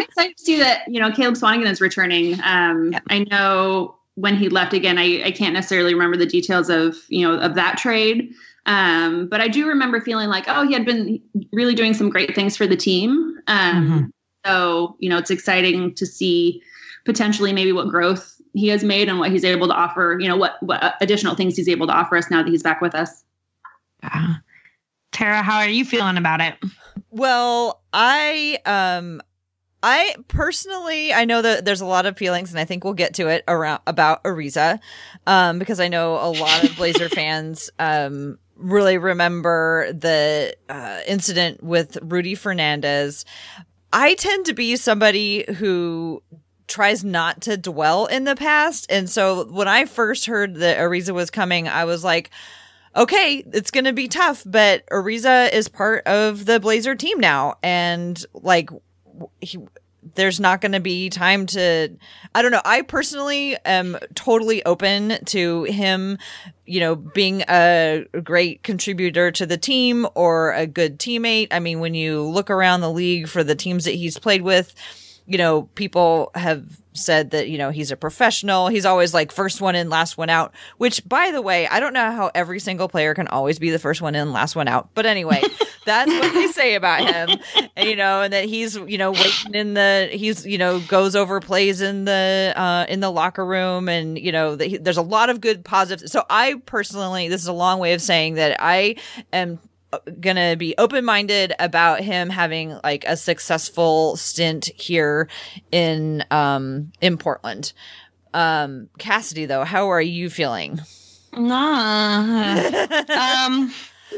excited 0.00 0.36
to 0.36 0.44
see 0.44 0.58
that 0.58 0.82
you 0.86 1.00
know 1.00 1.10
Caleb 1.10 1.34
Swanigan 1.34 1.68
is 1.68 1.80
returning. 1.80 2.34
Um, 2.42 2.92
yeah. 2.92 3.00
I 3.08 3.24
know 3.30 3.96
when 4.14 4.36
he 4.36 4.48
left 4.48 4.72
again, 4.72 4.98
I, 4.98 5.22
I 5.24 5.30
can't 5.32 5.54
necessarily 5.54 5.94
remember 5.94 6.16
the 6.16 6.26
details 6.26 6.70
of 6.70 6.96
you 7.08 7.26
know 7.26 7.38
of 7.38 7.56
that 7.56 7.78
trade, 7.78 8.32
um, 8.66 9.28
but 9.28 9.40
I 9.40 9.48
do 9.48 9.66
remember 9.66 10.00
feeling 10.00 10.28
like 10.28 10.44
oh 10.46 10.66
he 10.66 10.72
had 10.72 10.84
been 10.84 11.20
really 11.52 11.74
doing 11.74 11.94
some 11.94 12.10
great 12.10 12.34
things 12.34 12.56
for 12.56 12.66
the 12.66 12.76
team. 12.76 13.38
Um, 13.48 13.74
mm-hmm. 13.74 14.04
So 14.46 14.96
you 15.00 15.10
know 15.10 15.18
it's 15.18 15.30
exciting 15.30 15.94
to 15.96 16.06
see 16.06 16.62
potentially 17.10 17.52
maybe 17.52 17.72
what 17.72 17.88
growth 17.88 18.40
he 18.54 18.68
has 18.68 18.84
made 18.84 19.08
and 19.08 19.18
what 19.18 19.32
he's 19.32 19.44
able 19.44 19.66
to 19.66 19.74
offer. 19.74 20.16
You 20.20 20.28
know 20.28 20.36
what 20.36 20.62
what 20.62 20.94
additional 21.00 21.34
things 21.34 21.56
he's 21.56 21.68
able 21.68 21.88
to 21.88 21.92
offer 21.92 22.16
us 22.16 22.30
now 22.30 22.42
that 22.42 22.48
he's 22.48 22.62
back 22.62 22.80
with 22.80 22.94
us. 22.94 23.24
Yeah. 24.02 24.34
Tara, 25.10 25.42
how 25.42 25.58
are 25.58 25.68
you 25.68 25.84
feeling 25.84 26.16
about 26.16 26.40
it? 26.40 26.54
Well, 27.10 27.82
I 27.92 28.58
um 28.64 29.20
I 29.82 30.14
personally, 30.28 31.12
I 31.12 31.24
know 31.24 31.42
that 31.42 31.64
there's 31.64 31.80
a 31.80 31.86
lot 31.86 32.06
of 32.06 32.16
feelings, 32.16 32.50
and 32.50 32.60
I 32.60 32.64
think 32.64 32.84
we'll 32.84 32.92
get 32.92 33.14
to 33.14 33.28
it 33.28 33.42
around 33.48 33.80
about 33.86 34.22
Ariza, 34.24 34.78
um, 35.26 35.58
because 35.58 35.80
I 35.80 35.88
know 35.88 36.14
a 36.14 36.30
lot 36.30 36.64
of 36.64 36.76
Blazer 36.76 37.08
fans 37.08 37.70
um, 37.78 38.38
really 38.56 38.98
remember 38.98 39.90
the 39.92 40.54
uh, 40.68 41.00
incident 41.08 41.62
with 41.62 41.96
Rudy 42.02 42.34
Fernandez. 42.34 43.24
I 43.90 44.14
tend 44.14 44.46
to 44.46 44.52
be 44.52 44.76
somebody 44.76 45.50
who 45.54 46.22
tries 46.70 47.04
not 47.04 47.42
to 47.42 47.58
dwell 47.58 48.06
in 48.06 48.24
the 48.24 48.36
past, 48.36 48.86
and 48.88 49.10
so 49.10 49.44
when 49.44 49.68
I 49.68 49.84
first 49.84 50.24
heard 50.24 50.54
that 50.56 50.78
Ariza 50.78 51.12
was 51.12 51.30
coming, 51.30 51.68
I 51.68 51.84
was 51.84 52.02
like 52.02 52.30
okay, 52.96 53.44
it's 53.52 53.70
going 53.70 53.84
to 53.84 53.92
be 53.92 54.08
tough, 54.08 54.42
but 54.44 54.86
Ariza 54.88 55.52
is 55.52 55.68
part 55.68 56.06
of 56.06 56.44
the 56.46 56.60
Blazer 56.60 56.94
team 56.94 57.20
now. 57.20 57.54
And 57.62 58.22
like, 58.34 58.70
he, 59.40 59.58
there's 60.14 60.40
not 60.40 60.60
going 60.60 60.72
to 60.72 60.80
be 60.80 61.10
time 61.10 61.46
to, 61.46 61.90
I 62.34 62.42
don't 62.42 62.50
know. 62.50 62.62
I 62.64 62.82
personally 62.82 63.56
am 63.64 63.98
totally 64.14 64.64
open 64.64 65.18
to 65.26 65.64
him, 65.64 66.18
you 66.66 66.80
know, 66.80 66.96
being 66.96 67.42
a 67.48 68.04
great 68.24 68.62
contributor 68.62 69.30
to 69.32 69.46
the 69.46 69.58
team 69.58 70.06
or 70.14 70.52
a 70.52 70.66
good 70.66 70.98
teammate. 70.98 71.48
I 71.50 71.60
mean, 71.60 71.80
when 71.80 71.94
you 71.94 72.22
look 72.22 72.50
around 72.50 72.80
the 72.80 72.90
league 72.90 73.28
for 73.28 73.44
the 73.44 73.54
teams 73.54 73.84
that 73.84 73.92
he's 73.92 74.18
played 74.18 74.42
with, 74.42 74.74
you 75.30 75.38
know, 75.38 75.62
people 75.76 76.32
have 76.34 76.66
said 76.92 77.30
that, 77.30 77.48
you 77.48 77.56
know, 77.56 77.70
he's 77.70 77.92
a 77.92 77.96
professional. 77.96 78.66
He's 78.66 78.84
always 78.84 79.14
like 79.14 79.30
first 79.30 79.60
one 79.60 79.76
in, 79.76 79.88
last 79.88 80.18
one 80.18 80.28
out, 80.28 80.52
which 80.76 81.08
by 81.08 81.30
the 81.30 81.40
way, 81.40 81.68
I 81.68 81.78
don't 81.78 81.92
know 81.92 82.10
how 82.10 82.32
every 82.34 82.58
single 82.58 82.88
player 82.88 83.14
can 83.14 83.28
always 83.28 83.60
be 83.60 83.70
the 83.70 83.78
first 83.78 84.02
one 84.02 84.16
in, 84.16 84.32
last 84.32 84.56
one 84.56 84.66
out. 84.66 84.88
But 84.92 85.06
anyway, 85.06 85.40
that's 85.86 86.10
what 86.10 86.34
they 86.34 86.48
say 86.48 86.74
about 86.74 87.08
him. 87.08 87.38
And, 87.76 87.88
you 87.88 87.94
know, 87.94 88.22
and 88.22 88.32
that 88.32 88.46
he's, 88.46 88.74
you 88.74 88.98
know, 88.98 89.12
waiting 89.12 89.54
in 89.54 89.74
the, 89.74 90.08
he's, 90.10 90.44
you 90.44 90.58
know, 90.58 90.80
goes 90.80 91.14
over 91.14 91.38
plays 91.38 91.80
in 91.80 92.06
the, 92.06 92.52
uh, 92.56 92.86
in 92.88 92.98
the 92.98 93.10
locker 93.12 93.46
room 93.46 93.88
and, 93.88 94.18
you 94.18 94.32
know, 94.32 94.56
the, 94.56 94.78
there's 94.78 94.96
a 94.96 95.02
lot 95.02 95.30
of 95.30 95.40
good 95.40 95.64
positives. 95.64 96.10
So 96.10 96.24
I 96.28 96.60
personally, 96.66 97.28
this 97.28 97.40
is 97.40 97.48
a 97.48 97.52
long 97.52 97.78
way 97.78 97.92
of 97.92 98.02
saying 98.02 98.34
that 98.34 98.56
I 98.58 98.96
am 99.32 99.60
gonna 100.20 100.56
be 100.56 100.74
open 100.78 101.04
minded 101.04 101.52
about 101.58 102.00
him 102.00 102.30
having 102.30 102.78
like 102.84 103.04
a 103.06 103.16
successful 103.16 104.16
stint 104.16 104.66
here 104.76 105.28
in 105.72 106.24
um 106.30 106.92
in 107.00 107.18
Portland. 107.18 107.72
Um 108.32 108.88
Cassidy 108.98 109.46
though, 109.46 109.64
how 109.64 109.90
are 109.90 110.02
you 110.02 110.30
feeling? 110.30 110.80
Nah. 111.32 112.56
um 113.46 113.72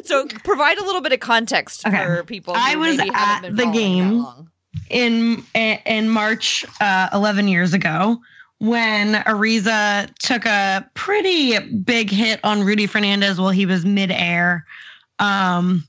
so 0.05 0.27
provide 0.45 0.79
a 0.79 0.85
little 0.85 1.01
bit 1.01 1.13
of 1.13 1.21
context 1.21 1.87
okay. 1.87 2.05
for 2.05 2.25
people. 2.25 2.55
I 2.57 2.77
was 2.77 2.99
at 2.99 3.51
the 3.51 3.67
game 3.67 4.49
in 4.91 5.45
in 5.55 6.09
March 6.09 6.65
uh, 6.81 7.09
11 7.13 7.49
years 7.49 7.75
ago 7.75 8.19
when 8.59 9.15
Ariza 9.15 10.13
took 10.19 10.47
a 10.47 10.89
pretty 10.95 11.59
big 11.59 12.11
hit 12.11 12.41
on 12.45 12.63
Rudy 12.63 12.87
Fernandez 12.87 13.41
while 13.41 13.51
he 13.51 13.67
was 13.67 13.85
midair 13.85 14.65
um, 15.19 15.87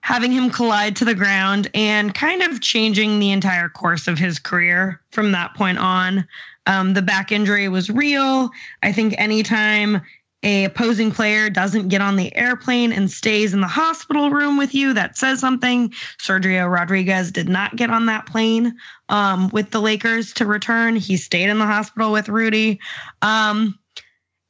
having 0.00 0.32
him 0.32 0.50
collide 0.50 0.96
to 0.96 1.04
the 1.04 1.14
ground 1.14 1.70
and 1.74 2.14
kind 2.14 2.42
of 2.42 2.60
changing 2.60 3.18
the 3.18 3.30
entire 3.30 3.68
course 3.68 4.08
of 4.08 4.18
his 4.18 4.38
career 4.38 5.00
from 5.10 5.32
that 5.32 5.54
point 5.54 5.78
on. 5.78 6.26
Um, 6.66 6.94
the 6.94 7.02
back 7.02 7.32
injury 7.32 7.68
was 7.68 7.90
real. 7.90 8.50
I 8.82 8.92
think 8.92 9.14
anytime 9.18 10.02
a 10.44 10.64
opposing 10.64 11.12
player 11.12 11.48
doesn't 11.48 11.88
get 11.88 12.00
on 12.00 12.16
the 12.16 12.34
airplane 12.34 12.92
and 12.92 13.10
stays 13.10 13.54
in 13.54 13.60
the 13.60 13.68
hospital 13.68 14.30
room 14.30 14.56
with 14.56 14.74
you, 14.74 14.92
that 14.94 15.16
says 15.16 15.38
something. 15.38 15.90
Sergio 16.18 16.68
Rodriguez 16.68 17.30
did 17.30 17.48
not 17.48 17.76
get 17.76 17.90
on 17.90 18.06
that 18.06 18.26
plane 18.26 18.76
um, 19.08 19.50
with 19.50 19.70
the 19.70 19.80
Lakers 19.80 20.32
to 20.34 20.46
return. 20.46 20.96
He 20.96 21.16
stayed 21.16 21.48
in 21.48 21.58
the 21.58 21.66
hospital 21.66 22.10
with 22.10 22.28
Rudy. 22.28 22.80
Um, 23.22 23.78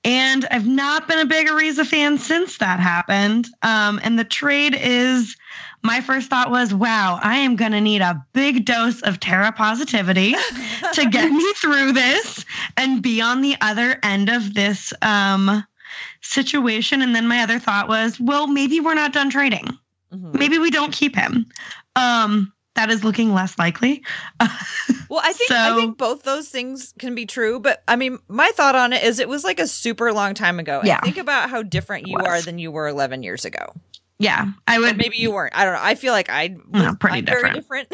and 0.05 0.47
I've 0.51 0.67
not 0.67 1.07
been 1.07 1.21
a 1.21 1.27
big 1.27 1.47
Ariza 1.47 1.87
fan 1.87 2.19
since 2.19 2.59
that 2.59 2.81
happened. 2.81 3.49
Um, 3.63 4.01
and 4.03 4.19
the 4.19 4.25
trade 4.25 4.77
is 4.79 5.37
my 5.83 6.01
first 6.01 6.29
thought 6.29 6.51
was, 6.51 6.75
wow, 6.75 7.21
I 7.23 7.37
am 7.39 7.57
going 7.57 7.73
to 7.73 7.81
need 7.81 8.01
a 8.01 8.25
big 8.33 8.65
dose 8.65 9.01
of 9.03 9.21
Tara 9.21 9.53
positivity 9.53 10.35
to 10.95 11.09
get 11.09 11.31
me 11.31 11.53
through 11.55 11.93
this 11.93 12.45
and 12.77 13.03
be 13.03 13.21
on 13.21 13.43
the 13.43 13.57
other 13.61 13.99
end 14.03 14.29
of 14.29 14.55
this 14.55 14.93
um, 15.03 15.65
situation. 16.21 17.03
And 17.03 17.15
then 17.15 17.29
my 17.29 17.43
other 17.43 17.59
thought 17.59 17.89
was, 17.89 18.19
well, 18.19 18.47
maybe 18.49 18.81
we're 18.81 18.95
not 18.95 19.13
done 19.13 19.31
trading. 19.31 19.67
Mm-hmm. 20.13 20.39
Maybe 20.39 20.59
we 20.59 20.71
don't 20.71 20.93
keep 20.93 21.15
him. 21.15 21.47
Um, 21.95 22.52
that 22.75 22.91
is 22.91 23.05
looking 23.05 23.35
less 23.35 23.59
likely. 23.59 24.03
well, 25.09 25.21
I 25.23 25.33
think 25.33 25.49
so, 25.49 25.57
I 25.57 25.75
think 25.77 25.99
both 25.99 26.23
those 26.23 26.49
things 26.49 26.95
can 26.99 27.15
be 27.15 27.27
true, 27.27 27.61
but 27.61 27.83
I 27.87 27.97
mean, 27.97 28.19
my 28.29 28.51
thought 28.55 28.75
on 28.75 28.93
it 28.93 29.03
is 29.05 29.19
it 29.19 29.29
was 29.29 29.45
like 29.45 29.61
a 29.61 29.67
super 29.67 30.13
long 30.13 30.35
time 30.35 30.59
ago. 30.59 30.81
Yeah. 30.85 31.01
think 31.01 31.19
about 31.19 31.51
how 31.51 31.63
different 31.63 32.07
you 32.07 32.17
are 32.17 32.41
than 32.41 32.59
you 32.59 32.71
were 32.71 32.89
11 32.89 33.23
years 33.23 33.45
ago. 33.45 33.75
Yeah, 34.23 34.53
I 34.69 34.79
would. 34.79 34.95
Or 34.95 34.97
maybe 34.97 35.17
you 35.17 35.33
weren't. 35.33 35.53
I 35.57 35.65
don't 35.65 35.75
know. 35.75 35.81
I 35.83 35.97
feel 35.97 36.13
like 36.13 36.29
I 36.31 36.57
was 36.69 36.83
no, 36.83 36.95
pretty 36.95 37.23
different. 37.23 37.57
different. 37.57 37.89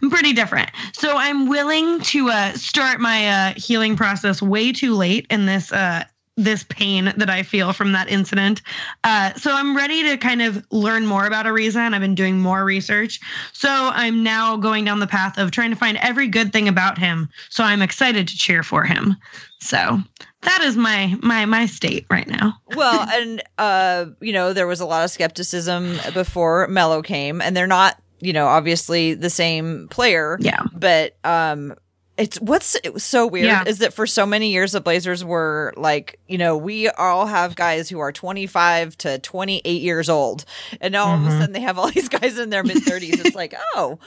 I'm 0.00 0.10
pretty 0.10 0.32
different. 0.32 0.70
So 0.92 1.16
I'm 1.16 1.48
willing 1.48 2.00
to 2.00 2.30
uh, 2.30 2.52
start 2.52 3.00
my 3.00 3.28
uh, 3.28 3.54
healing 3.56 3.96
process 3.96 4.40
way 4.40 4.70
too 4.72 4.94
late 4.94 5.26
in 5.28 5.46
this 5.46 5.72
uh, 5.72 6.04
this 6.44 6.64
pain 6.64 7.12
that 7.16 7.28
I 7.28 7.42
feel 7.42 7.72
from 7.72 7.92
that 7.92 8.08
incident. 8.08 8.62
Uh, 9.04 9.32
so 9.34 9.52
I'm 9.52 9.76
ready 9.76 10.02
to 10.04 10.16
kind 10.16 10.42
of 10.42 10.64
learn 10.70 11.06
more 11.06 11.26
about 11.26 11.46
Ariza, 11.46 11.76
and 11.76 11.94
I've 11.94 12.00
been 12.00 12.14
doing 12.14 12.40
more 12.40 12.64
research. 12.64 13.20
So 13.52 13.68
I'm 13.70 14.22
now 14.22 14.56
going 14.56 14.84
down 14.84 15.00
the 15.00 15.06
path 15.06 15.38
of 15.38 15.50
trying 15.50 15.70
to 15.70 15.76
find 15.76 15.98
every 15.98 16.28
good 16.28 16.52
thing 16.52 16.68
about 16.68 16.98
him. 16.98 17.28
So 17.50 17.62
I'm 17.62 17.82
excited 17.82 18.26
to 18.28 18.36
cheer 18.36 18.62
for 18.62 18.84
him. 18.84 19.16
So 19.60 19.98
that 20.42 20.62
is 20.62 20.76
my 20.76 21.14
my 21.22 21.44
my 21.44 21.66
state 21.66 22.06
right 22.10 22.26
now. 22.26 22.54
well, 22.74 23.06
and 23.10 23.42
uh, 23.58 24.06
you 24.20 24.32
know, 24.32 24.52
there 24.52 24.66
was 24.66 24.80
a 24.80 24.86
lot 24.86 25.04
of 25.04 25.10
skepticism 25.10 25.98
before 26.14 26.66
Melo 26.68 27.02
came, 27.02 27.42
and 27.42 27.54
they're 27.56 27.66
not, 27.66 28.00
you 28.20 28.32
know, 28.32 28.46
obviously 28.46 29.12
the 29.14 29.30
same 29.30 29.88
player. 29.88 30.38
Yeah. 30.40 30.62
But 30.74 31.16
um 31.24 31.74
it's 32.20 32.38
what's 32.38 32.76
it 32.84 32.92
was 32.92 33.02
so 33.02 33.26
weird 33.26 33.46
yeah. 33.46 33.64
is 33.66 33.78
that 33.78 33.94
for 33.94 34.06
so 34.06 34.26
many 34.26 34.50
years 34.50 34.72
the 34.72 34.80
Blazers 34.80 35.24
were 35.24 35.72
like, 35.76 36.20
you 36.28 36.36
know, 36.36 36.54
we 36.54 36.88
all 36.90 37.26
have 37.26 37.56
guys 37.56 37.88
who 37.88 37.98
are 37.98 38.12
25 38.12 38.96
to 38.98 39.18
28 39.20 39.80
years 39.80 40.10
old, 40.10 40.44
and 40.82 40.92
now 40.92 41.06
all 41.06 41.16
mm-hmm. 41.16 41.22
of 41.22 41.26
a 41.26 41.30
mm-hmm. 41.30 41.40
sudden 41.40 41.52
they 41.54 41.60
have 41.60 41.78
all 41.78 41.90
these 41.90 42.10
guys 42.10 42.38
in 42.38 42.50
their 42.50 42.62
mid 42.62 42.76
30s. 42.76 43.24
it's 43.24 43.34
like, 43.34 43.54
oh, 43.74 43.98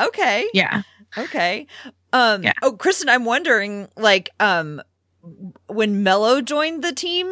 okay, 0.00 0.48
yeah, 0.54 0.82
okay. 1.18 1.66
Um, 2.14 2.42
yeah. 2.42 2.54
oh, 2.62 2.72
Kristen, 2.72 3.10
I'm 3.10 3.26
wondering, 3.26 3.88
like, 3.96 4.30
um, 4.40 4.82
when 5.66 6.02
Melo 6.02 6.40
joined 6.40 6.82
the 6.82 6.92
team, 6.92 7.26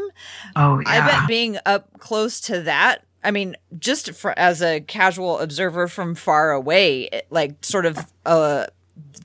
oh 0.57 0.79
yeah. 0.81 0.88
I 0.88 1.01
bet 1.07 1.27
being 1.27 1.59
up 1.64 1.99
close 1.99 2.38
to 2.43 2.61
that 2.62 3.03
I 3.25 3.33
mean, 3.33 3.57
just 3.79 4.12
for, 4.12 4.38
as 4.38 4.62
a 4.62 4.81
casual 4.81 5.41
observer 5.41 5.88
from 5.88 6.14
far 6.14 6.53
away, 6.53 7.05
it, 7.05 7.27
like 7.31 7.64
sort 7.64 7.85
of 7.85 7.99
uh 8.25 8.67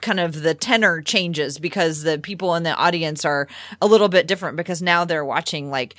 kind 0.03 0.19
of 0.19 0.43
the 0.43 0.53
tenor 0.53 1.01
changes 1.01 1.57
because 1.57 2.03
the 2.03 2.19
people 2.19 2.53
in 2.53 2.61
the 2.61 2.75
audience 2.75 3.25
are 3.25 3.47
a 3.81 3.87
little 3.87 4.09
bit 4.09 4.27
different 4.27 4.57
because 4.57 4.81
now 4.81 5.05
they're 5.05 5.25
watching 5.25 5.71
like 5.71 5.95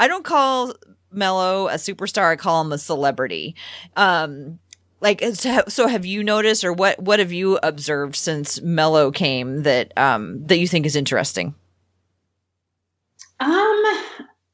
I 0.00 0.08
don't 0.08 0.24
call 0.24 0.74
Melo 1.12 1.68
a 1.68 1.74
superstar, 1.74 2.30
I 2.32 2.36
call 2.36 2.62
him 2.62 2.72
a 2.72 2.78
celebrity. 2.78 3.54
Um 3.96 4.58
like 5.00 5.22
so 5.68 5.86
have 5.86 6.04
you 6.04 6.24
noticed 6.24 6.64
or 6.64 6.72
what 6.72 6.98
what 7.00 7.20
have 7.20 7.30
you 7.30 7.58
observed 7.62 8.16
since 8.16 8.60
Melo 8.62 9.12
came 9.12 9.62
that 9.62 9.92
um 9.96 10.44
that 10.46 10.58
you 10.58 10.66
think 10.66 10.86
is 10.86 10.96
interesting? 10.96 11.54
Um 13.38 13.67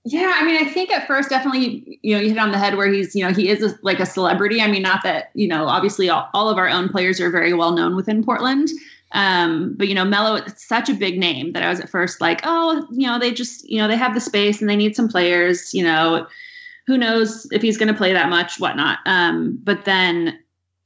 yeah, 0.04 0.34
I 0.36 0.44
mean, 0.44 0.62
I 0.62 0.68
think 0.68 0.90
at 0.90 1.06
first, 1.06 1.30
definitely, 1.30 1.98
you 2.02 2.14
know, 2.14 2.20
you 2.20 2.28
hit 2.28 2.38
on 2.38 2.52
the 2.52 2.58
head 2.58 2.76
where 2.76 2.92
he's, 2.92 3.16
you 3.16 3.24
know, 3.24 3.32
he 3.32 3.48
is 3.48 3.62
a, 3.62 3.74
like 3.82 4.00
a 4.00 4.06
celebrity. 4.06 4.60
I 4.60 4.70
mean, 4.70 4.82
not 4.82 5.02
that, 5.02 5.30
you 5.34 5.48
know, 5.48 5.66
obviously 5.66 6.10
all, 6.10 6.28
all 6.34 6.50
of 6.50 6.58
our 6.58 6.68
own 6.68 6.90
players 6.90 7.20
are 7.20 7.30
very 7.30 7.54
well 7.54 7.72
known 7.72 7.96
within 7.96 8.22
Portland. 8.22 8.68
Um, 9.12 9.74
but 9.76 9.88
you 9.88 9.94
know, 9.94 10.04
Melo, 10.04 10.34
it's 10.34 10.66
such 10.66 10.90
a 10.90 10.94
big 10.94 11.18
name 11.18 11.52
that 11.52 11.62
I 11.62 11.70
was 11.70 11.80
at 11.80 11.88
first 11.88 12.20
like, 12.20 12.40
oh, 12.44 12.86
you 12.90 13.06
know, 13.06 13.18
they 13.18 13.32
just, 13.32 13.66
you 13.68 13.78
know, 13.78 13.88
they 13.88 13.96
have 13.96 14.12
the 14.12 14.20
space 14.20 14.60
and 14.60 14.68
they 14.68 14.76
need 14.76 14.94
some 14.94 15.08
players, 15.08 15.72
you 15.72 15.82
know, 15.84 16.26
who 16.86 16.98
knows 16.98 17.46
if 17.50 17.62
he's 17.62 17.78
going 17.78 17.88
to 17.88 17.96
play 17.96 18.12
that 18.12 18.28
much, 18.28 18.60
whatnot. 18.60 18.98
Um, 19.06 19.58
but 19.62 19.86
then 19.86 20.38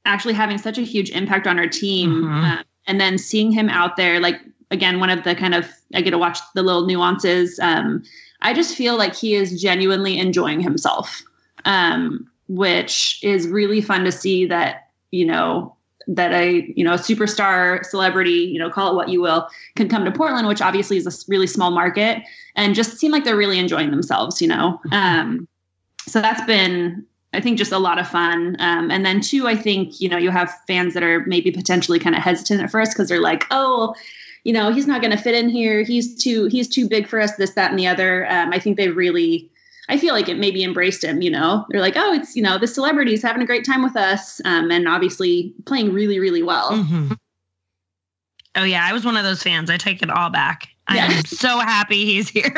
actually 0.04 0.34
having 0.34 0.58
such 0.58 0.78
a 0.78 0.82
huge 0.82 1.10
impact 1.10 1.46
on 1.46 1.58
our 1.58 1.66
team, 1.66 2.22
mm-hmm. 2.22 2.44
uh, 2.44 2.62
and 2.86 3.00
then 3.00 3.18
seeing 3.18 3.50
him 3.50 3.68
out 3.68 3.96
there, 3.96 4.20
like 4.20 4.40
again, 4.70 5.00
one 5.00 5.10
of 5.10 5.24
the 5.24 5.34
kind 5.34 5.54
of 5.54 5.68
I 5.94 6.02
get 6.02 6.10
to 6.10 6.18
watch 6.18 6.38
the 6.54 6.62
little 6.62 6.86
nuances. 6.86 7.58
Um, 7.60 8.04
I 8.40 8.54
just 8.54 8.76
feel 8.76 8.96
like 8.96 9.14
he 9.14 9.34
is 9.34 9.60
genuinely 9.60 10.18
enjoying 10.18 10.60
himself, 10.60 11.22
um, 11.64 12.30
which 12.48 13.18
is 13.22 13.48
really 13.48 13.80
fun 13.80 14.04
to 14.04 14.12
see 14.12 14.46
that, 14.46 14.88
you 15.10 15.26
know, 15.26 15.74
that 16.06 16.32
a, 16.32 16.72
you 16.74 16.82
know, 16.82 16.94
a 16.94 16.98
superstar 16.98 17.84
celebrity, 17.84 18.30
you 18.30 18.58
know, 18.58 18.70
call 18.70 18.92
it 18.92 18.96
what 18.96 19.10
you 19.10 19.20
will, 19.20 19.46
can 19.76 19.88
come 19.88 20.04
to 20.04 20.10
Portland, 20.10 20.48
which 20.48 20.62
obviously 20.62 20.96
is 20.96 21.06
a 21.06 21.30
really 21.30 21.46
small 21.46 21.70
market 21.70 22.22
and 22.56 22.74
just 22.74 22.96
seem 22.96 23.12
like 23.12 23.24
they're 23.24 23.36
really 23.36 23.58
enjoying 23.58 23.90
themselves, 23.90 24.40
you 24.40 24.48
know? 24.48 24.80
Mm-hmm. 24.86 24.94
Um, 24.94 25.48
so 26.06 26.22
that's 26.22 26.42
been, 26.46 27.04
I 27.34 27.40
think 27.42 27.58
just 27.58 27.72
a 27.72 27.78
lot 27.78 27.98
of 27.98 28.08
fun. 28.08 28.56
Um, 28.58 28.90
and 28.90 29.04
then 29.04 29.20
two, 29.20 29.46
I 29.46 29.54
think, 29.54 30.00
you 30.00 30.08
know, 30.08 30.16
you 30.16 30.30
have 30.30 30.50
fans 30.66 30.94
that 30.94 31.02
are 31.02 31.26
maybe 31.26 31.50
potentially 31.50 31.98
kind 31.98 32.16
of 32.16 32.22
hesitant 32.22 32.62
at 32.62 32.70
first 32.70 32.92
because 32.92 33.10
they're 33.10 33.20
like, 33.20 33.44
oh, 33.50 33.94
you 34.44 34.52
know, 34.52 34.72
he's 34.72 34.86
not 34.86 35.00
going 35.00 35.16
to 35.16 35.22
fit 35.22 35.34
in 35.34 35.48
here. 35.48 35.82
He's 35.82 36.22
too 36.22 36.46
he's 36.46 36.68
too 36.68 36.88
big 36.88 37.06
for 37.06 37.20
us. 37.20 37.36
This, 37.36 37.54
that, 37.54 37.70
and 37.70 37.78
the 37.78 37.86
other. 37.86 38.30
Um, 38.30 38.52
I 38.52 38.58
think 38.58 38.76
they 38.76 38.88
really. 38.88 39.50
I 39.90 39.96
feel 39.96 40.12
like 40.12 40.28
it 40.28 40.38
maybe 40.38 40.62
embraced 40.64 41.02
him, 41.02 41.22
you 41.22 41.30
know. 41.30 41.64
They're 41.70 41.80
like, 41.80 41.94
oh, 41.96 42.12
it's, 42.12 42.36
you 42.36 42.42
know, 42.42 42.58
the 42.58 42.66
celebrity's 42.66 43.22
having 43.22 43.40
a 43.40 43.46
great 43.46 43.64
time 43.64 43.82
with 43.82 43.96
us. 43.96 44.38
Um, 44.44 44.70
and 44.70 44.86
obviously 44.86 45.54
playing 45.64 45.94
really, 45.94 46.18
really 46.18 46.42
well. 46.42 46.72
Mm-hmm. 46.72 47.12
Oh, 48.56 48.64
yeah. 48.64 48.84
I 48.84 48.92
was 48.92 49.06
one 49.06 49.16
of 49.16 49.24
those 49.24 49.42
fans. 49.42 49.70
I 49.70 49.78
take 49.78 50.02
it 50.02 50.10
all 50.10 50.28
back. 50.28 50.68
Yeah. 50.92 51.06
I'm 51.06 51.24
so 51.24 51.58
happy 51.58 52.04
he's 52.04 52.28
here. 52.28 52.52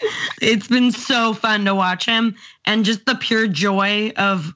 it's 0.40 0.68
been 0.68 0.92
so 0.92 1.34
fun 1.34 1.66
to 1.66 1.74
watch 1.74 2.06
him 2.06 2.34
and 2.64 2.86
just 2.86 3.04
the 3.04 3.16
pure 3.16 3.48
joy 3.48 4.12
of 4.16 4.54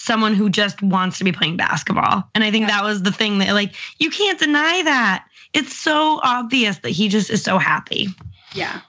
someone 0.00 0.34
who 0.34 0.50
just 0.50 0.82
wants 0.82 1.18
to 1.18 1.24
be 1.24 1.32
playing 1.32 1.56
basketball. 1.56 2.28
And 2.34 2.44
I 2.44 2.50
think 2.50 2.68
yeah. 2.68 2.76
that 2.76 2.84
was 2.84 3.02
the 3.02 3.12
thing 3.12 3.38
that, 3.38 3.52
like, 3.54 3.74
you 3.98 4.10
can't 4.10 4.38
deny 4.38 4.82
that 4.82 5.24
it's 5.52 5.74
so 5.76 6.20
obvious 6.22 6.78
that 6.78 6.90
he 6.90 7.08
just 7.08 7.30
is 7.30 7.42
so 7.42 7.58
happy. 7.58 8.08
Yeah. 8.54 8.80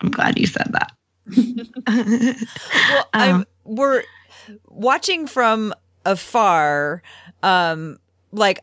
I'm 0.00 0.10
glad 0.10 0.38
you 0.38 0.46
said 0.46 0.72
that. 0.72 0.92
well, 2.86 3.04
um, 3.14 3.46
we're 3.64 4.02
watching 4.68 5.26
from 5.26 5.74
afar. 6.04 7.02
Um, 7.42 7.98
like 8.32 8.60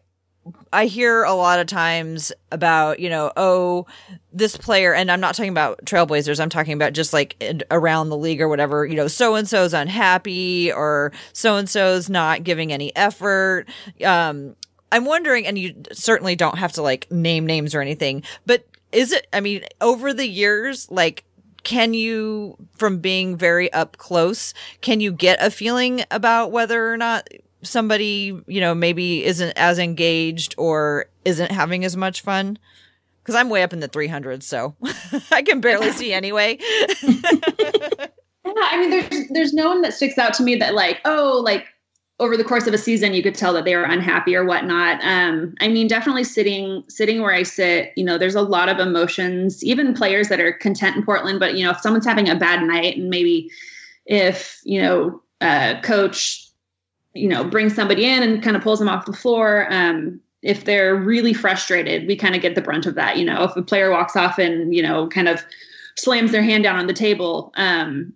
I 0.73 0.88
hear 0.88 1.23
a 1.23 1.34
lot 1.34 1.60
of 1.60 1.67
times 1.67 2.34
about, 2.51 2.99
you 2.99 3.10
know, 3.10 3.32
oh, 3.38 3.86
this 4.34 4.58
player, 4.58 4.93
and 4.93 5.10
I'm 5.10 5.21
not 5.21 5.36
talking 5.36 5.51
about 5.51 5.79
Trailblazers, 5.86 6.39
I'm 6.39 6.49
talking 6.49 6.73
about 6.73 6.93
just 6.93 7.13
like 7.13 7.41
around 7.71 8.10
the 8.10 8.17
league 8.17 8.41
or 8.41 8.49
whatever, 8.49 8.86
you 8.86 8.95
know, 8.95 9.08
so 9.08 9.36
and 9.36 9.47
so's 9.47 9.73
unhappy 9.73 10.71
or 10.71 11.13
so 11.32 11.56
and 11.56 11.69
so's 11.69 12.10
not 12.10 12.43
giving 12.43 12.73
any 12.73 12.93
effort. 12.95 13.67
Um, 14.03 14.56
I'm 14.93 15.06
wondering, 15.06 15.47
and 15.47 15.58
you 15.58 15.73
certainly 15.91 16.36
don't 16.36 16.60
have 16.60 16.73
to 16.73 16.84
like 16.84 17.12
name 17.12 17.47
names 17.47 17.73
or 17.73 17.82
anything, 17.82 18.21
but 18.45 18.67
is 18.91 19.12
it, 19.12 19.25
I 19.34 19.39
mean, 19.39 19.63
over 19.82 20.13
the 20.13 20.27
years, 20.27 20.89
like, 20.91 21.25
can 21.63 21.95
you, 21.95 22.58
from 22.73 22.99
being 22.99 23.36
very 23.36 23.73
up 23.73 23.97
close, 23.97 24.53
can 24.82 24.99
you 24.99 25.12
get 25.12 25.41
a 25.41 25.49
feeling 25.49 26.03
about 26.12 26.51
whether 26.51 26.93
or 26.93 26.97
not 26.97 27.27
somebody, 27.63 28.39
you 28.45 28.62
know, 28.62 28.75
maybe 28.75 29.25
isn't 29.25 29.58
as 29.58 29.79
engaged 29.79 30.53
or 30.60 31.08
isn't 31.25 31.51
having 31.51 31.84
as 31.86 31.97
much 31.97 32.21
fun? 32.21 32.60
Because 33.23 33.34
I'm 33.34 33.49
way 33.49 33.63
up 33.63 33.73
in 33.73 33.79
the 33.79 33.89
300s, 33.89 34.43
so 34.43 34.75
I 35.32 35.41
can 35.41 35.60
barely 35.60 35.91
see 35.91 36.13
anyway. 36.13 36.60
yeah, 37.01 38.10
I 38.45 38.77
mean, 38.77 38.91
there's 38.91 39.27
there's 39.29 39.53
no 39.53 39.69
one 39.69 39.82
that 39.82 39.95
sticks 39.95 40.19
out 40.19 40.36
to 40.36 40.43
me 40.43 40.53
that 40.58 40.75
like, 40.75 40.99
oh, 41.03 41.41
like 41.43 41.65
over 42.19 42.38
the 42.38 42.43
course 42.43 42.67
of 42.67 42.73
a 42.73 42.78
season, 42.78 43.13
you 43.13 43.23
could 43.23 43.36
tell 43.36 43.54
that 43.54 43.65
they 43.65 43.76
were 43.76 43.84
unhappy 43.84 44.36
or 44.36 44.45
whatnot. 44.45 45.04
Um, 45.04 45.56
I 45.62 45.67
mean, 45.67 45.88
definitely 45.88 46.23
sitting 46.23 46.84
sitting 46.88 47.21
where 47.21 47.34
I 47.34 47.43
sit, 47.43 47.91
you 47.95 48.06
know, 48.06 48.17
there's 48.17 48.36
a 48.36 48.41
lot 48.41 48.69
of 48.69 48.80
emotions. 48.80 49.63
Even 49.63 49.93
players 49.93 50.30
that 50.30 50.39
are 50.39 50.54
content 50.54 50.95
in 50.95 51.04
Portland, 51.04 51.39
but 51.39 51.56
you 51.56 51.63
know, 51.63 51.71
if 51.71 51.82
someone's 51.82 52.06
having 52.06 52.30
a 52.30 52.36
bad 52.36 52.63
night, 52.63 52.97
and 52.97 53.10
maybe 53.10 53.49
if 54.06 54.62
you 54.63 54.82
know, 54.82 55.21
uh, 55.41 55.82
coach, 55.82 56.47
you 57.13 57.28
know, 57.28 57.43
brings 57.43 57.76
somebody 57.76 58.06
in 58.06 58.21
and 58.21 58.43
kind 58.43 58.56
of 58.56 58.62
pulls 58.62 58.80
them 58.80 58.89
off 58.89 59.06
the 59.06 59.13
floor. 59.13 59.67
Um, 59.71 60.19
if 60.43 60.65
they're 60.65 60.95
really 60.95 61.34
frustrated, 61.34 62.08
we 62.08 62.15
kind 62.15 62.36
of 62.36 62.41
get 62.41 62.54
the 62.54 62.62
brunt 62.62 62.86
of 62.86 62.95
that. 62.95 63.17
You 63.17 63.26
know, 63.26 63.43
if 63.43 63.56
a 63.56 63.63
player 63.63 63.89
walks 63.89 64.15
off 64.15 64.38
and 64.38 64.73
you 64.73 64.84
know, 64.84 65.08
kind 65.08 65.28
of 65.28 65.43
slams 65.97 66.32
their 66.32 66.43
hand 66.43 66.63
down 66.63 66.78
on 66.78 66.88
the 66.88 66.93
table, 66.93 67.52
um, 67.56 68.13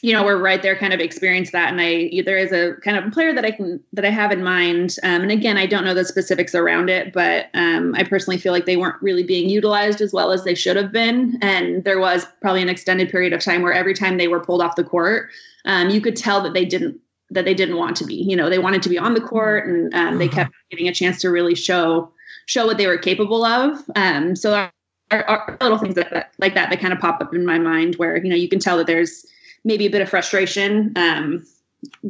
you 0.00 0.12
know, 0.12 0.24
we're 0.24 0.38
right 0.38 0.62
there 0.62 0.76
kind 0.76 0.92
of 0.92 1.00
experience 1.00 1.50
that. 1.50 1.70
And 1.72 1.80
I, 1.80 2.22
there 2.24 2.36
is 2.36 2.52
a 2.52 2.74
kind 2.84 2.96
of 2.96 3.12
player 3.12 3.34
that 3.34 3.44
I 3.44 3.50
can, 3.50 3.80
that 3.92 4.04
I 4.04 4.10
have 4.10 4.30
in 4.30 4.44
mind. 4.44 4.96
Um, 5.02 5.22
and 5.22 5.32
again, 5.32 5.56
I 5.56 5.66
don't 5.66 5.84
know 5.84 5.94
the 5.94 6.04
specifics 6.04 6.54
around 6.54 6.88
it, 6.88 7.12
but 7.12 7.46
um, 7.54 7.94
I 7.96 8.04
personally 8.04 8.38
feel 8.38 8.52
like 8.52 8.66
they 8.66 8.76
weren't 8.76 9.02
really 9.02 9.24
being 9.24 9.48
utilized 9.48 10.00
as 10.00 10.12
well 10.12 10.30
as 10.30 10.44
they 10.44 10.54
should 10.54 10.76
have 10.76 10.92
been. 10.92 11.38
And 11.42 11.82
there 11.82 11.98
was 11.98 12.26
probably 12.40 12.62
an 12.62 12.68
extended 12.68 13.10
period 13.10 13.32
of 13.32 13.42
time 13.42 13.62
where 13.62 13.72
every 13.72 13.94
time 13.94 14.18
they 14.18 14.28
were 14.28 14.40
pulled 14.40 14.62
off 14.62 14.76
the 14.76 14.84
court, 14.84 15.30
um, 15.64 15.90
you 15.90 16.00
could 16.00 16.16
tell 16.16 16.40
that 16.42 16.54
they 16.54 16.64
didn't, 16.64 17.00
that 17.30 17.44
they 17.44 17.54
didn't 17.54 17.76
want 17.76 17.96
to 17.96 18.04
be, 18.04 18.14
you 18.14 18.36
know, 18.36 18.48
they 18.48 18.58
wanted 18.58 18.82
to 18.82 18.88
be 18.88 18.98
on 18.98 19.14
the 19.14 19.20
court 19.20 19.66
and 19.66 19.92
um, 19.94 20.18
they 20.18 20.26
uh-huh. 20.26 20.44
kept 20.44 20.54
getting 20.70 20.86
a 20.86 20.94
chance 20.94 21.20
to 21.20 21.30
really 21.30 21.54
show, 21.54 22.12
show 22.46 22.66
what 22.66 22.78
they 22.78 22.86
were 22.86 22.98
capable 22.98 23.44
of. 23.44 23.82
Um, 23.96 24.36
so 24.36 24.68
our, 25.10 25.24
our 25.24 25.56
little 25.60 25.78
things 25.78 25.96
that, 25.96 26.10
that, 26.10 26.32
like 26.38 26.54
that, 26.54 26.70
that 26.70 26.80
kind 26.80 26.92
of 26.92 27.00
pop 27.00 27.20
up 27.20 27.34
in 27.34 27.44
my 27.44 27.58
mind 27.58 27.96
where, 27.96 28.16
you 28.16 28.30
know, 28.30 28.36
you 28.36 28.48
can 28.48 28.60
tell 28.60 28.76
that 28.76 28.86
there's, 28.86 29.26
maybe 29.64 29.86
a 29.86 29.90
bit 29.90 30.02
of 30.02 30.08
frustration. 30.08 30.92
Um, 30.96 31.46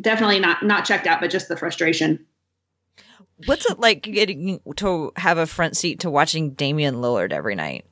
definitely 0.00 0.40
not 0.40 0.64
not 0.64 0.84
checked 0.84 1.06
out, 1.06 1.20
but 1.20 1.30
just 1.30 1.48
the 1.48 1.56
frustration. 1.56 2.24
What's 3.46 3.70
it 3.70 3.78
like 3.78 4.02
getting 4.02 4.60
to 4.76 5.12
have 5.16 5.38
a 5.38 5.46
front 5.46 5.76
seat 5.76 6.00
to 6.00 6.10
watching 6.10 6.50
Damian 6.50 6.96
Lillard 6.96 7.32
every 7.32 7.54
night? 7.54 7.84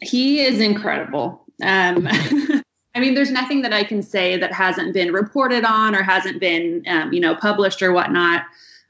He 0.00 0.44
is 0.44 0.60
incredible. 0.60 1.44
Um, 1.62 2.06
I 2.96 3.00
mean, 3.00 3.14
there's 3.14 3.32
nothing 3.32 3.62
that 3.62 3.72
I 3.72 3.82
can 3.82 4.02
say 4.02 4.36
that 4.36 4.52
hasn't 4.52 4.94
been 4.94 5.12
reported 5.12 5.64
on 5.64 5.96
or 5.96 6.02
hasn't 6.04 6.40
been, 6.40 6.84
um, 6.86 7.12
you 7.12 7.20
know, 7.20 7.34
published 7.34 7.82
or 7.82 7.92
whatnot. 7.92 8.42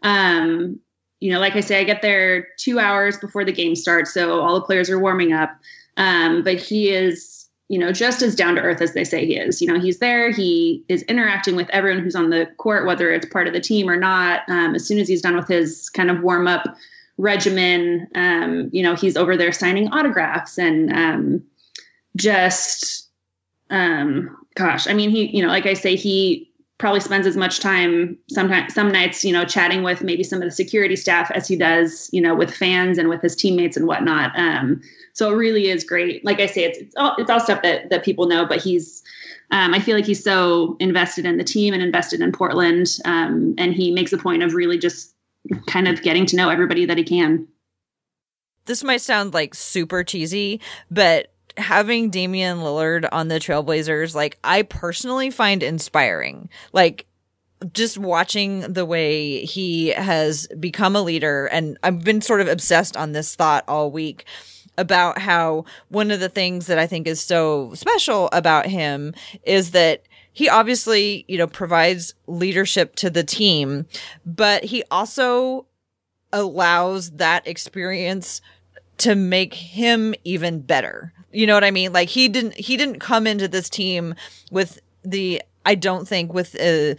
Um, 0.02 0.78
you 1.20 1.32
know, 1.32 1.40
like 1.40 1.56
I 1.56 1.60
say, 1.60 1.80
I 1.80 1.84
get 1.84 2.02
there 2.02 2.48
two 2.58 2.78
hours 2.78 3.16
before 3.16 3.46
the 3.46 3.52
game 3.52 3.74
starts, 3.74 4.12
so 4.12 4.40
all 4.40 4.54
the 4.54 4.66
players 4.66 4.90
are 4.90 4.98
warming 4.98 5.32
up. 5.32 5.58
Um, 5.96 6.42
but 6.42 6.56
he 6.56 6.90
is 6.90 7.33
you 7.68 7.78
know, 7.78 7.92
just 7.92 8.22
as 8.22 8.34
down 8.34 8.56
to 8.56 8.60
earth 8.60 8.82
as 8.82 8.92
they 8.92 9.04
say 9.04 9.24
he 9.24 9.36
is. 9.36 9.62
You 9.62 9.72
know, 9.72 9.80
he's 9.80 9.98
there, 9.98 10.30
he 10.30 10.84
is 10.88 11.02
interacting 11.04 11.56
with 11.56 11.68
everyone 11.70 12.02
who's 12.02 12.14
on 12.14 12.30
the 12.30 12.46
court, 12.58 12.86
whether 12.86 13.10
it's 13.10 13.26
part 13.26 13.46
of 13.46 13.54
the 13.54 13.60
team 13.60 13.88
or 13.88 13.96
not. 13.96 14.42
Um, 14.48 14.74
as 14.74 14.86
soon 14.86 14.98
as 14.98 15.08
he's 15.08 15.22
done 15.22 15.36
with 15.36 15.48
his 15.48 15.88
kind 15.90 16.10
of 16.10 16.22
warm 16.22 16.46
up 16.46 16.76
regimen, 17.16 18.06
um, 18.14 18.68
you 18.72 18.82
know, 18.82 18.94
he's 18.94 19.16
over 19.16 19.36
there 19.36 19.52
signing 19.52 19.88
autographs 19.88 20.58
and 20.58 20.92
um, 20.92 21.42
just, 22.16 23.08
um, 23.70 24.36
gosh, 24.56 24.86
I 24.86 24.92
mean, 24.92 25.10
he, 25.10 25.34
you 25.34 25.42
know, 25.42 25.48
like 25.48 25.66
I 25.66 25.74
say, 25.74 25.96
he 25.96 26.50
probably 26.78 27.00
spends 27.00 27.26
as 27.26 27.36
much 27.36 27.60
time 27.60 28.18
sometimes 28.28 28.74
some 28.74 28.90
nights 28.90 29.24
you 29.24 29.32
know 29.32 29.44
chatting 29.44 29.84
with 29.84 30.02
maybe 30.02 30.24
some 30.24 30.42
of 30.42 30.44
the 30.44 30.50
security 30.50 30.96
staff 30.96 31.30
as 31.30 31.46
he 31.46 31.56
does 31.56 32.10
you 32.12 32.20
know 32.20 32.34
with 32.34 32.52
fans 32.52 32.98
and 32.98 33.08
with 33.08 33.22
his 33.22 33.36
teammates 33.36 33.76
and 33.76 33.86
whatnot 33.86 34.36
um, 34.36 34.82
so 35.14 35.30
it 35.30 35.36
really 35.36 35.68
is 35.68 35.84
great. 35.84 36.24
Like 36.24 36.40
I 36.40 36.46
say, 36.46 36.64
it's 36.64 36.78
it's 36.78 36.96
all 36.96 37.14
it's 37.16 37.30
all 37.30 37.40
stuff 37.40 37.62
that 37.62 37.88
that 37.90 38.04
people 38.04 38.26
know, 38.26 38.44
but 38.44 38.60
he's 38.62 39.02
um, 39.50 39.72
I 39.72 39.78
feel 39.78 39.96
like 39.96 40.04
he's 40.04 40.22
so 40.22 40.76
invested 40.80 41.24
in 41.24 41.38
the 41.38 41.44
team 41.44 41.72
and 41.72 41.82
invested 41.82 42.20
in 42.20 42.32
Portland, 42.32 42.98
um, 43.04 43.54
and 43.56 43.72
he 43.72 43.92
makes 43.92 44.12
a 44.12 44.18
point 44.18 44.42
of 44.42 44.54
really 44.54 44.76
just 44.76 45.14
kind 45.66 45.86
of 45.86 46.02
getting 46.02 46.26
to 46.26 46.36
know 46.36 46.50
everybody 46.50 46.84
that 46.86 46.98
he 46.98 47.04
can. 47.04 47.46
This 48.66 48.82
might 48.82 49.02
sound 49.02 49.34
like 49.34 49.54
super 49.54 50.02
cheesy, 50.02 50.60
but 50.90 51.32
having 51.56 52.10
Damian 52.10 52.58
Lillard 52.58 53.08
on 53.12 53.28
the 53.28 53.38
Trailblazers, 53.38 54.14
like 54.14 54.38
I 54.42 54.62
personally 54.62 55.30
find 55.30 55.62
inspiring. 55.62 56.48
Like 56.72 57.06
just 57.72 57.98
watching 57.98 58.60
the 58.72 58.84
way 58.84 59.44
he 59.44 59.88
has 59.88 60.48
become 60.58 60.96
a 60.96 61.02
leader 61.02 61.46
and 61.46 61.78
I've 61.82 62.04
been 62.04 62.20
sort 62.20 62.40
of 62.40 62.48
obsessed 62.48 62.96
on 62.96 63.12
this 63.12 63.34
thought 63.34 63.64
all 63.68 63.90
week 63.90 64.26
about 64.76 65.18
how 65.18 65.64
one 65.88 66.10
of 66.10 66.20
the 66.20 66.28
things 66.28 66.66
that 66.66 66.78
I 66.78 66.86
think 66.86 67.06
is 67.06 67.20
so 67.20 67.72
special 67.74 68.28
about 68.32 68.66
him 68.66 69.14
is 69.44 69.70
that 69.72 70.02
he 70.32 70.48
obviously, 70.48 71.24
you 71.28 71.38
know, 71.38 71.46
provides 71.46 72.14
leadership 72.26 72.96
to 72.96 73.08
the 73.08 73.22
team, 73.22 73.86
but 74.26 74.64
he 74.64 74.82
also 74.90 75.66
allows 76.32 77.12
that 77.12 77.46
experience 77.46 78.40
to 78.98 79.14
make 79.14 79.54
him 79.54 80.14
even 80.24 80.60
better. 80.60 81.12
You 81.32 81.46
know 81.46 81.54
what 81.54 81.64
I 81.64 81.70
mean? 81.70 81.92
Like 81.92 82.08
he 82.08 82.28
didn't 82.28 82.54
he 82.54 82.76
didn't 82.76 82.98
come 82.98 83.26
into 83.26 83.48
this 83.48 83.68
team 83.68 84.14
with 84.50 84.80
the 85.04 85.42
I 85.64 85.74
don't 85.74 86.06
think 86.06 86.32
with 86.32 86.54
uh, 86.60 86.94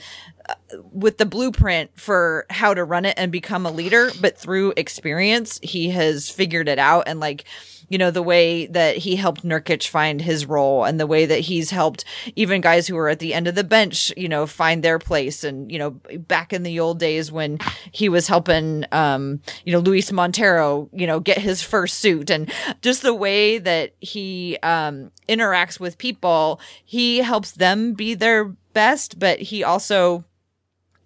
with 0.91 1.18
the 1.18 1.26
blueprint 1.26 1.91
for 2.00 2.46
how 2.50 2.74
to 2.74 2.84
run 2.84 3.06
it 3.06 3.16
and 3.18 3.32
become 3.32 3.66
a 3.66 3.72
leader, 3.72 4.12
but 4.22 4.38
through 4.38 4.74
experience, 4.78 5.60
he 5.62 5.89
has 5.89 6.30
figured 6.30 6.68
it 6.68 6.80
out 6.80 7.08
and 7.08 7.20
like 7.20 7.46
you 7.89 7.98
know, 7.98 8.12
the 8.12 8.24
way 8.24 8.66
that 8.68 8.98
he 8.98 9.16
helped 9.16 9.43
Nurkic 9.43 9.88
find 9.88 10.22
his 10.22 10.46
role 10.46 10.86
and 10.86 11.00
the 11.00 11.08
way 11.08 11.26
that 11.26 11.41
he's 11.41 11.70
helped 11.70 12.06
even 12.36 12.62
guys 12.62 12.88
who 12.88 12.98
are 12.98 13.10
at 13.10 13.20
the 13.20 13.34
end 13.34 13.48
of 13.48 13.56
the 13.56 13.64
bench, 13.64 14.12
you 14.18 14.28
know, 14.28 14.48
find 14.48 14.84
their 14.84 15.00
place. 15.00 15.43
And, 15.43 15.72
you 15.72 15.80
know, 15.80 15.91
back 16.20 16.54
in 16.54 16.64
the 16.64 16.80
old 16.80 17.00
days 17.00 17.32
when 17.32 17.60
he 17.91 18.10
was 18.10 18.28
helping, 18.28 18.86
um, 18.91 19.41
you 19.66 19.74
know, 19.74 19.80
Luis 19.80 20.12
Montero, 20.12 20.89
you 20.93 21.08
know, 21.08 21.20
get 21.20 21.38
his 21.38 21.62
first 21.62 22.00
suit 22.00 22.30
and 22.30 22.52
just 22.82 23.02
the 23.02 23.14
way 23.14 23.58
that 23.58 23.93
he, 24.00 24.58
um, 24.64 25.12
interacts 25.30 25.80
with 25.80 25.98
people, 25.98 26.60
he 26.84 27.20
helps 27.20 27.52
them 27.52 27.93
be 27.93 28.14
their 28.14 28.46
best, 28.74 29.20
but 29.20 29.39
he 29.39 29.64
also 29.64 30.24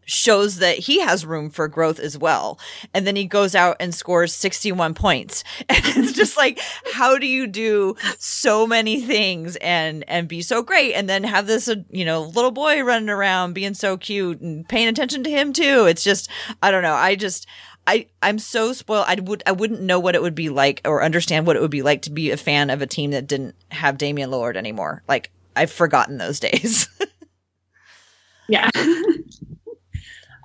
shows 0.10 0.58
that 0.58 0.80
he 0.80 1.00
has 1.02 1.26
room 1.26 1.50
for 1.50 1.68
growth 1.68 2.00
as 2.00 2.18
well. 2.18 2.60
And 2.94 3.06
then 3.06 3.16
he 3.16 3.26
goes 3.26 3.54
out 3.54 3.78
and 3.80 3.94
scores 3.94 4.34
61 4.34 4.94
points. 4.96 5.44
And 5.70 6.06
it's 6.06 6.14
just 6.14 6.38
like, 6.38 6.60
how 6.94 7.18
do 7.18 7.26
you 7.26 7.48
do 7.48 7.96
so 8.18 8.68
many 8.68 9.02
things 9.02 9.56
and, 9.58 10.04
and 10.08 10.28
be 10.28 10.42
so 10.42 10.62
great? 10.62 10.94
And 10.94 11.10
then 11.10 11.24
have 11.24 11.48
this, 11.48 11.68
uh, 11.68 11.76
you 11.90 12.06
know, 12.06 12.24
little 12.24 12.52
boy 12.52 12.84
running 12.84 13.10
around 13.10 13.54
being 13.54 13.74
so 13.74 13.98
cute 13.98 14.42
and 14.42 14.68
paying 14.68 14.88
attention 14.88 15.24
to 15.24 15.30
him 15.30 15.54
too. 15.54 15.86
It's 15.86 16.04
just, 16.04 16.30
I 16.62 16.72
don't 16.72 16.84
know. 16.84 16.94
I 16.94 17.16
just, 17.16 17.48
I, 17.88 18.08
I'm 18.22 18.40
so 18.40 18.74
spoiled. 18.74 19.06
I 19.08 19.16
would, 19.16 19.44
I 19.46 19.52
wouldn't 19.52 19.82
know 19.82 20.00
what 20.00 20.16
it 20.16 20.22
would 20.22 20.36
be 20.36 20.50
like 20.50 20.82
or 20.86 21.04
understand 21.04 21.48
what 21.48 21.56
it 21.56 21.62
would 21.62 21.72
be 21.72 21.82
like 21.82 22.04
to 22.04 22.12
be 22.12 22.32
a 22.32 22.38
fan 22.38 22.70
of 22.70 22.82
a 22.82 22.88
team 22.88 23.12
that 23.12 23.28
didn't 23.28 23.56
have 23.70 23.98
Damian 23.98 24.32
Lillard 24.32 24.58
anymore. 24.58 25.04
Like 25.08 25.32
I've 25.56 25.72
forgotten 25.72 26.18
those 26.18 26.40
days. 26.40 26.88
yeah. 28.50 28.70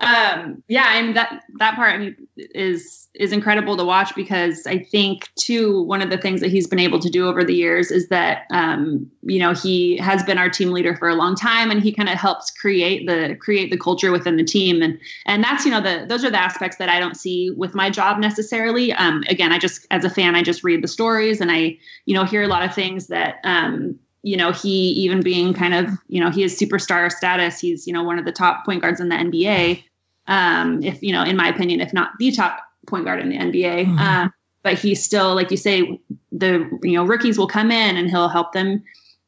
um 0.04 0.62
yeah 0.68 0.98
and 0.98 1.16
that 1.16 1.42
that 1.58 1.74
part 1.74 1.94
I 1.94 1.98
mean, 1.98 2.16
is 2.36 3.08
is 3.14 3.32
incredible 3.32 3.76
to 3.76 3.84
watch 3.84 4.14
because 4.14 4.66
i 4.66 4.78
think 4.78 5.28
too 5.36 5.82
one 5.82 6.02
of 6.02 6.10
the 6.10 6.18
things 6.18 6.40
that 6.40 6.50
he's 6.50 6.66
been 6.66 6.78
able 6.78 6.98
to 6.98 7.08
do 7.08 7.28
over 7.28 7.44
the 7.44 7.54
years 7.54 7.90
is 7.90 8.08
that 8.08 8.46
um 8.50 9.10
you 9.22 9.38
know 9.38 9.54
he 9.54 9.96
has 9.98 10.22
been 10.24 10.36
our 10.36 10.50
team 10.50 10.70
leader 10.70 10.96
for 10.96 11.08
a 11.08 11.14
long 11.14 11.34
time 11.34 11.70
and 11.70 11.82
he 11.82 11.92
kind 11.92 12.08
of 12.08 12.16
helps 12.16 12.50
create 12.50 13.06
the 13.06 13.36
create 13.36 13.70
the 13.70 13.78
culture 13.78 14.12
within 14.12 14.36
the 14.36 14.44
team 14.44 14.82
and 14.82 14.98
and 15.26 15.42
that's 15.42 15.64
you 15.64 15.70
know 15.70 15.80
the 15.80 16.04
those 16.08 16.24
are 16.24 16.30
the 16.30 16.40
aspects 16.40 16.76
that 16.76 16.88
i 16.88 16.98
don't 16.98 17.16
see 17.16 17.50
with 17.50 17.74
my 17.74 17.88
job 17.88 18.18
necessarily 18.18 18.92
um 18.94 19.22
again 19.28 19.52
i 19.52 19.58
just 19.58 19.86
as 19.90 20.04
a 20.04 20.10
fan 20.10 20.34
i 20.34 20.42
just 20.42 20.64
read 20.64 20.82
the 20.82 20.88
stories 20.88 21.40
and 21.40 21.50
i 21.50 21.76
you 22.06 22.14
know 22.14 22.24
hear 22.24 22.42
a 22.42 22.48
lot 22.48 22.64
of 22.64 22.74
things 22.74 23.06
that 23.06 23.36
um 23.44 23.98
you 24.24 24.38
know, 24.38 24.52
he 24.52 24.70
even 24.70 25.20
being 25.20 25.52
kind 25.52 25.74
of, 25.74 25.90
you 26.08 26.18
know, 26.18 26.30
he 26.30 26.40
has 26.40 26.58
superstar 26.58 27.12
status. 27.12 27.60
He's, 27.60 27.86
you 27.86 27.92
know, 27.92 28.02
one 28.02 28.18
of 28.18 28.24
the 28.24 28.32
top 28.32 28.64
point 28.64 28.80
guards 28.80 28.98
in 28.98 29.10
the 29.10 29.16
NBA. 29.16 29.84
Um, 30.26 30.82
if, 30.82 31.02
you 31.02 31.12
know, 31.12 31.22
in 31.22 31.36
my 31.36 31.48
opinion, 31.48 31.80
if 31.80 31.92
not 31.92 32.12
the 32.18 32.30
top 32.32 32.60
point 32.86 33.04
guard 33.04 33.20
in 33.20 33.28
the 33.28 33.36
NBA. 33.36 33.86
Mm-hmm. 33.86 33.98
Uh, 33.98 34.28
but 34.62 34.78
he's 34.78 35.02
still, 35.02 35.34
like 35.34 35.50
you 35.50 35.56
say, 35.56 36.00
the, 36.32 36.68
you 36.82 36.92
know, 36.92 37.04
rookies 37.04 37.38
will 37.38 37.46
come 37.46 37.70
in 37.70 37.96
and 37.96 38.08
he'll 38.08 38.28
help 38.28 38.52
them 38.52 38.82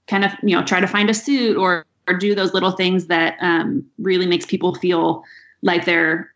kind 0.06 0.24
of, 0.24 0.32
you 0.42 0.56
know, 0.56 0.64
try 0.64 0.80
to 0.80 0.86
find 0.86 1.10
a 1.10 1.14
suit 1.14 1.56
or, 1.56 1.84
or 2.08 2.14
do 2.14 2.34
those 2.34 2.54
little 2.54 2.70
things 2.70 3.06
that 3.06 3.36
um, 3.40 3.84
really 3.98 4.26
makes 4.26 4.46
people 4.46 4.74
feel 4.74 5.22
like 5.62 5.84
they're 5.84 6.32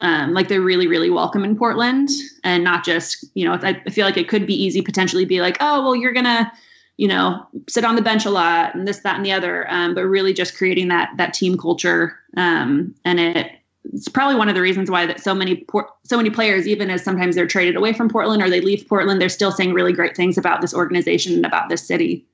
um, 0.00 0.34
like 0.34 0.48
they're 0.48 0.60
really 0.60 0.88
really 0.88 1.10
welcome 1.10 1.44
in 1.44 1.56
portland 1.56 2.08
and 2.42 2.64
not 2.64 2.84
just 2.84 3.24
you 3.34 3.44
know 3.44 3.56
I, 3.62 3.88
feel 3.88 4.04
like 4.04 4.16
it 4.16 4.28
could 4.28 4.48
be 4.48 4.54
easy 4.60 4.82
potentially 4.82 5.24
be 5.24 5.40
like 5.40 5.58
oh 5.60 5.80
well 5.80 5.94
you're 5.94 6.12
gonna 6.12 6.50
you 6.96 7.08
know, 7.08 7.46
sit 7.68 7.84
on 7.84 7.96
the 7.96 8.02
bench 8.02 8.26
a 8.26 8.30
lot 8.30 8.74
and 8.74 8.86
this, 8.86 9.00
that, 9.00 9.16
and 9.16 9.24
the 9.24 9.32
other. 9.32 9.68
Um, 9.70 9.94
but 9.94 10.04
really 10.04 10.32
just 10.32 10.56
creating 10.56 10.88
that 10.88 11.10
that 11.16 11.34
team 11.34 11.56
culture. 11.56 12.18
Um, 12.36 12.94
and 13.04 13.18
it 13.18 13.50
it's 13.84 14.08
probably 14.08 14.36
one 14.36 14.48
of 14.48 14.54
the 14.54 14.60
reasons 14.60 14.90
why 14.90 15.06
that 15.06 15.20
so 15.20 15.34
many 15.34 15.66
so 16.04 16.16
many 16.16 16.30
players, 16.30 16.66
even 16.66 16.90
as 16.90 17.02
sometimes 17.02 17.34
they're 17.34 17.46
traded 17.46 17.76
away 17.76 17.92
from 17.92 18.08
Portland 18.08 18.42
or 18.42 18.48
they 18.48 18.60
leave 18.60 18.86
Portland, 18.88 19.20
they're 19.20 19.28
still 19.28 19.52
saying 19.52 19.72
really 19.72 19.92
great 19.92 20.16
things 20.16 20.38
about 20.38 20.60
this 20.60 20.74
organization 20.74 21.34
and 21.34 21.46
about 21.46 21.68
this 21.68 21.86
city. 21.86 22.24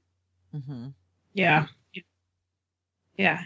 Mm-hmm. 0.54 0.88
Yeah. 1.34 1.66
Yeah 3.16 3.42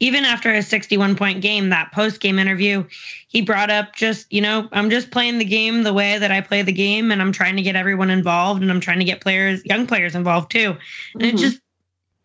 even 0.00 0.24
after 0.24 0.52
a 0.52 0.62
61 0.62 1.16
point 1.16 1.40
game, 1.40 1.70
that 1.70 1.92
post 1.92 2.20
game 2.20 2.38
interview, 2.38 2.84
he 3.28 3.40
brought 3.40 3.70
up 3.70 3.94
just, 3.94 4.30
you 4.32 4.40
know, 4.40 4.68
I'm 4.72 4.90
just 4.90 5.10
playing 5.10 5.38
the 5.38 5.44
game 5.44 5.82
the 5.82 5.94
way 5.94 6.18
that 6.18 6.30
I 6.30 6.40
play 6.40 6.62
the 6.62 6.72
game 6.72 7.10
and 7.10 7.22
I'm 7.22 7.32
trying 7.32 7.56
to 7.56 7.62
get 7.62 7.76
everyone 7.76 8.10
involved 8.10 8.60
and 8.62 8.70
I'm 8.70 8.80
trying 8.80 8.98
to 8.98 9.04
get 9.04 9.20
players, 9.20 9.64
young 9.64 9.86
players 9.86 10.14
involved 10.14 10.50
too. 10.50 10.76
And 11.14 11.22
mm-hmm. 11.22 11.36
it 11.36 11.38
just, 11.38 11.60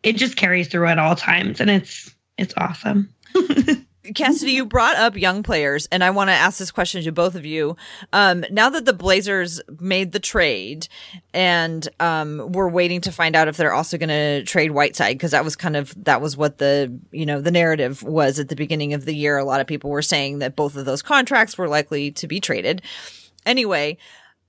it 0.03 0.17
just 0.17 0.35
carries 0.35 0.67
through 0.67 0.87
at 0.87 0.99
all 0.99 1.15
times 1.15 1.61
and 1.61 1.69
it's, 1.69 2.13
it's 2.37 2.53
awesome. 2.57 3.13
Cassidy, 4.15 4.53
you 4.53 4.65
brought 4.65 4.95
up 4.95 5.15
young 5.15 5.43
players, 5.43 5.87
and 5.91 6.03
I 6.03 6.09
want 6.09 6.29
to 6.29 6.33
ask 6.33 6.57
this 6.59 6.71
question 6.71 7.03
to 7.03 7.11
both 7.11 7.35
of 7.35 7.45
you. 7.45 7.75
Um, 8.13 8.45
now 8.51 8.69
that 8.69 8.85
the 8.85 8.93
Blazers 8.93 9.61
made 9.79 10.11
the 10.11 10.19
trade, 10.19 10.87
and 11.33 11.87
um, 11.99 12.51
we're 12.51 12.69
waiting 12.69 13.01
to 13.01 13.11
find 13.11 13.35
out 13.35 13.47
if 13.47 13.57
they're 13.57 13.73
also 13.73 13.97
going 13.97 14.09
to 14.09 14.43
trade 14.43 14.71
Whiteside, 14.71 15.17
because 15.17 15.31
that 15.31 15.43
was 15.43 15.55
kind 15.55 15.75
of 15.75 15.93
that 16.03 16.21
was 16.21 16.35
what 16.35 16.57
the 16.57 16.97
you 17.11 17.25
know 17.25 17.41
the 17.41 17.51
narrative 17.51 18.03
was 18.03 18.39
at 18.39 18.49
the 18.49 18.55
beginning 18.55 18.93
of 18.93 19.05
the 19.05 19.15
year. 19.15 19.37
A 19.37 19.45
lot 19.45 19.61
of 19.61 19.67
people 19.67 19.89
were 19.89 20.01
saying 20.01 20.39
that 20.39 20.55
both 20.55 20.75
of 20.75 20.85
those 20.85 21.01
contracts 21.01 21.57
were 21.57 21.67
likely 21.67 22.11
to 22.11 22.27
be 22.27 22.39
traded. 22.39 22.81
Anyway, 23.45 23.97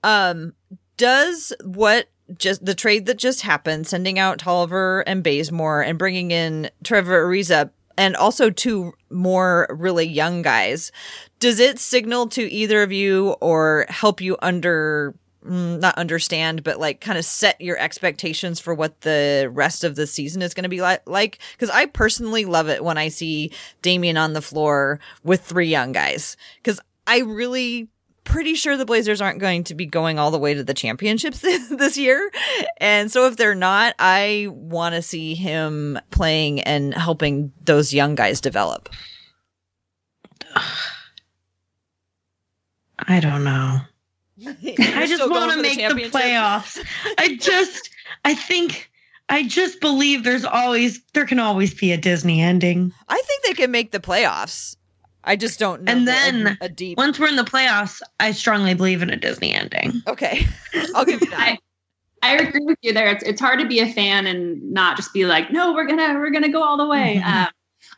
um, 0.02 0.52
does 0.96 1.52
what 1.64 2.08
just 2.38 2.64
the 2.64 2.74
trade 2.74 3.06
that 3.06 3.18
just 3.18 3.42
happened, 3.42 3.86
sending 3.86 4.18
out 4.18 4.38
Tolliver 4.38 5.00
and 5.06 5.22
Bazemore 5.22 5.82
and 5.82 5.98
bringing 5.98 6.30
in 6.30 6.70
Trevor 6.84 7.24
Ariza 7.26 7.70
and 7.96 8.16
also 8.16 8.50
two 8.50 8.92
more 9.10 9.66
really 9.70 10.06
young 10.06 10.42
guys. 10.42 10.92
Does 11.38 11.60
it 11.60 11.78
signal 11.78 12.28
to 12.28 12.50
either 12.50 12.82
of 12.82 12.92
you 12.92 13.30
or 13.40 13.86
help 13.88 14.20
you 14.20 14.36
under 14.42 15.14
mm, 15.44 15.80
not 15.80 15.96
understand, 15.98 16.62
but 16.64 16.78
like 16.78 17.00
kind 17.00 17.18
of 17.18 17.24
set 17.24 17.60
your 17.60 17.78
expectations 17.78 18.60
for 18.60 18.74
what 18.74 19.00
the 19.02 19.50
rest 19.52 19.84
of 19.84 19.96
the 19.96 20.06
season 20.06 20.42
is 20.42 20.54
going 20.54 20.64
to 20.64 20.68
be 20.68 20.80
like. 20.80 21.02
Like, 21.06 21.38
because 21.52 21.70
I 21.70 21.86
personally 21.86 22.44
love 22.44 22.68
it 22.68 22.84
when 22.84 22.98
I 22.98 23.08
see 23.08 23.52
Damian 23.82 24.16
on 24.16 24.32
the 24.32 24.42
floor 24.42 25.00
with 25.24 25.42
three 25.42 25.68
young 25.68 25.92
guys. 25.92 26.36
Because 26.56 26.80
I 27.06 27.20
really 27.20 27.88
pretty 28.24 28.54
sure 28.54 28.76
the 28.76 28.84
Blazers 28.84 29.20
aren't 29.20 29.38
going 29.38 29.64
to 29.64 29.74
be 29.74 29.86
going 29.86 30.18
all 30.18 30.30
the 30.30 30.38
way 30.38 30.54
to 30.54 30.64
the 30.64 30.74
championships 30.74 31.40
this 31.70 31.96
year. 31.96 32.30
And 32.78 33.10
so 33.10 33.26
if 33.26 33.36
they're 33.36 33.54
not, 33.54 33.94
I 33.98 34.48
want 34.50 34.94
to 34.94 35.02
see 35.02 35.34
him 35.34 35.98
playing 36.10 36.60
and 36.60 36.94
helping 36.94 37.52
those 37.64 37.92
young 37.92 38.14
guys 38.14 38.40
develop. 38.40 38.88
I 43.04 43.18
don't 43.18 43.42
know. 43.42 43.80
I 44.46 45.06
just 45.06 45.28
want 45.28 45.52
to 45.52 45.62
make 45.62 45.76
the, 45.78 45.94
the 45.94 46.08
playoffs. 46.08 46.78
I 47.18 47.36
just, 47.36 47.90
I 48.24 48.34
think, 48.34 48.90
I 49.28 49.42
just 49.46 49.80
believe 49.80 50.24
there's 50.24 50.44
always, 50.44 51.00
there 51.12 51.26
can 51.26 51.38
always 51.40 51.74
be 51.74 51.92
a 51.92 51.96
Disney 51.96 52.40
ending. 52.40 52.92
I 53.08 53.20
think 53.26 53.44
they 53.44 53.54
can 53.54 53.70
make 53.70 53.90
the 53.90 54.00
playoffs. 54.00 54.76
I 55.24 55.36
just 55.36 55.58
don't 55.58 55.82
know. 55.82 55.92
And 55.92 56.08
then 56.08 56.58
a, 56.60 56.66
a 56.66 56.68
deep. 56.68 56.98
Once 56.98 57.18
we're 57.18 57.28
in 57.28 57.36
the 57.36 57.44
playoffs, 57.44 58.02
I 58.20 58.32
strongly 58.32 58.74
believe 58.74 59.02
in 59.02 59.10
a 59.10 59.16
Disney 59.16 59.52
ending. 59.54 60.02
Okay, 60.06 60.46
I'll 60.94 61.04
give 61.04 61.20
you 61.20 61.30
that. 61.30 61.58
I, 62.22 62.34
I 62.34 62.36
agree 62.36 62.64
with 62.64 62.78
you 62.82 62.92
there. 62.92 63.08
It's 63.08 63.22
it's 63.22 63.40
hard 63.40 63.60
to 63.60 63.66
be 63.66 63.80
a 63.80 63.92
fan 63.92 64.26
and 64.26 64.62
not 64.72 64.96
just 64.96 65.12
be 65.12 65.24
like, 65.26 65.50
no, 65.50 65.72
we're 65.72 65.86
gonna 65.86 66.14
we're 66.14 66.30
gonna 66.30 66.48
go 66.50 66.62
all 66.62 66.76
the 66.76 66.86
way. 66.86 67.20
Mm-hmm. 67.22 67.44
Um, 67.44 67.48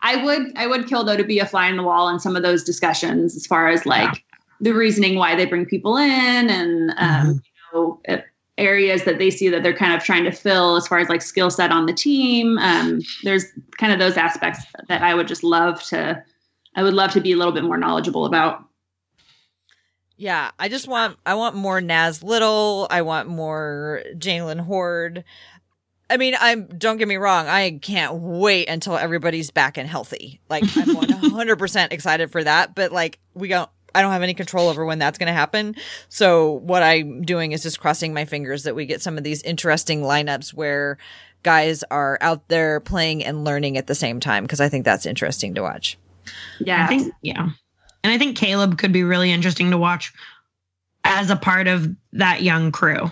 I 0.00 0.24
would 0.24 0.56
I 0.56 0.66
would 0.66 0.88
kill 0.88 1.04
though 1.04 1.16
to 1.16 1.24
be 1.24 1.38
a 1.38 1.46
fly 1.46 1.68
in 1.68 1.76
the 1.76 1.82
wall 1.82 2.08
in 2.08 2.18
some 2.18 2.36
of 2.36 2.42
those 2.42 2.64
discussions 2.64 3.36
as 3.36 3.46
far 3.46 3.68
as 3.68 3.84
like 3.84 4.14
yeah. 4.14 4.38
the 4.60 4.72
reasoning 4.72 5.16
why 5.16 5.36
they 5.36 5.44
bring 5.44 5.66
people 5.66 5.96
in 5.98 6.50
and 6.50 6.90
um, 6.96 6.96
mm-hmm. 6.96 7.30
you 7.32 7.40
know 7.74 8.22
areas 8.58 9.04
that 9.04 9.18
they 9.18 9.30
see 9.30 9.48
that 9.48 9.62
they're 9.62 9.76
kind 9.76 9.94
of 9.94 10.02
trying 10.02 10.24
to 10.24 10.30
fill 10.30 10.76
as 10.76 10.86
far 10.86 10.98
as 10.98 11.08
like 11.08 11.22
skill 11.22 11.50
set 11.50 11.70
on 11.70 11.86
the 11.86 11.92
team. 11.92 12.58
Um, 12.58 13.00
there's 13.22 13.44
kind 13.78 13.92
of 13.92 13.98
those 13.98 14.16
aspects 14.16 14.60
that 14.88 15.02
I 15.02 15.14
would 15.14 15.28
just 15.28 15.42
love 15.42 15.82
to 15.84 16.22
I 16.74 16.82
would 16.82 16.94
love 16.94 17.12
to 17.12 17.20
be 17.20 17.32
a 17.32 17.36
little 17.36 17.52
bit 17.52 17.64
more 17.64 17.76
knowledgeable 17.76 18.26
about. 18.26 18.64
Yeah, 20.16 20.50
I 20.58 20.68
just 20.68 20.86
want 20.86 21.18
I 21.26 21.34
want 21.34 21.56
more 21.56 21.80
Naz 21.80 22.22
Little. 22.22 22.86
I 22.90 23.02
want 23.02 23.28
more 23.28 24.02
Jaylen 24.16 24.60
Hoard. 24.60 25.24
I 26.08 26.16
mean, 26.16 26.36
I'm 26.38 26.66
don't 26.66 26.98
get 26.98 27.08
me 27.08 27.16
wrong, 27.16 27.48
I 27.48 27.78
can't 27.82 28.14
wait 28.14 28.68
until 28.68 28.96
everybody's 28.96 29.50
back 29.50 29.78
and 29.78 29.88
healthy. 29.88 30.40
Like 30.48 30.62
I'm 30.76 30.94
100% 30.96 31.88
excited 31.92 32.30
for 32.30 32.44
that, 32.44 32.74
but 32.74 32.92
like 32.92 33.18
we 33.34 33.48
don't 33.48 33.70
I 33.94 34.02
don't 34.02 34.12
have 34.12 34.22
any 34.22 34.34
control 34.34 34.68
over 34.68 34.84
when 34.84 34.98
that's 34.98 35.18
going 35.18 35.28
to 35.28 35.32
happen. 35.32 35.76
So 36.08 36.52
what 36.52 36.82
I'm 36.82 37.22
doing 37.22 37.52
is 37.52 37.62
just 37.62 37.80
crossing 37.80 38.12
my 38.12 38.24
fingers 38.24 38.64
that 38.64 38.74
we 38.74 38.86
get 38.86 39.00
some 39.00 39.16
of 39.16 39.24
these 39.24 39.42
interesting 39.42 40.02
lineups 40.02 40.52
where 40.52 40.98
guys 41.44 41.84
are 41.90 42.18
out 42.20 42.48
there 42.48 42.80
playing 42.80 43.24
and 43.24 43.44
learning 43.44 43.78
at 43.78 43.86
the 43.86 43.94
same 43.94 44.18
time 44.18 44.44
because 44.44 44.60
I 44.60 44.68
think 44.68 44.84
that's 44.84 45.06
interesting 45.06 45.54
to 45.54 45.62
watch. 45.62 45.96
Yeah. 46.60 46.84
I 46.84 46.86
think 46.86 47.12
yeah. 47.22 47.48
And 48.02 48.12
I 48.12 48.18
think 48.18 48.36
Caleb 48.36 48.78
could 48.78 48.92
be 48.92 49.02
really 49.02 49.32
interesting 49.32 49.70
to 49.70 49.78
watch 49.78 50.12
as 51.04 51.30
a 51.30 51.36
part 51.36 51.66
of 51.66 51.88
that 52.12 52.42
young 52.42 52.72
crew. 52.72 53.10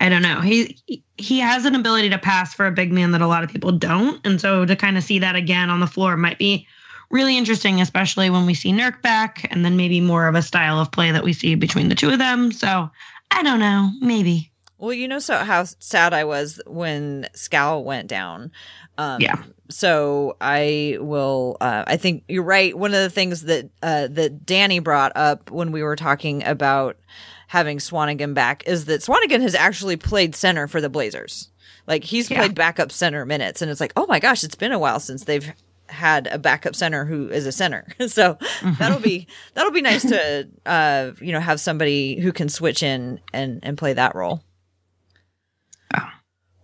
I 0.00 0.08
don't 0.08 0.22
know. 0.22 0.40
He 0.40 0.78
he 1.16 1.38
has 1.40 1.64
an 1.64 1.74
ability 1.74 2.10
to 2.10 2.18
pass 2.18 2.52
for 2.54 2.66
a 2.66 2.72
big 2.72 2.92
man 2.92 3.12
that 3.12 3.22
a 3.22 3.26
lot 3.26 3.44
of 3.44 3.50
people 3.50 3.72
don't, 3.72 4.24
and 4.26 4.40
so 4.40 4.64
to 4.64 4.76
kind 4.76 4.98
of 4.98 5.04
see 5.04 5.18
that 5.20 5.36
again 5.36 5.70
on 5.70 5.80
the 5.80 5.86
floor 5.86 6.16
might 6.16 6.38
be 6.38 6.66
really 7.10 7.38
interesting, 7.38 7.80
especially 7.80 8.28
when 8.28 8.44
we 8.44 8.54
see 8.54 8.72
Nurk 8.72 9.00
back, 9.02 9.46
and 9.50 9.64
then 9.64 9.76
maybe 9.76 10.00
more 10.00 10.26
of 10.26 10.34
a 10.34 10.42
style 10.42 10.80
of 10.80 10.90
play 10.90 11.10
that 11.12 11.24
we 11.24 11.32
see 11.32 11.54
between 11.54 11.88
the 11.88 11.94
two 11.94 12.10
of 12.10 12.18
them. 12.18 12.50
So 12.52 12.90
I 13.30 13.42
don't 13.42 13.60
know, 13.60 13.90
maybe. 14.00 14.50
Well, 14.78 14.92
you 14.92 15.08
know, 15.08 15.18
so 15.20 15.36
how 15.38 15.64
sad 15.64 16.12
I 16.12 16.24
was 16.24 16.60
when 16.66 17.28
Skal 17.34 17.84
went 17.84 18.08
down. 18.08 18.50
Um, 18.98 19.20
Yeah. 19.20 19.42
So 19.70 20.36
I 20.42 20.98
will. 21.00 21.56
Uh, 21.60 21.84
I 21.86 21.96
think 21.96 22.24
you're 22.28 22.42
right. 22.42 22.76
One 22.76 22.92
of 22.92 23.00
the 23.00 23.08
things 23.10 23.42
that 23.42 23.70
uh, 23.82 24.08
that 24.08 24.44
Danny 24.44 24.78
brought 24.78 25.12
up 25.16 25.50
when 25.50 25.72
we 25.72 25.82
were 25.82 25.96
talking 25.96 26.44
about 26.44 26.98
having 27.46 27.78
Swanigan 27.78 28.34
back 28.34 28.64
is 28.66 28.84
that 28.86 29.00
Swanigan 29.00 29.40
has 29.40 29.54
actually 29.54 29.96
played 29.96 30.34
center 30.36 30.68
for 30.68 30.80
the 30.82 30.90
Blazers. 30.90 31.50
Like 31.86 32.04
he's 32.04 32.30
Yeah. 32.30 32.40
played 32.40 32.54
backup 32.54 32.92
center 32.92 33.24
minutes, 33.24 33.62
and 33.62 33.70
it's 33.70 33.80
like, 33.80 33.92
oh 33.96 34.06
my 34.06 34.18
gosh, 34.20 34.44
it's 34.44 34.54
been 34.54 34.72
a 34.72 34.78
while 34.78 35.00
since 35.00 35.24
they've 35.24 35.50
had 35.88 36.26
a 36.26 36.38
backup 36.38 36.74
center 36.76 37.04
who 37.06 37.28
is 37.30 37.46
a 37.46 37.52
center. 37.52 37.86
so 38.08 38.36
that'll 38.78 39.00
be 39.00 39.26
that'll 39.54 39.72
be 39.72 39.82
nice 39.82 40.02
to 40.02 40.46
uh, 40.66 41.12
you 41.20 41.32
know 41.32 41.40
have 41.40 41.58
somebody 41.58 42.20
who 42.20 42.32
can 42.32 42.48
switch 42.50 42.82
in 42.82 43.18
and 43.32 43.60
and 43.62 43.78
play 43.78 43.94
that 43.94 44.14
role. 44.14 44.42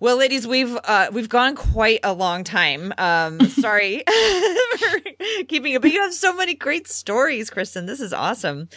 Well, 0.03 0.17
ladies, 0.17 0.47
we've 0.47 0.75
uh, 0.85 1.11
we've 1.13 1.29
gone 1.29 1.55
quite 1.55 2.01
a 2.03 2.15
long 2.15 2.43
time. 2.43 2.95
Um, 2.97 3.39
sorry 3.51 4.03
for 4.79 5.01
keeping 5.47 5.75
it, 5.75 5.83
but 5.83 5.93
you 5.93 6.01
have 6.01 6.15
so 6.15 6.35
many 6.35 6.55
great 6.55 6.89
stories, 6.89 7.51
Kristen. 7.51 7.85
This 7.85 8.01
is 8.01 8.15
awesome. 8.15 8.71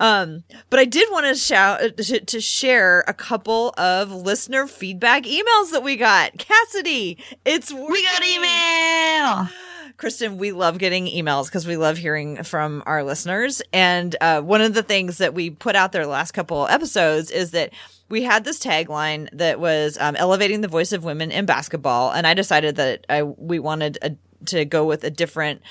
Um, 0.00 0.42
but 0.70 0.80
I 0.80 0.84
did 0.84 1.08
want 1.12 1.26
to 1.26 1.36
shout 1.36 1.80
uh, 1.80 1.90
to, 1.90 2.20
to 2.20 2.40
share 2.40 3.04
a 3.06 3.14
couple 3.14 3.72
of 3.78 4.10
listener 4.10 4.66
feedback 4.66 5.22
emails 5.22 5.70
that 5.70 5.84
we 5.84 5.94
got. 5.94 6.36
Cassidy, 6.38 7.18
it's 7.44 7.72
We 7.72 8.02
got 8.02 8.24
email. 8.24 9.48
Kristen, 9.96 10.38
we 10.38 10.50
love 10.50 10.78
getting 10.78 11.06
emails 11.06 11.46
because 11.46 11.68
we 11.68 11.76
love 11.76 11.98
hearing 11.98 12.42
from 12.42 12.82
our 12.84 13.04
listeners. 13.04 13.62
And 13.72 14.16
uh, 14.20 14.40
one 14.40 14.60
of 14.60 14.74
the 14.74 14.82
things 14.82 15.18
that 15.18 15.34
we 15.34 15.50
put 15.50 15.76
out 15.76 15.92
there 15.92 16.02
the 16.02 16.10
last 16.10 16.32
couple 16.32 16.66
episodes 16.66 17.30
is 17.30 17.52
that 17.52 17.72
we 18.08 18.22
had 18.22 18.44
this 18.44 18.58
tagline 18.58 19.28
that 19.32 19.58
was 19.60 19.98
um, 19.98 20.16
elevating 20.16 20.60
the 20.60 20.68
voice 20.68 20.92
of 20.92 21.04
women 21.04 21.30
in 21.30 21.46
basketball, 21.46 22.12
and 22.12 22.26
I 22.26 22.34
decided 22.34 22.76
that 22.76 23.06
I 23.08 23.22
we 23.22 23.58
wanted 23.58 23.98
a, 24.02 24.16
to 24.46 24.64
go 24.64 24.84
with 24.84 25.04
a 25.04 25.10
different 25.10 25.62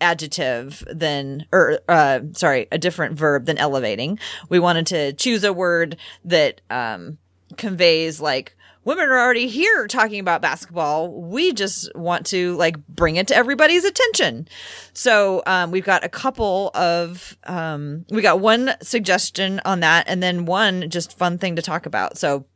adjective 0.00 0.82
than 0.92 1.46
or 1.52 1.78
uh 1.88 2.18
sorry 2.32 2.66
a 2.72 2.78
different 2.78 3.16
verb 3.16 3.46
than 3.46 3.56
elevating. 3.56 4.18
We 4.48 4.58
wanted 4.58 4.86
to 4.88 5.12
choose 5.12 5.44
a 5.44 5.52
word 5.52 5.96
that 6.24 6.60
um 6.70 7.18
conveys 7.56 8.20
like 8.20 8.56
women 8.84 9.08
are 9.08 9.18
already 9.18 9.48
here 9.48 9.86
talking 9.86 10.20
about 10.20 10.42
basketball. 10.42 11.10
We 11.10 11.52
just 11.52 11.94
want 11.94 12.26
to 12.26 12.56
like 12.56 12.76
bring 12.88 13.16
it 13.16 13.28
to 13.28 13.36
everybody's 13.36 13.84
attention. 13.84 14.48
So 14.92 15.42
um, 15.46 15.70
we've 15.70 15.84
got 15.84 16.04
a 16.04 16.08
couple 16.08 16.70
of 16.74 17.36
um, 17.44 18.04
we 18.10 18.22
got 18.22 18.40
one 18.40 18.74
suggestion 18.82 19.60
on 19.64 19.80
that, 19.80 20.08
and 20.08 20.22
then 20.22 20.46
one 20.46 20.90
just 20.90 21.16
fun 21.16 21.38
thing 21.38 21.56
to 21.56 21.62
talk 21.62 21.86
about. 21.86 22.18
So. 22.18 22.46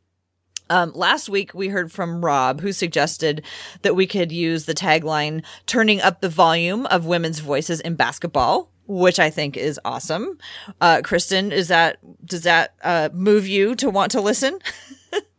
Um, 0.69 0.91
last 0.93 1.29
week 1.29 1.53
we 1.53 1.69
heard 1.69 1.93
from 1.93 2.19
Rob 2.19 2.59
who 2.59 2.73
suggested 2.73 3.45
that 3.83 3.95
we 3.95 4.05
could 4.05 4.33
use 4.33 4.65
the 4.65 4.73
tagline 4.73 5.45
turning 5.65 6.01
up 6.01 6.19
the 6.19 6.27
volume 6.27 6.85
of 6.87 7.05
women's 7.05 7.39
voices 7.39 7.79
in 7.79 7.95
basketball, 7.95 8.69
which 8.85 9.17
I 9.17 9.29
think 9.29 9.55
is 9.55 9.79
awesome. 9.85 10.37
Uh, 10.81 10.99
Kristen, 11.05 11.53
is 11.53 11.69
that, 11.69 11.99
does 12.25 12.41
that, 12.41 12.73
uh, 12.83 13.07
move 13.13 13.47
you 13.47 13.75
to 13.75 13.89
want 13.89 14.11
to 14.11 14.19
listen? 14.19 14.59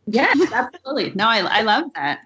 Yes, 0.09 0.51
absolutely. 0.51 1.11
No, 1.15 1.27
I, 1.27 1.39
I 1.39 1.61
love 1.61 1.85
that. 1.95 2.19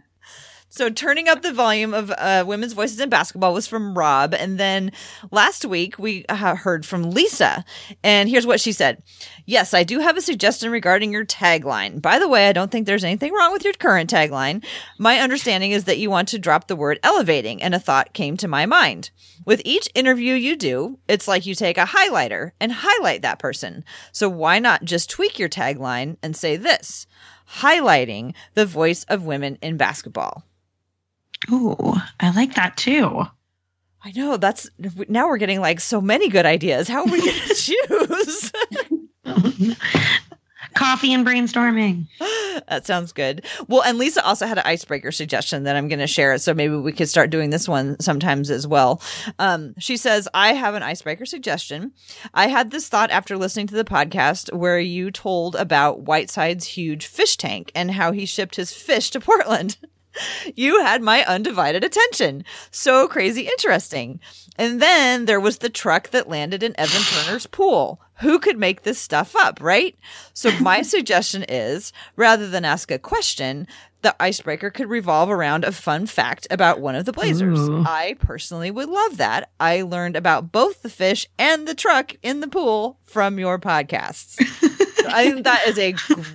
So 0.75 0.89
turning 0.89 1.27
up 1.27 1.43
the 1.43 1.53
volume 1.53 1.93
of 1.93 2.09
uh, 2.09 2.45
women's 2.47 2.73
voices 2.73 2.99
in 2.99 3.07
basketball 3.07 3.53
was 3.53 3.67
from 3.67 3.95
Rob, 3.95 4.33
and 4.33 4.57
then 4.57 4.91
last 5.29 5.65
week 5.65 5.99
we 5.99 6.25
uh, 6.25 6.55
heard 6.55 6.83
from 6.83 7.11
Lisa, 7.11 7.63
and 8.03 8.27
here's 8.27 8.47
what 8.47 8.59
she 8.59 8.71
said: 8.71 9.03
"Yes, 9.45 9.75
I 9.75 9.83
do 9.83 9.99
have 9.99 10.17
a 10.17 10.21
suggestion 10.21 10.71
regarding 10.71 11.11
your 11.11 11.27
tagline. 11.27 12.01
By 12.01 12.17
the 12.17 12.27
way, 12.27 12.49
I 12.49 12.53
don't 12.53 12.71
think 12.71 12.87
there's 12.87 13.03
anything 13.03 13.33
wrong 13.33 13.53
with 13.53 13.63
your 13.63 13.73
current 13.73 14.09
tagline. 14.09 14.65
My 14.97 15.19
understanding 15.19 15.69
is 15.69 15.83
that 15.83 15.99
you 15.99 16.09
want 16.09 16.29
to 16.29 16.39
drop 16.39 16.67
the 16.67 16.75
word 16.75 16.99
elevating, 17.03 17.61
and 17.61 17.75
a 17.75 17.79
thought 17.79 18.13
came 18.13 18.35
to 18.37 18.47
my 18.47 18.65
mind. 18.65 19.11
With 19.45 19.61
each 19.65 19.87
interview 19.93 20.33
you 20.33 20.55
do, 20.55 20.97
it's 21.07 21.27
like 21.27 21.45
you 21.45 21.53
take 21.53 21.77
a 21.77 21.85
highlighter 21.85 22.53
and 22.59 22.71
highlight 22.71 23.21
that 23.21 23.37
person. 23.37 23.85
So 24.11 24.27
why 24.27 24.57
not 24.57 24.85
just 24.85 25.07
tweak 25.07 25.37
your 25.37 25.49
tagline 25.49 26.17
and 26.23 26.35
say 26.35 26.57
this?" 26.57 27.05
Highlighting 27.53 28.33
the 28.55 28.65
voice 28.65 29.03
of 29.05 29.25
women 29.25 29.57
in 29.61 29.77
basketball. 29.77 30.43
Ooh, 31.51 31.95
I 32.19 32.31
like 32.31 32.55
that 32.55 32.77
too. 32.77 33.23
I 34.03 34.11
know 34.15 34.37
that's 34.37 34.69
now 35.07 35.27
we're 35.27 35.37
getting 35.37 35.61
like 35.61 35.79
so 35.79 36.01
many 36.01 36.29
good 36.29 36.45
ideas. 36.45 36.87
How 36.87 37.01
are 37.01 37.05
we 37.05 37.19
going 37.19 37.39
to 37.47 37.55
choose? 37.55 38.51
Coffee 40.75 41.13
and 41.13 41.25
brainstorming. 41.25 42.07
that 42.67 42.85
sounds 42.85 43.11
good. 43.11 43.45
Well, 43.67 43.83
and 43.83 43.97
Lisa 43.97 44.25
also 44.25 44.45
had 44.45 44.57
an 44.57 44.65
icebreaker 44.65 45.11
suggestion 45.11 45.63
that 45.63 45.75
I'm 45.75 45.87
going 45.87 45.99
to 45.99 46.07
share. 46.07 46.37
So 46.37 46.53
maybe 46.53 46.75
we 46.75 46.91
could 46.91 47.09
start 47.09 47.29
doing 47.29 47.49
this 47.49 47.67
one 47.67 47.99
sometimes 47.99 48.49
as 48.49 48.67
well. 48.67 49.01
Um, 49.39 49.73
she 49.77 49.97
says, 49.97 50.27
I 50.33 50.53
have 50.53 50.75
an 50.75 50.83
icebreaker 50.83 51.25
suggestion. 51.25 51.93
I 52.33 52.47
had 52.47 52.71
this 52.71 52.89
thought 52.89 53.11
after 53.11 53.37
listening 53.37 53.67
to 53.67 53.75
the 53.75 53.83
podcast 53.83 54.53
where 54.53 54.79
you 54.79 55.11
told 55.11 55.55
about 55.55 56.01
Whiteside's 56.01 56.65
huge 56.65 57.05
fish 57.05 57.37
tank 57.37 57.71
and 57.75 57.91
how 57.91 58.11
he 58.11 58.25
shipped 58.25 58.55
his 58.55 58.73
fish 58.73 59.09
to 59.11 59.19
Portland. 59.19 59.77
you 60.55 60.81
had 60.83 61.01
my 61.01 61.23
undivided 61.25 61.83
attention. 61.83 62.43
So 62.71 63.07
crazy 63.07 63.47
interesting. 63.47 64.19
And 64.57 64.81
then 64.81 65.25
there 65.25 65.39
was 65.39 65.59
the 65.59 65.69
truck 65.69 66.09
that 66.09 66.29
landed 66.29 66.63
in 66.63 66.79
Evan 66.79 67.01
Turner's 67.01 67.47
pool. 67.47 67.99
Who 68.23 68.39
could 68.39 68.57
make 68.57 68.81
this 68.83 68.97
stuff 68.99 69.35
up, 69.35 69.59
right? 69.61 69.95
So 70.33 70.49
my 70.59 70.81
suggestion 70.95 71.43
is 71.47 71.93
rather 72.15 72.47
than 72.49 72.65
ask 72.65 72.89
a 72.89 72.97
question, 72.97 73.67
the 74.01 74.15
icebreaker 74.21 74.69
could 74.69 74.89
revolve 74.89 75.29
around 75.29 75.63
a 75.63 75.71
fun 75.71 76.05
fact 76.07 76.47
about 76.49 76.79
one 76.81 76.95
of 76.95 77.05
the 77.05 77.13
Blazers. 77.13 77.59
Ooh. 77.59 77.83
I 77.85 78.15
personally 78.19 78.71
would 78.71 78.89
love 78.89 79.17
that. 79.17 79.49
I 79.59 79.81
learned 79.83 80.15
about 80.15 80.51
both 80.51 80.81
the 80.81 80.89
fish 80.89 81.25
and 81.37 81.67
the 81.67 81.75
truck 81.75 82.13
in 82.23 82.39
the 82.39 82.47
pool 82.47 82.97
from 83.03 83.39
your 83.39 83.59
podcasts. 83.59 84.35
I 85.07 85.29
think 85.31 85.43
that 85.43 85.67
is 85.67 85.77
a 85.77 85.91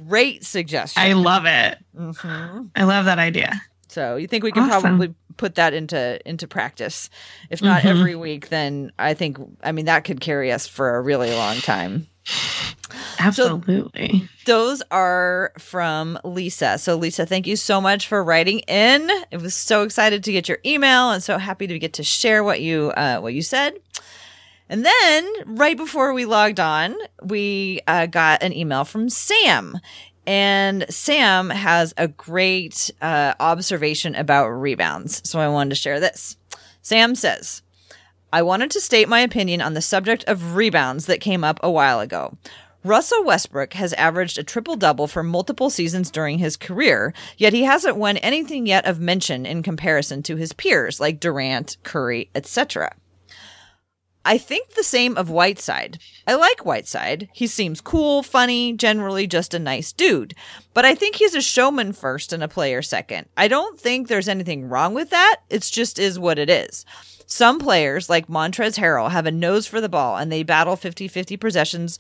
great 0.07 0.45
suggestion. 0.45 1.03
I 1.03 1.15
love 1.15 1.45
it. 1.47 1.79
Mhm. 1.99 2.71
I 2.77 2.85
love 2.85 3.07
that 3.07 3.19
idea. 3.19 3.61
So 3.89 4.17
you 4.17 4.27
think 4.27 4.45
we 4.45 4.53
can 4.53 4.65
Awesome. 4.65 4.83
probably 4.83 5.15
put 5.37 5.55
that 5.57 5.75
into 5.75 6.21
into 6.29 6.47
practice? 6.47 7.11
If 7.51 7.63
not 7.63 7.83
Mhm. 7.83 7.87
every 7.87 8.15
week, 8.15 8.49
then 8.51 8.93
I 8.99 9.15
think 9.15 9.39
I 9.63 9.73
mean 9.73 9.87
that 9.87 10.05
could 10.05 10.21
carry 10.21 10.53
us 10.53 10.67
for 10.67 10.97
a 10.97 11.01
really 11.03 11.31
long 11.33 11.57
time. 11.57 12.07
Absolutely. 13.19 14.29
Those 14.47 14.83
are 14.91 15.53
from 15.59 16.19
Lisa. 16.25 16.79
So 16.79 16.97
Lisa, 16.97 17.27
thank 17.27 17.47
you 17.47 17.57
so 17.57 17.81
much 17.81 18.07
for 18.07 18.23
writing 18.23 18.61
in. 18.61 19.11
It 19.31 19.41
was 19.41 19.55
so 19.55 19.83
excited 19.83 20.23
to 20.25 20.33
get 20.33 20.49
your 20.49 20.59
email 20.65 21.11
and 21.11 21.23
so 21.23 21.39
happy 21.39 21.67
to 21.67 21.79
get 21.79 21.95
to 21.95 22.03
share 22.03 22.45
what 22.45 22.61
you 22.61 22.91
uh, 22.97 23.19
what 23.21 23.35
you 23.35 23.43
said. 23.43 23.75
And 24.71 24.85
then 24.85 25.27
right 25.47 25.77
before 25.79 26.13
we 26.13 26.27
logged 26.27 26.61
on, 26.61 26.95
we 27.23 27.81
uh, 27.87 28.05
got 28.07 28.43
an 28.43 28.53
email 28.53 28.85
from 28.85 29.09
Sam. 29.09 29.79
And 30.29 30.85
Sam 30.91 31.49
has 31.49 31.95
a 31.97 32.07
great 32.07 32.91
uh, 33.01 33.33
observation 33.41 34.15
about 34.15 34.49
rebounds. 34.49 35.27
So 35.27 35.41
I 35.41 35.49
wanted 35.49 35.71
to 35.71 35.77
share 35.77 36.01
this. 36.01 36.37
Sam 36.83 37.15
says, 37.15 37.63
I 38.31 38.43
wanted 38.43 38.71
to 38.73 38.81
state 38.83 39.09
my 39.09 39.21
opinion 39.21 39.63
on 39.63 39.73
the 39.73 39.81
subject 39.81 40.25
of 40.27 40.55
rebounds 40.55 41.07
that 41.07 41.23
came 41.23 41.45
up 41.45 41.59
a 41.63 41.71
while 41.71 42.01
ago. 42.01 42.37
Russell 42.85 43.25
Westbrook 43.25 43.73
has 43.73 43.95
averaged 43.95 44.37
a 44.37 44.45
triple 44.45 44.77
double 44.77 45.07
for 45.07 45.23
multiple 45.23 45.71
seasons 45.71 46.11
during 46.11 46.37
his 46.37 46.59
career, 46.59 47.15
yet 47.39 47.55
he 47.55 47.63
hasn't 47.63 47.97
won 47.97 48.19
anything 48.19 48.67
yet 48.67 48.85
of 48.85 49.01
mention 49.01 49.47
in 49.47 49.63
comparison 49.63 50.23
to 50.25 50.37
his 50.37 50.53
peers 50.53 51.01
like 51.01 51.21
Durant, 51.21 51.79
Curry, 51.85 52.29
etc. 52.35 52.95
I 54.29 54.37
think 54.37 54.75
the 54.75 54.85
same 54.85 55.17
of 55.17 55.31
Whiteside. 55.31 55.99
I 56.27 56.35
like 56.35 56.67
Whiteside. 56.67 57.31
He 57.33 57.47
seems 57.47 57.81
cool, 57.81 58.23
funny, 58.23 58.75
generally 58.75 59.27
just 59.27 59.55
a 59.55 59.59
nice 59.59 59.91
dude. 59.91 60.35
But 60.75 60.85
I 60.85 60.95
think 60.95 61.17
he's 61.17 61.35
a 61.35 61.41
showman 61.41 61.95
first 61.95 62.35
and 62.35 62.43
a 62.43 62.49
player 62.49 62.83
second. 62.83 63.27
I 63.39 63.49
don't 63.49 63.81
think 63.81 64.07
there's 64.07 64.29
anything 64.29 64.69
wrong 64.69 64.93
with 64.93 65.09
that. 65.09 65.37
It's 65.49 65.71
just 65.71 65.99
is 65.99 66.19
what 66.19 66.39
it 66.39 66.51
is. 66.51 66.85
Some 67.31 67.59
players, 67.59 68.09
like 68.09 68.27
Montrezl 68.27 68.79
Harrell, 68.79 69.11
have 69.11 69.27
a 69.27 69.31
nose 69.31 69.67
for 69.67 69.83
the 69.83 69.89
ball 69.91 70.17
and 70.17 70.33
they 70.33 70.43
battle 70.43 70.77
50 70.77 71.09
50 71.09 71.37
possessions 71.37 71.99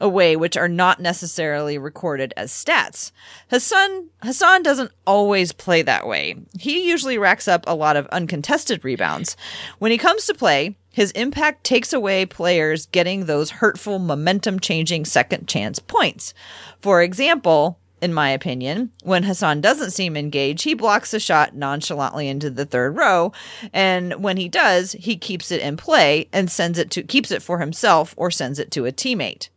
away, 0.00 0.36
which 0.36 0.56
are 0.56 0.68
not 0.68 1.00
necessarily 1.00 1.76
recorded 1.76 2.32
as 2.34 2.50
stats. 2.50 3.12
Hassan, 3.50 4.08
Hassan 4.22 4.62
doesn't 4.62 4.90
always 5.06 5.52
play 5.52 5.82
that 5.82 6.06
way. 6.08 6.36
He 6.58 6.88
usually 6.88 7.18
racks 7.18 7.46
up 7.46 7.64
a 7.66 7.74
lot 7.74 7.98
of 7.98 8.06
uncontested 8.06 8.82
rebounds. 8.82 9.36
When 9.80 9.92
he 9.92 9.98
comes 9.98 10.24
to 10.24 10.34
play, 10.34 10.76
his 10.90 11.10
impact 11.12 11.62
takes 11.62 11.92
away 11.92 12.24
players 12.24 12.86
getting 12.86 13.26
those 13.26 13.50
hurtful 13.50 13.98
momentum 13.98 14.60
changing 14.60 15.04
second 15.04 15.46
chance 15.46 15.78
points. 15.78 16.32
For 16.80 17.02
example, 17.02 17.78
in 18.00 18.12
my 18.14 18.30
opinion. 18.30 18.90
When 19.02 19.22
Hassan 19.22 19.60
doesn't 19.60 19.92
seem 19.92 20.16
engaged, 20.16 20.64
he 20.64 20.74
blocks 20.74 21.10
the 21.10 21.20
shot 21.20 21.54
nonchalantly 21.54 22.28
into 22.28 22.50
the 22.50 22.66
third 22.66 22.96
row, 22.96 23.32
and 23.72 24.22
when 24.22 24.36
he 24.36 24.48
does, 24.48 24.92
he 24.92 25.16
keeps 25.16 25.50
it 25.50 25.60
in 25.60 25.76
play 25.76 26.28
and 26.32 26.50
sends 26.50 26.78
it 26.78 26.90
to 26.92 27.02
keeps 27.02 27.30
it 27.30 27.42
for 27.42 27.58
himself 27.58 28.14
or 28.16 28.30
sends 28.30 28.58
it 28.58 28.70
to 28.72 28.86
a 28.86 28.92
teammate. 28.92 29.48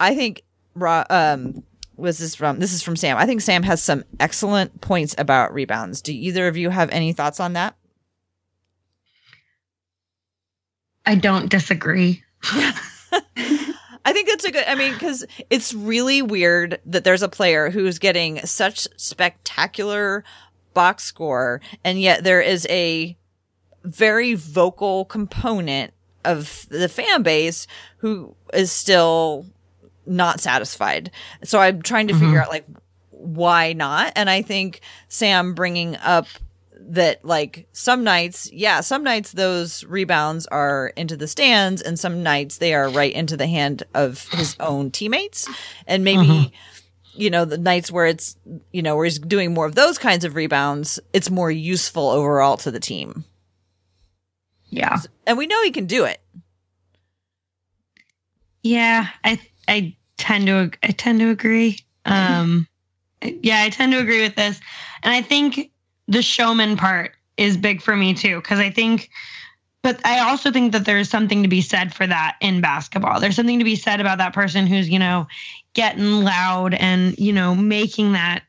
I 0.00 0.14
think 0.14 0.42
um 0.80 1.62
was 1.96 2.18
this 2.18 2.34
from 2.34 2.58
this 2.58 2.72
is 2.72 2.82
from 2.82 2.96
Sam. 2.96 3.16
I 3.16 3.26
think 3.26 3.40
Sam 3.40 3.62
has 3.62 3.82
some 3.82 4.04
excellent 4.18 4.80
points 4.80 5.14
about 5.18 5.54
rebounds. 5.54 6.02
Do 6.02 6.12
either 6.12 6.48
of 6.48 6.56
you 6.56 6.70
have 6.70 6.90
any 6.90 7.12
thoughts 7.12 7.40
on 7.40 7.52
that? 7.54 7.76
I 11.04 11.16
don't 11.16 11.48
disagree. 11.48 12.22
I 14.04 14.12
think 14.12 14.28
that's 14.28 14.44
a 14.44 14.50
good. 14.50 14.64
I 14.66 14.74
mean, 14.74 14.92
because 14.92 15.24
it's 15.50 15.72
really 15.72 16.22
weird 16.22 16.80
that 16.86 17.04
there's 17.04 17.22
a 17.22 17.28
player 17.28 17.70
who's 17.70 17.98
getting 17.98 18.44
such 18.44 18.88
spectacular 18.96 20.24
box 20.74 21.04
score, 21.04 21.60
and 21.84 22.00
yet 22.00 22.24
there 22.24 22.40
is 22.40 22.66
a 22.68 23.16
very 23.84 24.34
vocal 24.34 25.04
component 25.04 25.92
of 26.24 26.66
the 26.68 26.88
fan 26.88 27.22
base 27.22 27.66
who 27.98 28.34
is 28.52 28.70
still 28.72 29.46
not 30.06 30.40
satisfied. 30.40 31.10
So 31.44 31.58
I'm 31.58 31.82
trying 31.82 32.08
to 32.08 32.14
mm-hmm. 32.14 32.24
figure 32.24 32.42
out 32.42 32.50
like 32.50 32.66
why 33.10 33.72
not, 33.72 34.12
and 34.16 34.28
I 34.28 34.42
think 34.42 34.80
Sam 35.08 35.54
bringing 35.54 35.96
up 35.96 36.26
that 36.90 37.24
like 37.24 37.66
some 37.72 38.04
nights, 38.04 38.50
yeah, 38.52 38.80
some 38.80 39.02
nights 39.04 39.32
those 39.32 39.84
rebounds 39.84 40.46
are 40.46 40.92
into 40.96 41.16
the 41.16 41.28
stands 41.28 41.82
and 41.82 41.98
some 41.98 42.22
nights 42.22 42.58
they 42.58 42.74
are 42.74 42.88
right 42.88 43.12
into 43.12 43.36
the 43.36 43.46
hand 43.46 43.82
of 43.94 44.28
his 44.28 44.56
own 44.60 44.90
teammates. 44.90 45.48
And 45.86 46.04
maybe, 46.04 46.26
mm-hmm. 46.26 46.54
you 47.20 47.30
know, 47.30 47.44
the 47.44 47.58
nights 47.58 47.90
where 47.90 48.06
it's, 48.06 48.36
you 48.72 48.82
know, 48.82 48.96
where 48.96 49.04
he's 49.04 49.18
doing 49.18 49.54
more 49.54 49.66
of 49.66 49.74
those 49.74 49.98
kinds 49.98 50.24
of 50.24 50.34
rebounds, 50.34 51.00
it's 51.12 51.30
more 51.30 51.50
useful 51.50 52.08
overall 52.08 52.56
to 52.58 52.70
the 52.70 52.80
team. 52.80 53.24
Yeah. 54.68 54.98
And 55.26 55.36
we 55.36 55.46
know 55.46 55.62
he 55.62 55.70
can 55.70 55.86
do 55.86 56.04
it. 56.04 56.20
Yeah, 58.62 59.08
I 59.24 59.40
I 59.68 59.96
tend 60.16 60.46
to 60.46 60.70
I 60.82 60.92
tend 60.92 61.20
to 61.20 61.30
agree. 61.30 61.78
Um 62.04 62.66
yeah, 63.20 63.62
I 63.62 63.70
tend 63.70 63.92
to 63.92 63.98
agree 63.98 64.22
with 64.22 64.36
this. 64.36 64.60
And 65.02 65.12
I 65.12 65.22
think 65.22 65.71
the 66.08 66.22
showman 66.22 66.76
part 66.76 67.12
is 67.36 67.56
big 67.56 67.80
for 67.80 67.96
me 67.96 68.14
too 68.14 68.36
because 68.36 68.58
I 68.58 68.70
think 68.70 69.10
but 69.82 70.00
I 70.06 70.20
also 70.20 70.52
think 70.52 70.72
that 70.72 70.84
there's 70.84 71.10
something 71.10 71.42
to 71.42 71.48
be 71.48 71.60
said 71.60 71.92
for 71.92 72.06
that 72.06 72.36
in 72.40 72.60
basketball. 72.60 73.18
There's 73.18 73.34
something 73.34 73.58
to 73.58 73.64
be 73.64 73.74
said 73.74 74.00
about 74.00 74.18
that 74.18 74.32
person 74.32 74.66
who's, 74.66 74.88
you 74.88 74.98
know, 74.98 75.26
getting 75.74 76.22
loud 76.22 76.74
and, 76.74 77.18
you 77.18 77.32
know, 77.32 77.54
making 77.54 78.12
that 78.12 78.44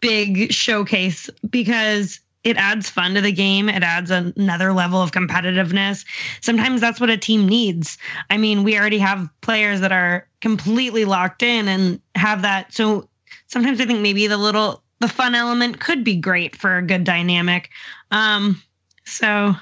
big 0.00 0.50
showcase 0.52 1.28
because 1.48 2.20
it 2.42 2.56
adds 2.56 2.88
fun 2.88 3.14
to 3.14 3.20
the 3.20 3.32
game. 3.32 3.68
It 3.68 3.82
adds 3.82 4.10
another 4.10 4.72
level 4.72 5.02
of 5.02 5.10
competitiveness. 5.10 6.06
Sometimes 6.40 6.80
that's 6.80 7.00
what 7.00 7.10
a 7.10 7.18
team 7.18 7.46
needs. 7.46 7.98
I 8.30 8.38
mean, 8.38 8.62
we 8.62 8.78
already 8.78 8.98
have 8.98 9.28
players 9.42 9.80
that 9.80 9.92
are 9.92 10.26
completely 10.40 11.04
locked 11.04 11.42
in 11.42 11.68
and 11.68 12.00
have 12.14 12.42
that. 12.42 12.72
So 12.72 13.08
sometimes 13.48 13.80
I 13.80 13.84
think 13.84 14.00
maybe 14.00 14.26
the 14.26 14.38
little 14.38 14.82
the 15.00 15.08
fun 15.08 15.34
element 15.34 15.80
could 15.80 16.04
be 16.04 16.16
great 16.16 16.56
for 16.56 16.76
a 16.76 16.82
good 16.82 17.04
dynamic. 17.04 17.70
Um, 18.10 18.62
so 19.04 19.54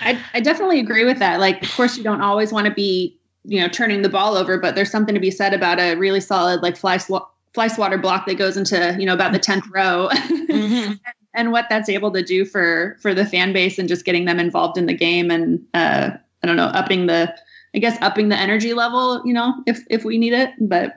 I, 0.00 0.20
I 0.34 0.40
definitely 0.40 0.80
agree 0.80 1.04
with 1.04 1.18
that. 1.18 1.40
Like, 1.40 1.62
of 1.62 1.72
course, 1.74 1.96
you 1.96 2.04
don't 2.04 2.20
always 2.20 2.52
want 2.52 2.66
to 2.66 2.72
be, 2.72 3.18
you 3.44 3.60
know, 3.60 3.68
turning 3.68 4.02
the 4.02 4.08
ball 4.08 4.36
over, 4.36 4.58
but 4.58 4.74
there's 4.74 4.90
something 4.90 5.14
to 5.14 5.20
be 5.20 5.30
said 5.30 5.54
about 5.54 5.80
a 5.80 5.94
really 5.96 6.20
solid, 6.20 6.62
like 6.62 6.76
fly, 6.76 6.98
sw- 6.98 7.26
fly 7.54 7.68
swatter 7.68 7.98
block 7.98 8.26
that 8.26 8.36
goes 8.36 8.56
into, 8.56 8.96
you 8.98 9.06
know, 9.06 9.14
about 9.14 9.32
the 9.32 9.38
10th 9.38 9.64
row 9.72 10.08
mm-hmm. 10.12 10.92
and 11.34 11.52
what 11.52 11.66
that's 11.70 11.88
able 11.88 12.12
to 12.12 12.22
do 12.22 12.44
for, 12.44 12.96
for 13.00 13.14
the 13.14 13.24
fan 13.24 13.52
base 13.52 13.78
and 13.78 13.88
just 13.88 14.04
getting 14.04 14.26
them 14.26 14.38
involved 14.38 14.76
in 14.76 14.86
the 14.86 14.94
game. 14.94 15.30
And, 15.30 15.64
uh, 15.74 16.10
I 16.42 16.46
don't 16.46 16.56
know, 16.56 16.66
upping 16.66 17.06
the, 17.06 17.34
I 17.74 17.78
guess, 17.78 17.98
upping 18.00 18.28
the 18.28 18.36
energy 18.36 18.74
level, 18.74 19.22
you 19.24 19.32
know, 19.32 19.54
if, 19.66 19.80
if 19.90 20.04
we 20.04 20.18
need 20.18 20.34
it, 20.34 20.50
but 20.60 20.94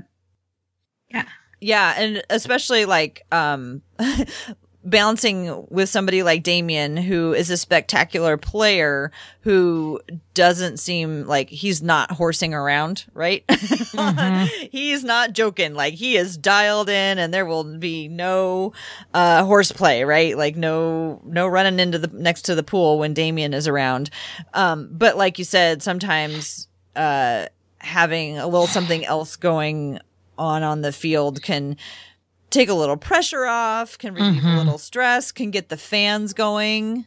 yeah. 1.09 1.25
Yeah, 1.61 1.93
and 1.97 2.23
especially 2.29 2.85
like 2.85 3.23
um 3.31 3.81
balancing 4.83 5.65
with 5.69 5.89
somebody 5.89 6.23
like 6.23 6.41
Damian 6.41 6.97
who 6.97 7.33
is 7.33 7.51
a 7.51 7.57
spectacular 7.57 8.35
player 8.35 9.11
who 9.41 9.99
doesn't 10.33 10.77
seem 10.77 11.27
like 11.27 11.49
he's 11.49 11.83
not 11.83 12.09
horsing 12.09 12.55
around, 12.55 13.05
right? 13.13 13.45
Mm-hmm. 13.47 14.67
he's 14.71 15.03
not 15.03 15.33
joking. 15.33 15.75
Like 15.75 15.93
he 15.93 16.17
is 16.17 16.35
dialed 16.35 16.89
in 16.89 17.19
and 17.19 17.31
there 17.31 17.45
will 17.45 17.63
be 17.77 18.07
no 18.07 18.73
uh 19.13 19.43
horseplay, 19.45 20.01
right? 20.01 20.35
Like 20.35 20.55
no 20.55 21.21
no 21.25 21.47
running 21.47 21.79
into 21.79 21.99
the 21.99 22.07
next 22.07 22.43
to 22.43 22.55
the 22.55 22.63
pool 22.63 22.97
when 22.97 23.13
Damian 23.13 23.53
is 23.53 23.67
around. 23.67 24.09
Um 24.55 24.89
but 24.91 25.15
like 25.15 25.37
you 25.37 25.45
said, 25.45 25.83
sometimes 25.83 26.67
uh 26.95 27.45
having 27.77 28.37
a 28.37 28.47
little 28.47 28.67
something 28.67 29.05
else 29.05 29.35
going 29.35 29.99
on 30.41 30.63
on 30.63 30.81
the 30.81 30.91
field 30.91 31.41
can 31.41 31.77
take 32.49 32.67
a 32.67 32.73
little 32.73 32.97
pressure 32.97 33.45
off, 33.45 33.97
can 33.97 34.13
relieve 34.13 34.41
mm-hmm. 34.41 34.55
a 34.55 34.57
little 34.57 34.77
stress, 34.77 35.31
can 35.31 35.51
get 35.51 35.69
the 35.69 35.77
fans 35.77 36.33
going. 36.33 37.05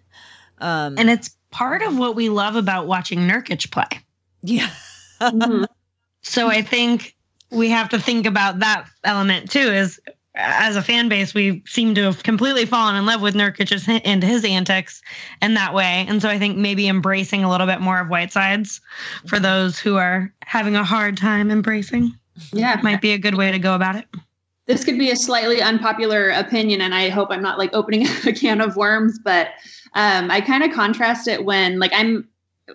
Um, 0.59 0.97
and 0.99 1.11
it's 1.11 1.37
part 1.51 1.83
of 1.83 1.99
what 1.99 2.17
we 2.17 2.29
love 2.29 2.57
about 2.57 2.87
watching 2.87 3.21
Nurkic 3.21 3.71
play. 3.71 4.01
Yeah. 4.43 4.71
mm-hmm. 5.21 5.65
So 6.27 6.49
I 6.49 6.63
think 6.63 7.15
we 7.51 7.69
have 7.69 7.91
to 7.91 7.99
think 7.99 8.25
about 8.25 8.61
that 8.61 8.89
element 9.05 9.51
too. 9.51 9.59
Is 9.59 10.01
as 10.35 10.75
a 10.75 10.83
fan 10.83 11.11
base, 11.11 11.35
we 11.35 11.63
seem 11.67 11.95
to 11.95 12.05
have 12.05 12.23
completely 12.23 12.65
fallen 12.65 12.97
in 12.97 13.05
love 13.05 13.21
with 13.21 13.35
Nurkic 13.35 14.01
and 14.05 14.23
his 14.23 14.43
antics 14.43 15.03
in 15.43 15.53
that 15.53 15.75
way. 15.75 16.07
And 16.09 16.23
so 16.23 16.31
I 16.31 16.39
think 16.39 16.57
maybe 16.57 16.89
embracing 16.89 17.45
a 17.45 17.51
little 17.51 17.67
bit 17.67 17.81
more 17.81 18.01
of 18.01 18.09
Whiteside's 18.09 18.81
for 19.27 19.39
those 19.39 19.79
who 19.79 19.97
are 19.97 20.33
having 20.43 20.77
a 20.77 20.83
hard 20.83 21.19
time 21.19 21.51
embracing. 21.51 22.15
Yeah. 22.53 22.79
It 22.79 22.83
might 22.83 23.01
be 23.01 23.13
a 23.13 23.19
good 23.19 23.35
way 23.35 23.53
to 23.53 23.59
go 23.59 23.75
about 23.75 23.97
it. 23.97 24.07
This 24.67 24.85
could 24.85 24.99
be 24.99 25.11
a 25.11 25.17
slightly 25.17 25.61
unpopular 25.61 26.31
opinion, 26.31 26.81
and 26.81 26.95
I 26.95 27.11
hope 27.11 27.29
I'm 27.31 27.43
not 27.43 27.59
like 27.59 27.75
opening 27.75 28.07
a 28.27 28.33
can 28.33 28.61
of 28.61 28.77
worms, 28.77 29.19
but 29.23 29.49
um, 29.95 30.31
I 30.31 30.41
kind 30.41 30.65
of 30.65 30.73
contrast 30.73 31.29
it 31.29 31.45
when 31.45 31.79
like 31.79 31.93
I'm 31.95 32.29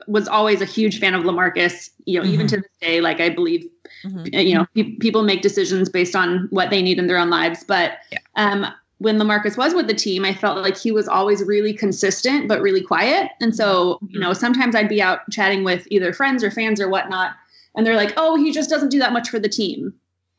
was 0.08 0.28
always 0.28 0.62
a 0.62 0.66
huge 0.66 1.00
fan 1.00 1.16
of 1.16 1.24
LaMarcus, 1.24 1.90
you 2.06 2.20
know, 2.20 2.24
mm-hmm. 2.24 2.34
even 2.34 2.48
to 2.48 2.58
this 2.58 2.70
day, 2.80 3.02
like 3.02 3.20
I 3.20 3.30
believe, 3.30 3.68
mm-hmm. 4.06 4.36
you 4.36 4.54
know, 4.54 4.68
pe- 4.76 4.96
people 4.98 5.24
make 5.24 5.42
decisions 5.42 5.90
based 5.90 6.16
on 6.16 6.48
what 6.52 6.70
they 6.70 6.84
need 6.84 7.00
in 7.00 7.08
their 7.08 7.18
own 7.18 7.32
lives. 7.32 7.64
But 7.64 7.94
yeah. 8.12 8.20
um, 8.36 8.68
when 9.00 9.18
LaMarcus 9.18 9.58
was 9.58 9.74
with 9.74 9.88
the 9.88 9.96
team, 9.96 10.26
I 10.26 10.34
felt 10.34 10.60
like 10.60 10.78
he 10.78 10.92
was 10.92 11.08
always 11.08 11.44
really 11.44 11.74
consistent, 11.74 12.48
but 12.48 12.62
really 12.62 12.82
quiet. 12.82 13.32
And 13.42 13.56
so, 13.56 13.96
mm-hmm. 13.96 14.08
you 14.12 14.20
know, 14.20 14.34
sometimes 14.34 14.76
I'd 14.76 14.90
be 14.90 15.02
out 15.02 15.22
chatting 15.32 15.64
with 15.64 15.88
either 15.90 16.14
friends 16.14 16.44
or 16.44 16.52
fans 16.52 16.80
or 16.80 16.88
whatnot 16.88 17.32
and 17.80 17.88
they're 17.88 17.96
like, 17.96 18.12
"Oh, 18.18 18.36
he 18.36 18.52
just 18.52 18.70
doesn't 18.70 18.90
do 18.90 19.00
that 19.00 19.14
much 19.14 19.30
for 19.30 19.40
the 19.40 19.48
team." 19.48 19.94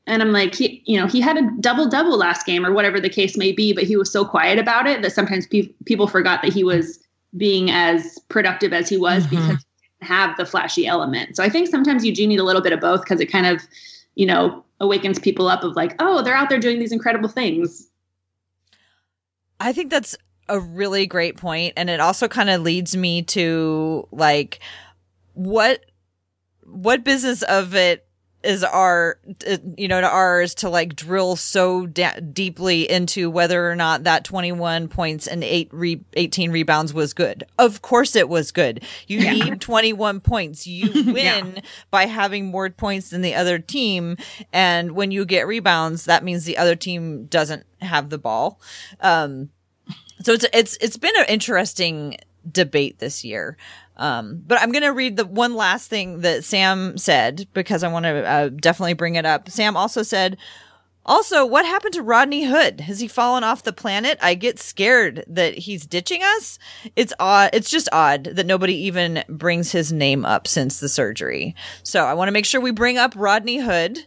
And 0.07 0.21
I'm 0.23 0.33
like, 0.33 0.55
he, 0.55 0.83
you 0.85 1.01
know, 1.01 1.07
he 1.07 1.23
had 1.23 1.39
a 1.39 1.49
double 1.61 1.89
double 1.89 2.19
last 2.19 2.45
game 2.45 2.67
or 2.67 2.73
whatever 2.73 3.01
the 3.01 3.09
case 3.09 3.39
may 3.39 3.51
be, 3.51 3.73
but 3.73 3.85
he 3.85 3.97
was 3.97 4.13
so 4.13 4.25
quiet 4.25 4.59
about 4.59 4.87
it 4.87 5.01
that 5.01 5.13
sometimes 5.13 5.47
pe- 5.47 5.73
people 5.87 6.07
forgot 6.07 6.43
that 6.43 6.53
he 6.53 6.65
was 6.65 6.99
being 7.37 7.71
as 7.71 8.19
productive 8.29 8.75
as 8.75 8.89
he 8.89 8.99
was 8.99 9.25
mm-hmm. 9.25 9.37
because 9.37 9.65
he 9.65 9.97
didn't 10.01 10.09
have 10.09 10.37
the 10.37 10.45
flashy 10.45 10.87
element. 10.87 11.37
So 11.37 11.43
I 11.43 11.49
think 11.49 11.69
sometimes 11.69 12.05
you 12.05 12.15
do 12.15 12.27
need 12.27 12.41
a 12.41 12.45
little 12.45 12.61
bit 12.61 12.73
of 12.73 12.81
both 12.81 13.03
because 13.03 13.21
it 13.21 13.27
kind 13.27 13.47
of, 13.47 13.63
you 14.17 14.27
know, 14.27 14.63
awakens 14.81 15.19
people 15.19 15.49
up 15.49 15.65
of 15.65 15.77
like, 15.77 15.95
oh, 15.99 16.23
they're 16.23 16.37
out 16.37 16.51
there 16.51 16.59
doing 16.59 16.79
these 16.79 16.93
incredible 16.93 17.29
things. 17.29 17.89
I 19.61 19.73
think 19.73 19.91
that's 19.91 20.17
a 20.49 20.59
really 20.59 21.07
great 21.07 21.37
point, 21.37 21.75
and 21.77 21.89
it 21.89 22.01
also 22.01 22.27
kind 22.27 22.51
of 22.51 22.63
leads 22.63 22.97
me 22.97 23.23
to 23.23 24.09
like 24.11 24.59
what 25.35 25.85
what 26.71 27.05
business 27.05 27.43
of 27.43 27.75
it 27.75 28.07
is 28.43 28.65
our 28.65 29.19
uh, 29.47 29.59
you 29.77 29.87
know 29.87 30.01
to 30.01 30.09
ours 30.09 30.55
to 30.55 30.71
like 30.71 30.97
drill 30.97 31.37
so 31.37 31.85
da- 31.87 32.19
deeply 32.21 32.91
into 32.91 33.29
whether 33.29 33.71
or 33.71 33.77
not 33.77 34.05
that 34.05 34.25
21 34.25 34.89
points 34.89 35.27
and 35.27 35.45
8 35.45 35.69
re- 35.73 36.01
18 36.15 36.51
rebounds 36.51 36.95
was 36.95 37.13
good? 37.13 37.45
Of 37.59 37.83
course 37.83 38.17
it 38.17 38.31
was 38.31 38.51
good. 38.51 38.83
You 39.07 39.19
Yeah. 39.19 39.33
need 39.33 39.61
21 39.61 40.21
points. 40.21 40.67
You 40.67 41.13
win 41.13 41.61
by 41.91 42.07
having 42.07 42.47
more 42.47 42.71
points 42.71 43.11
than 43.11 43.21
the 43.21 43.35
other 43.35 43.59
team 43.59 44.17
and 44.55 44.93
when 44.93 45.11
you 45.11 45.27
get 45.27 45.47
rebounds 45.47 46.07
that 46.07 46.25
means 46.25 46.45
the 46.45 46.57
other 46.57 46.77
team 46.77 47.27
doesn't 47.27 47.65
have 47.83 48.09
the 48.09 48.19
ball. 48.19 48.59
Um 49.03 49.51
so 50.23 50.33
it's 50.33 50.47
it's 50.55 50.79
it's 50.81 50.97
been 50.97 51.17
an 51.19 51.27
interesting 51.29 52.17
debate 52.51 53.01
this 53.01 53.23
year. 53.23 53.59
Um, 54.01 54.43
but 54.47 54.61
I'm 54.61 54.73
going 54.73 54.83
to 54.83 54.93
read 54.93 55.17
the 55.17 55.27
one 55.27 55.55
last 55.55 55.89
thing 55.91 56.23
that 56.23 56.43
Sam 56.43 56.97
said 56.99 57.47
because 57.53 57.85
I 57.85 57.89
want 57.93 58.05
to 58.07 58.27
uh, 58.27 58.49
definitely 58.49 58.95
bring 58.95 59.15
it 59.15 59.27
up. 59.27 59.49
Sam 59.51 59.77
also 59.77 60.03
said, 60.03 60.39
also, 61.07 61.45
what 61.47 61.65
happened 61.65 61.95
to 61.95 62.03
Rodney 62.03 62.45
Hood? 62.45 62.81
Has 62.81 63.01
he 63.01 63.09
fallen 63.09 63.45
off 63.45 63.63
the 63.63 63.73
planet? 63.73 64.19
I 64.23 64.35
get 64.35 64.59
scared 64.59 65.25
that 65.29 65.57
he's 65.57 65.87
ditching 65.87 66.23
us. 66.23 66.59
It's 66.97 67.13
odd. 67.21 67.51
It's 67.53 67.71
just 67.71 67.89
odd 67.93 68.25
that 68.25 68.47
nobody 68.47 68.75
even 68.75 69.23
brings 69.29 69.71
his 69.73 69.93
name 69.93 70.25
up 70.25 70.47
since 70.49 70.81
the 70.81 70.89
surgery. 70.89 71.55
So 71.83 72.05
I 72.05 72.15
want 72.15 72.29
to 72.29 72.33
make 72.33 72.45
sure 72.47 72.61
we 72.61 72.71
bring 72.73 72.97
up 72.99 73.13
Rodney 73.17 73.59
Hood. 73.59 73.99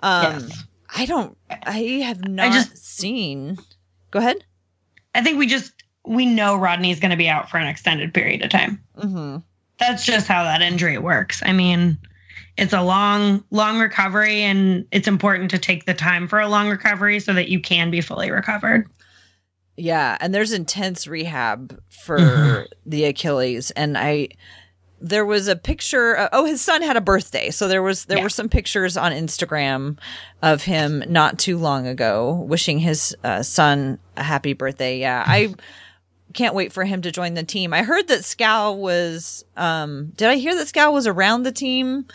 Um, 0.00 0.40
Yes. 0.48 0.64
I 0.96 1.06
don't, 1.06 1.36
I 1.50 1.78
have 2.06 2.26
not 2.28 2.52
just- 2.52 2.76
seen. 2.78 3.58
Go 4.10 4.20
ahead. 4.20 4.44
I 5.14 5.22
think 5.22 5.38
we 5.38 5.46
just 5.46 5.72
we 6.06 6.26
know 6.26 6.56
Rodney's 6.56 7.00
going 7.00 7.10
to 7.12 7.16
be 7.16 7.28
out 7.28 7.50
for 7.50 7.58
an 7.58 7.66
extended 7.66 8.12
period 8.12 8.42
of 8.42 8.50
time. 8.50 8.82
Mm-hmm. 8.98 9.38
That's 9.78 10.04
just 10.04 10.26
how 10.28 10.44
that 10.44 10.60
injury 10.62 10.98
works. 10.98 11.42
I 11.44 11.52
mean, 11.52 11.98
it's 12.56 12.72
a 12.72 12.82
long, 12.82 13.42
long 13.50 13.78
recovery, 13.80 14.42
and 14.42 14.86
it's 14.92 15.08
important 15.08 15.50
to 15.52 15.58
take 15.58 15.86
the 15.86 15.94
time 15.94 16.28
for 16.28 16.38
a 16.40 16.48
long 16.48 16.68
recovery 16.68 17.18
so 17.20 17.32
that 17.34 17.48
you 17.48 17.58
can 17.60 17.90
be 17.90 18.00
fully 18.00 18.30
recovered. 18.30 18.88
Yeah, 19.76 20.16
and 20.20 20.32
there's 20.32 20.52
intense 20.52 21.06
rehab 21.08 21.80
for 21.88 22.18
Mhm. 22.18 22.66
the 22.86 23.04
Achilles, 23.06 23.70
and 23.72 23.98
I 23.98 24.28
there 25.06 25.26
was 25.26 25.48
a 25.48 25.56
picture. 25.56 26.16
Uh, 26.16 26.28
oh, 26.32 26.46
his 26.46 26.62
son 26.62 26.80
had 26.80 26.96
a 26.96 27.00
birthday, 27.00 27.50
so 27.50 27.66
there 27.68 27.82
was 27.82 28.04
there 28.06 28.18
Yeah. 28.18 28.22
were 28.22 28.28
some 28.30 28.48
pictures 28.48 28.96
on 28.96 29.10
Instagram 29.12 29.98
of 30.40 30.62
him 30.62 31.02
not 31.08 31.38
too 31.38 31.58
long 31.58 31.86
ago 31.86 32.44
wishing 32.48 32.78
his 32.78 33.14
uh, 33.24 33.42
son 33.42 33.98
a 34.16 34.22
happy 34.22 34.52
birthday. 34.54 34.98
Yeah, 35.00 35.22
I 35.26 35.52
can't 36.34 36.54
wait 36.54 36.72
for 36.72 36.84
him 36.84 37.00
to 37.02 37.10
join 37.10 37.34
the 37.34 37.42
team. 37.42 37.72
I 37.72 37.82
heard 37.82 38.08
that 38.08 38.24
Skal 38.24 38.76
was. 38.76 39.44
Um, 39.56 40.12
did 40.16 40.28
I 40.28 40.36
hear 40.36 40.54
that 40.54 40.68
Skal 40.68 40.92
was 40.92 41.06
around 41.06 41.44
the 41.44 41.52
team 41.52 42.06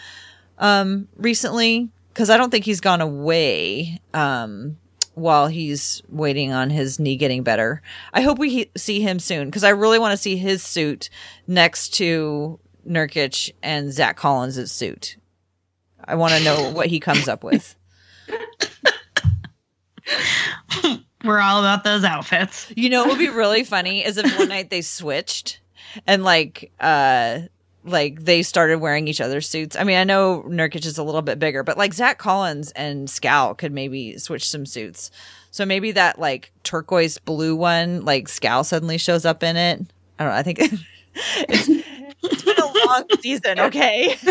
um, 0.60 1.08
recently? 1.18 1.90
Because 2.14 2.30
I 2.30 2.38
don't 2.38 2.52
think 2.52 2.66
he's 2.66 2.82
gone 2.82 3.02
away. 3.02 4.00
Um, 4.14 4.78
while 5.16 5.48
he's 5.48 6.02
waiting 6.08 6.54
on 6.54 6.70
his 6.70 7.00
knee 7.00 7.18
getting 7.18 7.44
better. 7.44 7.82
I 8.14 8.22
hope 8.22 8.40
we 8.40 8.50
he- 8.50 8.72
see 8.78 9.02
him 9.02 9.20
soon 9.20 9.48
because 9.48 9.66
I 9.66 9.70
really 9.70 10.00
want 10.00 10.14
to 10.14 10.18
see 10.18 10.38
his 10.38 10.64
suit 10.64 11.10
next 11.46 11.90
to 11.96 12.58
Nurkic 12.88 13.52
and 13.62 13.92
Zach 13.92 14.16
Collins' 14.16 14.72
suit. 14.72 15.18
I 16.04 16.16
want 16.16 16.34
to 16.34 16.44
know 16.44 16.72
what 16.72 16.88
he 16.88 17.00
comes 17.00 17.28
up 17.28 17.44
with. 17.44 17.76
We're 21.24 21.40
all 21.40 21.60
about 21.60 21.84
those 21.84 22.04
outfits. 22.04 22.72
You 22.76 22.90
know, 22.90 23.04
it 23.04 23.10
would 23.10 23.20
be 23.20 23.30
really 23.30 23.64
funny 23.64 24.06
is 24.06 24.18
if 24.18 24.38
one 24.38 24.50
night 24.50 24.70
they 24.70 24.82
switched 24.82 25.60
and 26.08 26.24
like, 26.24 26.72
uh, 26.80 27.42
like 27.84 28.24
they 28.24 28.44
started 28.44 28.80
wearing 28.80 29.08
each 29.08 29.22
other's 29.22 29.48
suits. 29.48 29.76
I 29.76 29.84
mean, 29.84 29.98
I 29.98 30.04
know 30.04 30.44
Nurkic 30.48 30.86
is 30.86 30.98
a 30.98 31.04
little 31.04 31.22
bit 31.22 31.40
bigger, 31.40 31.64
but 31.64 31.78
like 31.78 31.94
Zach 31.94 32.18
Collins 32.18 32.72
and 32.72 33.10
Skal 33.10 33.56
could 33.56 33.72
maybe 33.72 34.18
switch 34.18 34.50
some 34.50 34.66
suits. 34.66 35.12
So 35.52 35.66
maybe 35.66 35.92
that 35.94 36.20
like 36.20 36.52
turquoise 36.64 37.18
blue 37.18 37.56
one, 37.56 38.06
like 38.06 38.30
Skal 38.30 38.64
suddenly 38.64 38.98
shows 38.98 39.26
up 39.26 39.44
in 39.44 39.58
it. 39.58 39.82
I 40.20 40.24
don't 40.24 40.34
know. 40.34 40.40
I 40.40 40.44
think 40.44 40.60
it's, 41.16 41.70
it's 42.24 42.44
been 42.44 42.58
a 42.58 42.88
long 42.88 43.06
season. 43.22 43.60
Okay. 43.60 44.16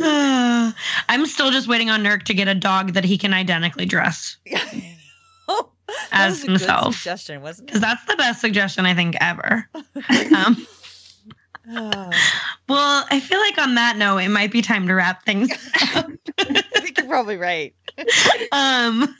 I'm 1.08 1.26
still 1.26 1.50
just 1.50 1.68
waiting 1.68 1.90
on 1.90 2.02
Nurk 2.02 2.22
to 2.24 2.34
get 2.34 2.48
a 2.48 2.54
dog 2.54 2.94
that 2.94 3.04
he 3.04 3.18
can 3.18 3.34
identically 3.34 3.84
dress 3.84 4.36
oh, 5.48 5.70
as 6.12 6.32
was 6.32 6.42
a 6.42 6.46
good 6.46 6.50
himself. 6.52 6.94
suggestion, 6.94 7.42
wasn't? 7.42 7.66
Because 7.66 7.80
that's 7.80 8.04
the 8.06 8.16
best 8.16 8.40
suggestion 8.40 8.86
I 8.86 8.94
think 8.94 9.16
ever. 9.20 9.68
Um, 10.34 10.66
Oh, 11.72 12.10
well, 12.68 13.04
I 13.10 13.20
feel 13.20 13.38
like 13.38 13.58
on 13.58 13.74
that 13.76 13.96
note, 13.96 14.18
it 14.18 14.30
might 14.30 14.50
be 14.50 14.62
time 14.62 14.86
to 14.88 14.94
wrap 14.94 15.24
things 15.24 15.50
I 15.74 16.02
think 16.38 16.98
you're 16.98 17.06
probably 17.06 17.36
right. 17.36 17.74
um 18.52 19.14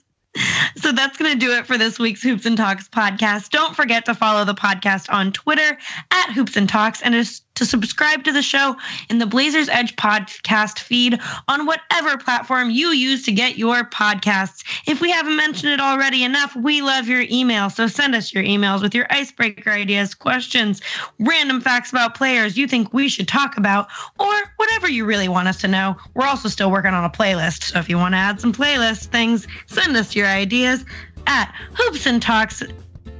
so 0.76 0.92
that's 0.92 1.16
going 1.16 1.32
to 1.32 1.38
do 1.38 1.52
it 1.52 1.66
for 1.66 1.76
this 1.76 1.98
week's 1.98 2.22
Hoops 2.22 2.46
and 2.46 2.56
Talks 2.56 2.88
podcast. 2.88 3.50
Don't 3.50 3.74
forget 3.74 4.04
to 4.04 4.14
follow 4.14 4.44
the 4.44 4.54
podcast 4.54 5.12
on 5.12 5.32
Twitter 5.32 5.76
at 6.12 6.32
Hoops 6.32 6.56
and 6.56 6.68
Talks 6.68 7.02
and 7.02 7.16
is 7.16 7.42
to 7.60 7.66
subscribe 7.66 8.24
to 8.24 8.32
the 8.32 8.40
show 8.40 8.74
in 9.10 9.18
the 9.18 9.26
Blazers 9.26 9.68
Edge 9.68 9.94
podcast 9.96 10.78
feed 10.78 11.20
on 11.46 11.66
whatever 11.66 12.16
platform 12.16 12.70
you 12.70 12.88
use 12.88 13.22
to 13.26 13.32
get 13.32 13.58
your 13.58 13.84
podcasts. 13.84 14.64
If 14.88 15.02
we 15.02 15.10
haven't 15.10 15.36
mentioned 15.36 15.72
it 15.72 15.78
already 15.80 16.24
enough, 16.24 16.56
we 16.56 16.80
love 16.80 17.06
your 17.06 17.26
email. 17.30 17.68
So 17.68 17.86
send 17.86 18.14
us 18.14 18.32
your 18.32 18.42
emails 18.42 18.80
with 18.80 18.94
your 18.94 19.06
icebreaker 19.10 19.70
ideas, 19.70 20.14
questions, 20.14 20.80
random 21.18 21.60
facts 21.60 21.90
about 21.90 22.14
players 22.14 22.56
you 22.56 22.66
think 22.66 22.94
we 22.94 23.10
should 23.10 23.28
talk 23.28 23.58
about, 23.58 23.88
or 24.18 24.32
whatever 24.56 24.88
you 24.88 25.04
really 25.04 25.28
want 25.28 25.46
us 25.46 25.60
to 25.60 25.68
know. 25.68 25.96
We're 26.14 26.26
also 26.26 26.48
still 26.48 26.70
working 26.70 26.94
on 26.94 27.04
a 27.04 27.10
playlist. 27.10 27.64
So 27.64 27.78
if 27.78 27.90
you 27.90 27.98
want 27.98 28.14
to 28.14 28.18
add 28.18 28.40
some 28.40 28.54
playlist 28.54 29.06
things, 29.06 29.46
send 29.66 29.94
us 29.98 30.16
your 30.16 30.28
ideas 30.28 30.82
at 31.26 31.54
hoops 31.74 32.06
and 32.06 32.22
talks 32.22 32.62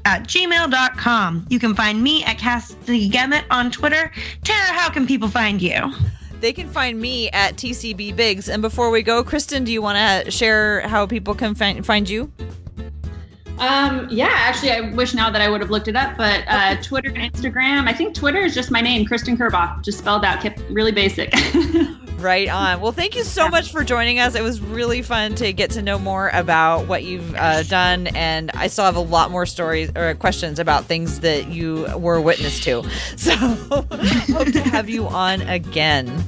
at 0.05 0.24
gmail.com. 0.24 1.46
You 1.48 1.59
can 1.59 1.74
find 1.74 2.03
me 2.03 2.24
at 2.24 2.38
Cassidy 2.38 3.11
Gemmet 3.11 3.44
on 3.51 3.70
Twitter. 3.70 4.12
Tara, 4.44 4.66
how 4.66 4.90
can 4.90 5.07
people 5.07 5.28
find 5.28 5.61
you? 5.61 5.92
They 6.40 6.53
can 6.53 6.68
find 6.68 7.01
me 7.01 7.28
at 7.30 7.57
TCB 7.57 8.16
Biggs. 8.16 8.48
And 8.48 8.62
before 8.62 8.90
we 8.90 9.03
go, 9.03 9.22
Kristen, 9.22 9.64
do 9.64 9.72
you 9.72 9.82
want 9.82 10.24
to 10.24 10.30
share 10.30 10.80
how 10.88 11.07
people 11.07 11.34
can 11.34 11.55
find 11.55 11.84
find 11.84 12.09
you? 12.09 12.32
Um, 13.59 14.09
yeah, 14.11 14.30
actually, 14.30 14.72
I 14.72 14.80
wish 14.92 15.12
now 15.12 15.30
that 15.30 15.42
I 15.42 15.51
would 15.51 15.61
have 15.61 15.70
looked 15.70 15.86
it 15.86 15.94
up, 15.94 16.16
but 16.16 16.44
uh, 16.48 16.76
Twitter 16.82 17.11
and 17.11 17.30
Instagram. 17.30 17.86
I 17.86 17.92
think 17.92 18.14
Twitter 18.14 18.38
is 18.38 18.55
just 18.55 18.70
my 18.70 18.80
name, 18.80 19.05
Kristen 19.05 19.36
Kerboff, 19.36 19.82
just 19.84 19.98
spelled 19.98 20.24
out, 20.24 20.40
kept 20.40 20.61
really 20.70 20.92
basic. 20.92 21.30
Right 22.20 22.50
on. 22.50 22.82
Well, 22.82 22.92
thank 22.92 23.16
you 23.16 23.24
so 23.24 23.48
much 23.48 23.72
for 23.72 23.82
joining 23.82 24.18
us. 24.18 24.34
It 24.34 24.42
was 24.42 24.60
really 24.60 25.00
fun 25.00 25.34
to 25.36 25.54
get 25.54 25.70
to 25.70 25.82
know 25.82 25.98
more 25.98 26.28
about 26.34 26.86
what 26.86 27.02
you've 27.02 27.34
uh, 27.34 27.62
done, 27.62 28.08
and 28.08 28.50
I 28.52 28.66
still 28.66 28.84
have 28.84 28.96
a 28.96 29.00
lot 29.00 29.30
more 29.30 29.46
stories 29.46 29.90
or 29.96 30.14
questions 30.16 30.58
about 30.58 30.84
things 30.84 31.20
that 31.20 31.48
you 31.48 31.86
were 31.96 32.20
witness 32.20 32.60
to. 32.60 32.84
So, 33.16 33.34
hope 33.36 34.52
to 34.52 34.62
have 34.62 34.88
you 34.88 35.06
on 35.06 35.42
again. 35.42 36.24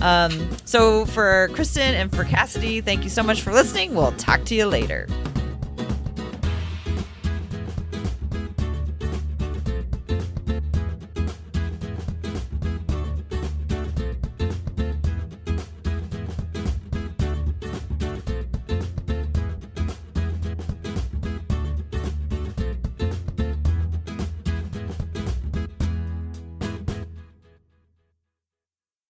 Um, 0.00 0.48
so, 0.64 1.06
for 1.06 1.48
Kristen 1.54 1.94
and 1.94 2.14
for 2.14 2.24
Cassidy, 2.24 2.80
thank 2.80 3.04
you 3.04 3.10
so 3.10 3.22
much 3.22 3.42
for 3.42 3.52
listening. 3.52 3.94
We'll 3.94 4.12
talk 4.12 4.44
to 4.46 4.54
you 4.54 4.66
later. 4.66 5.08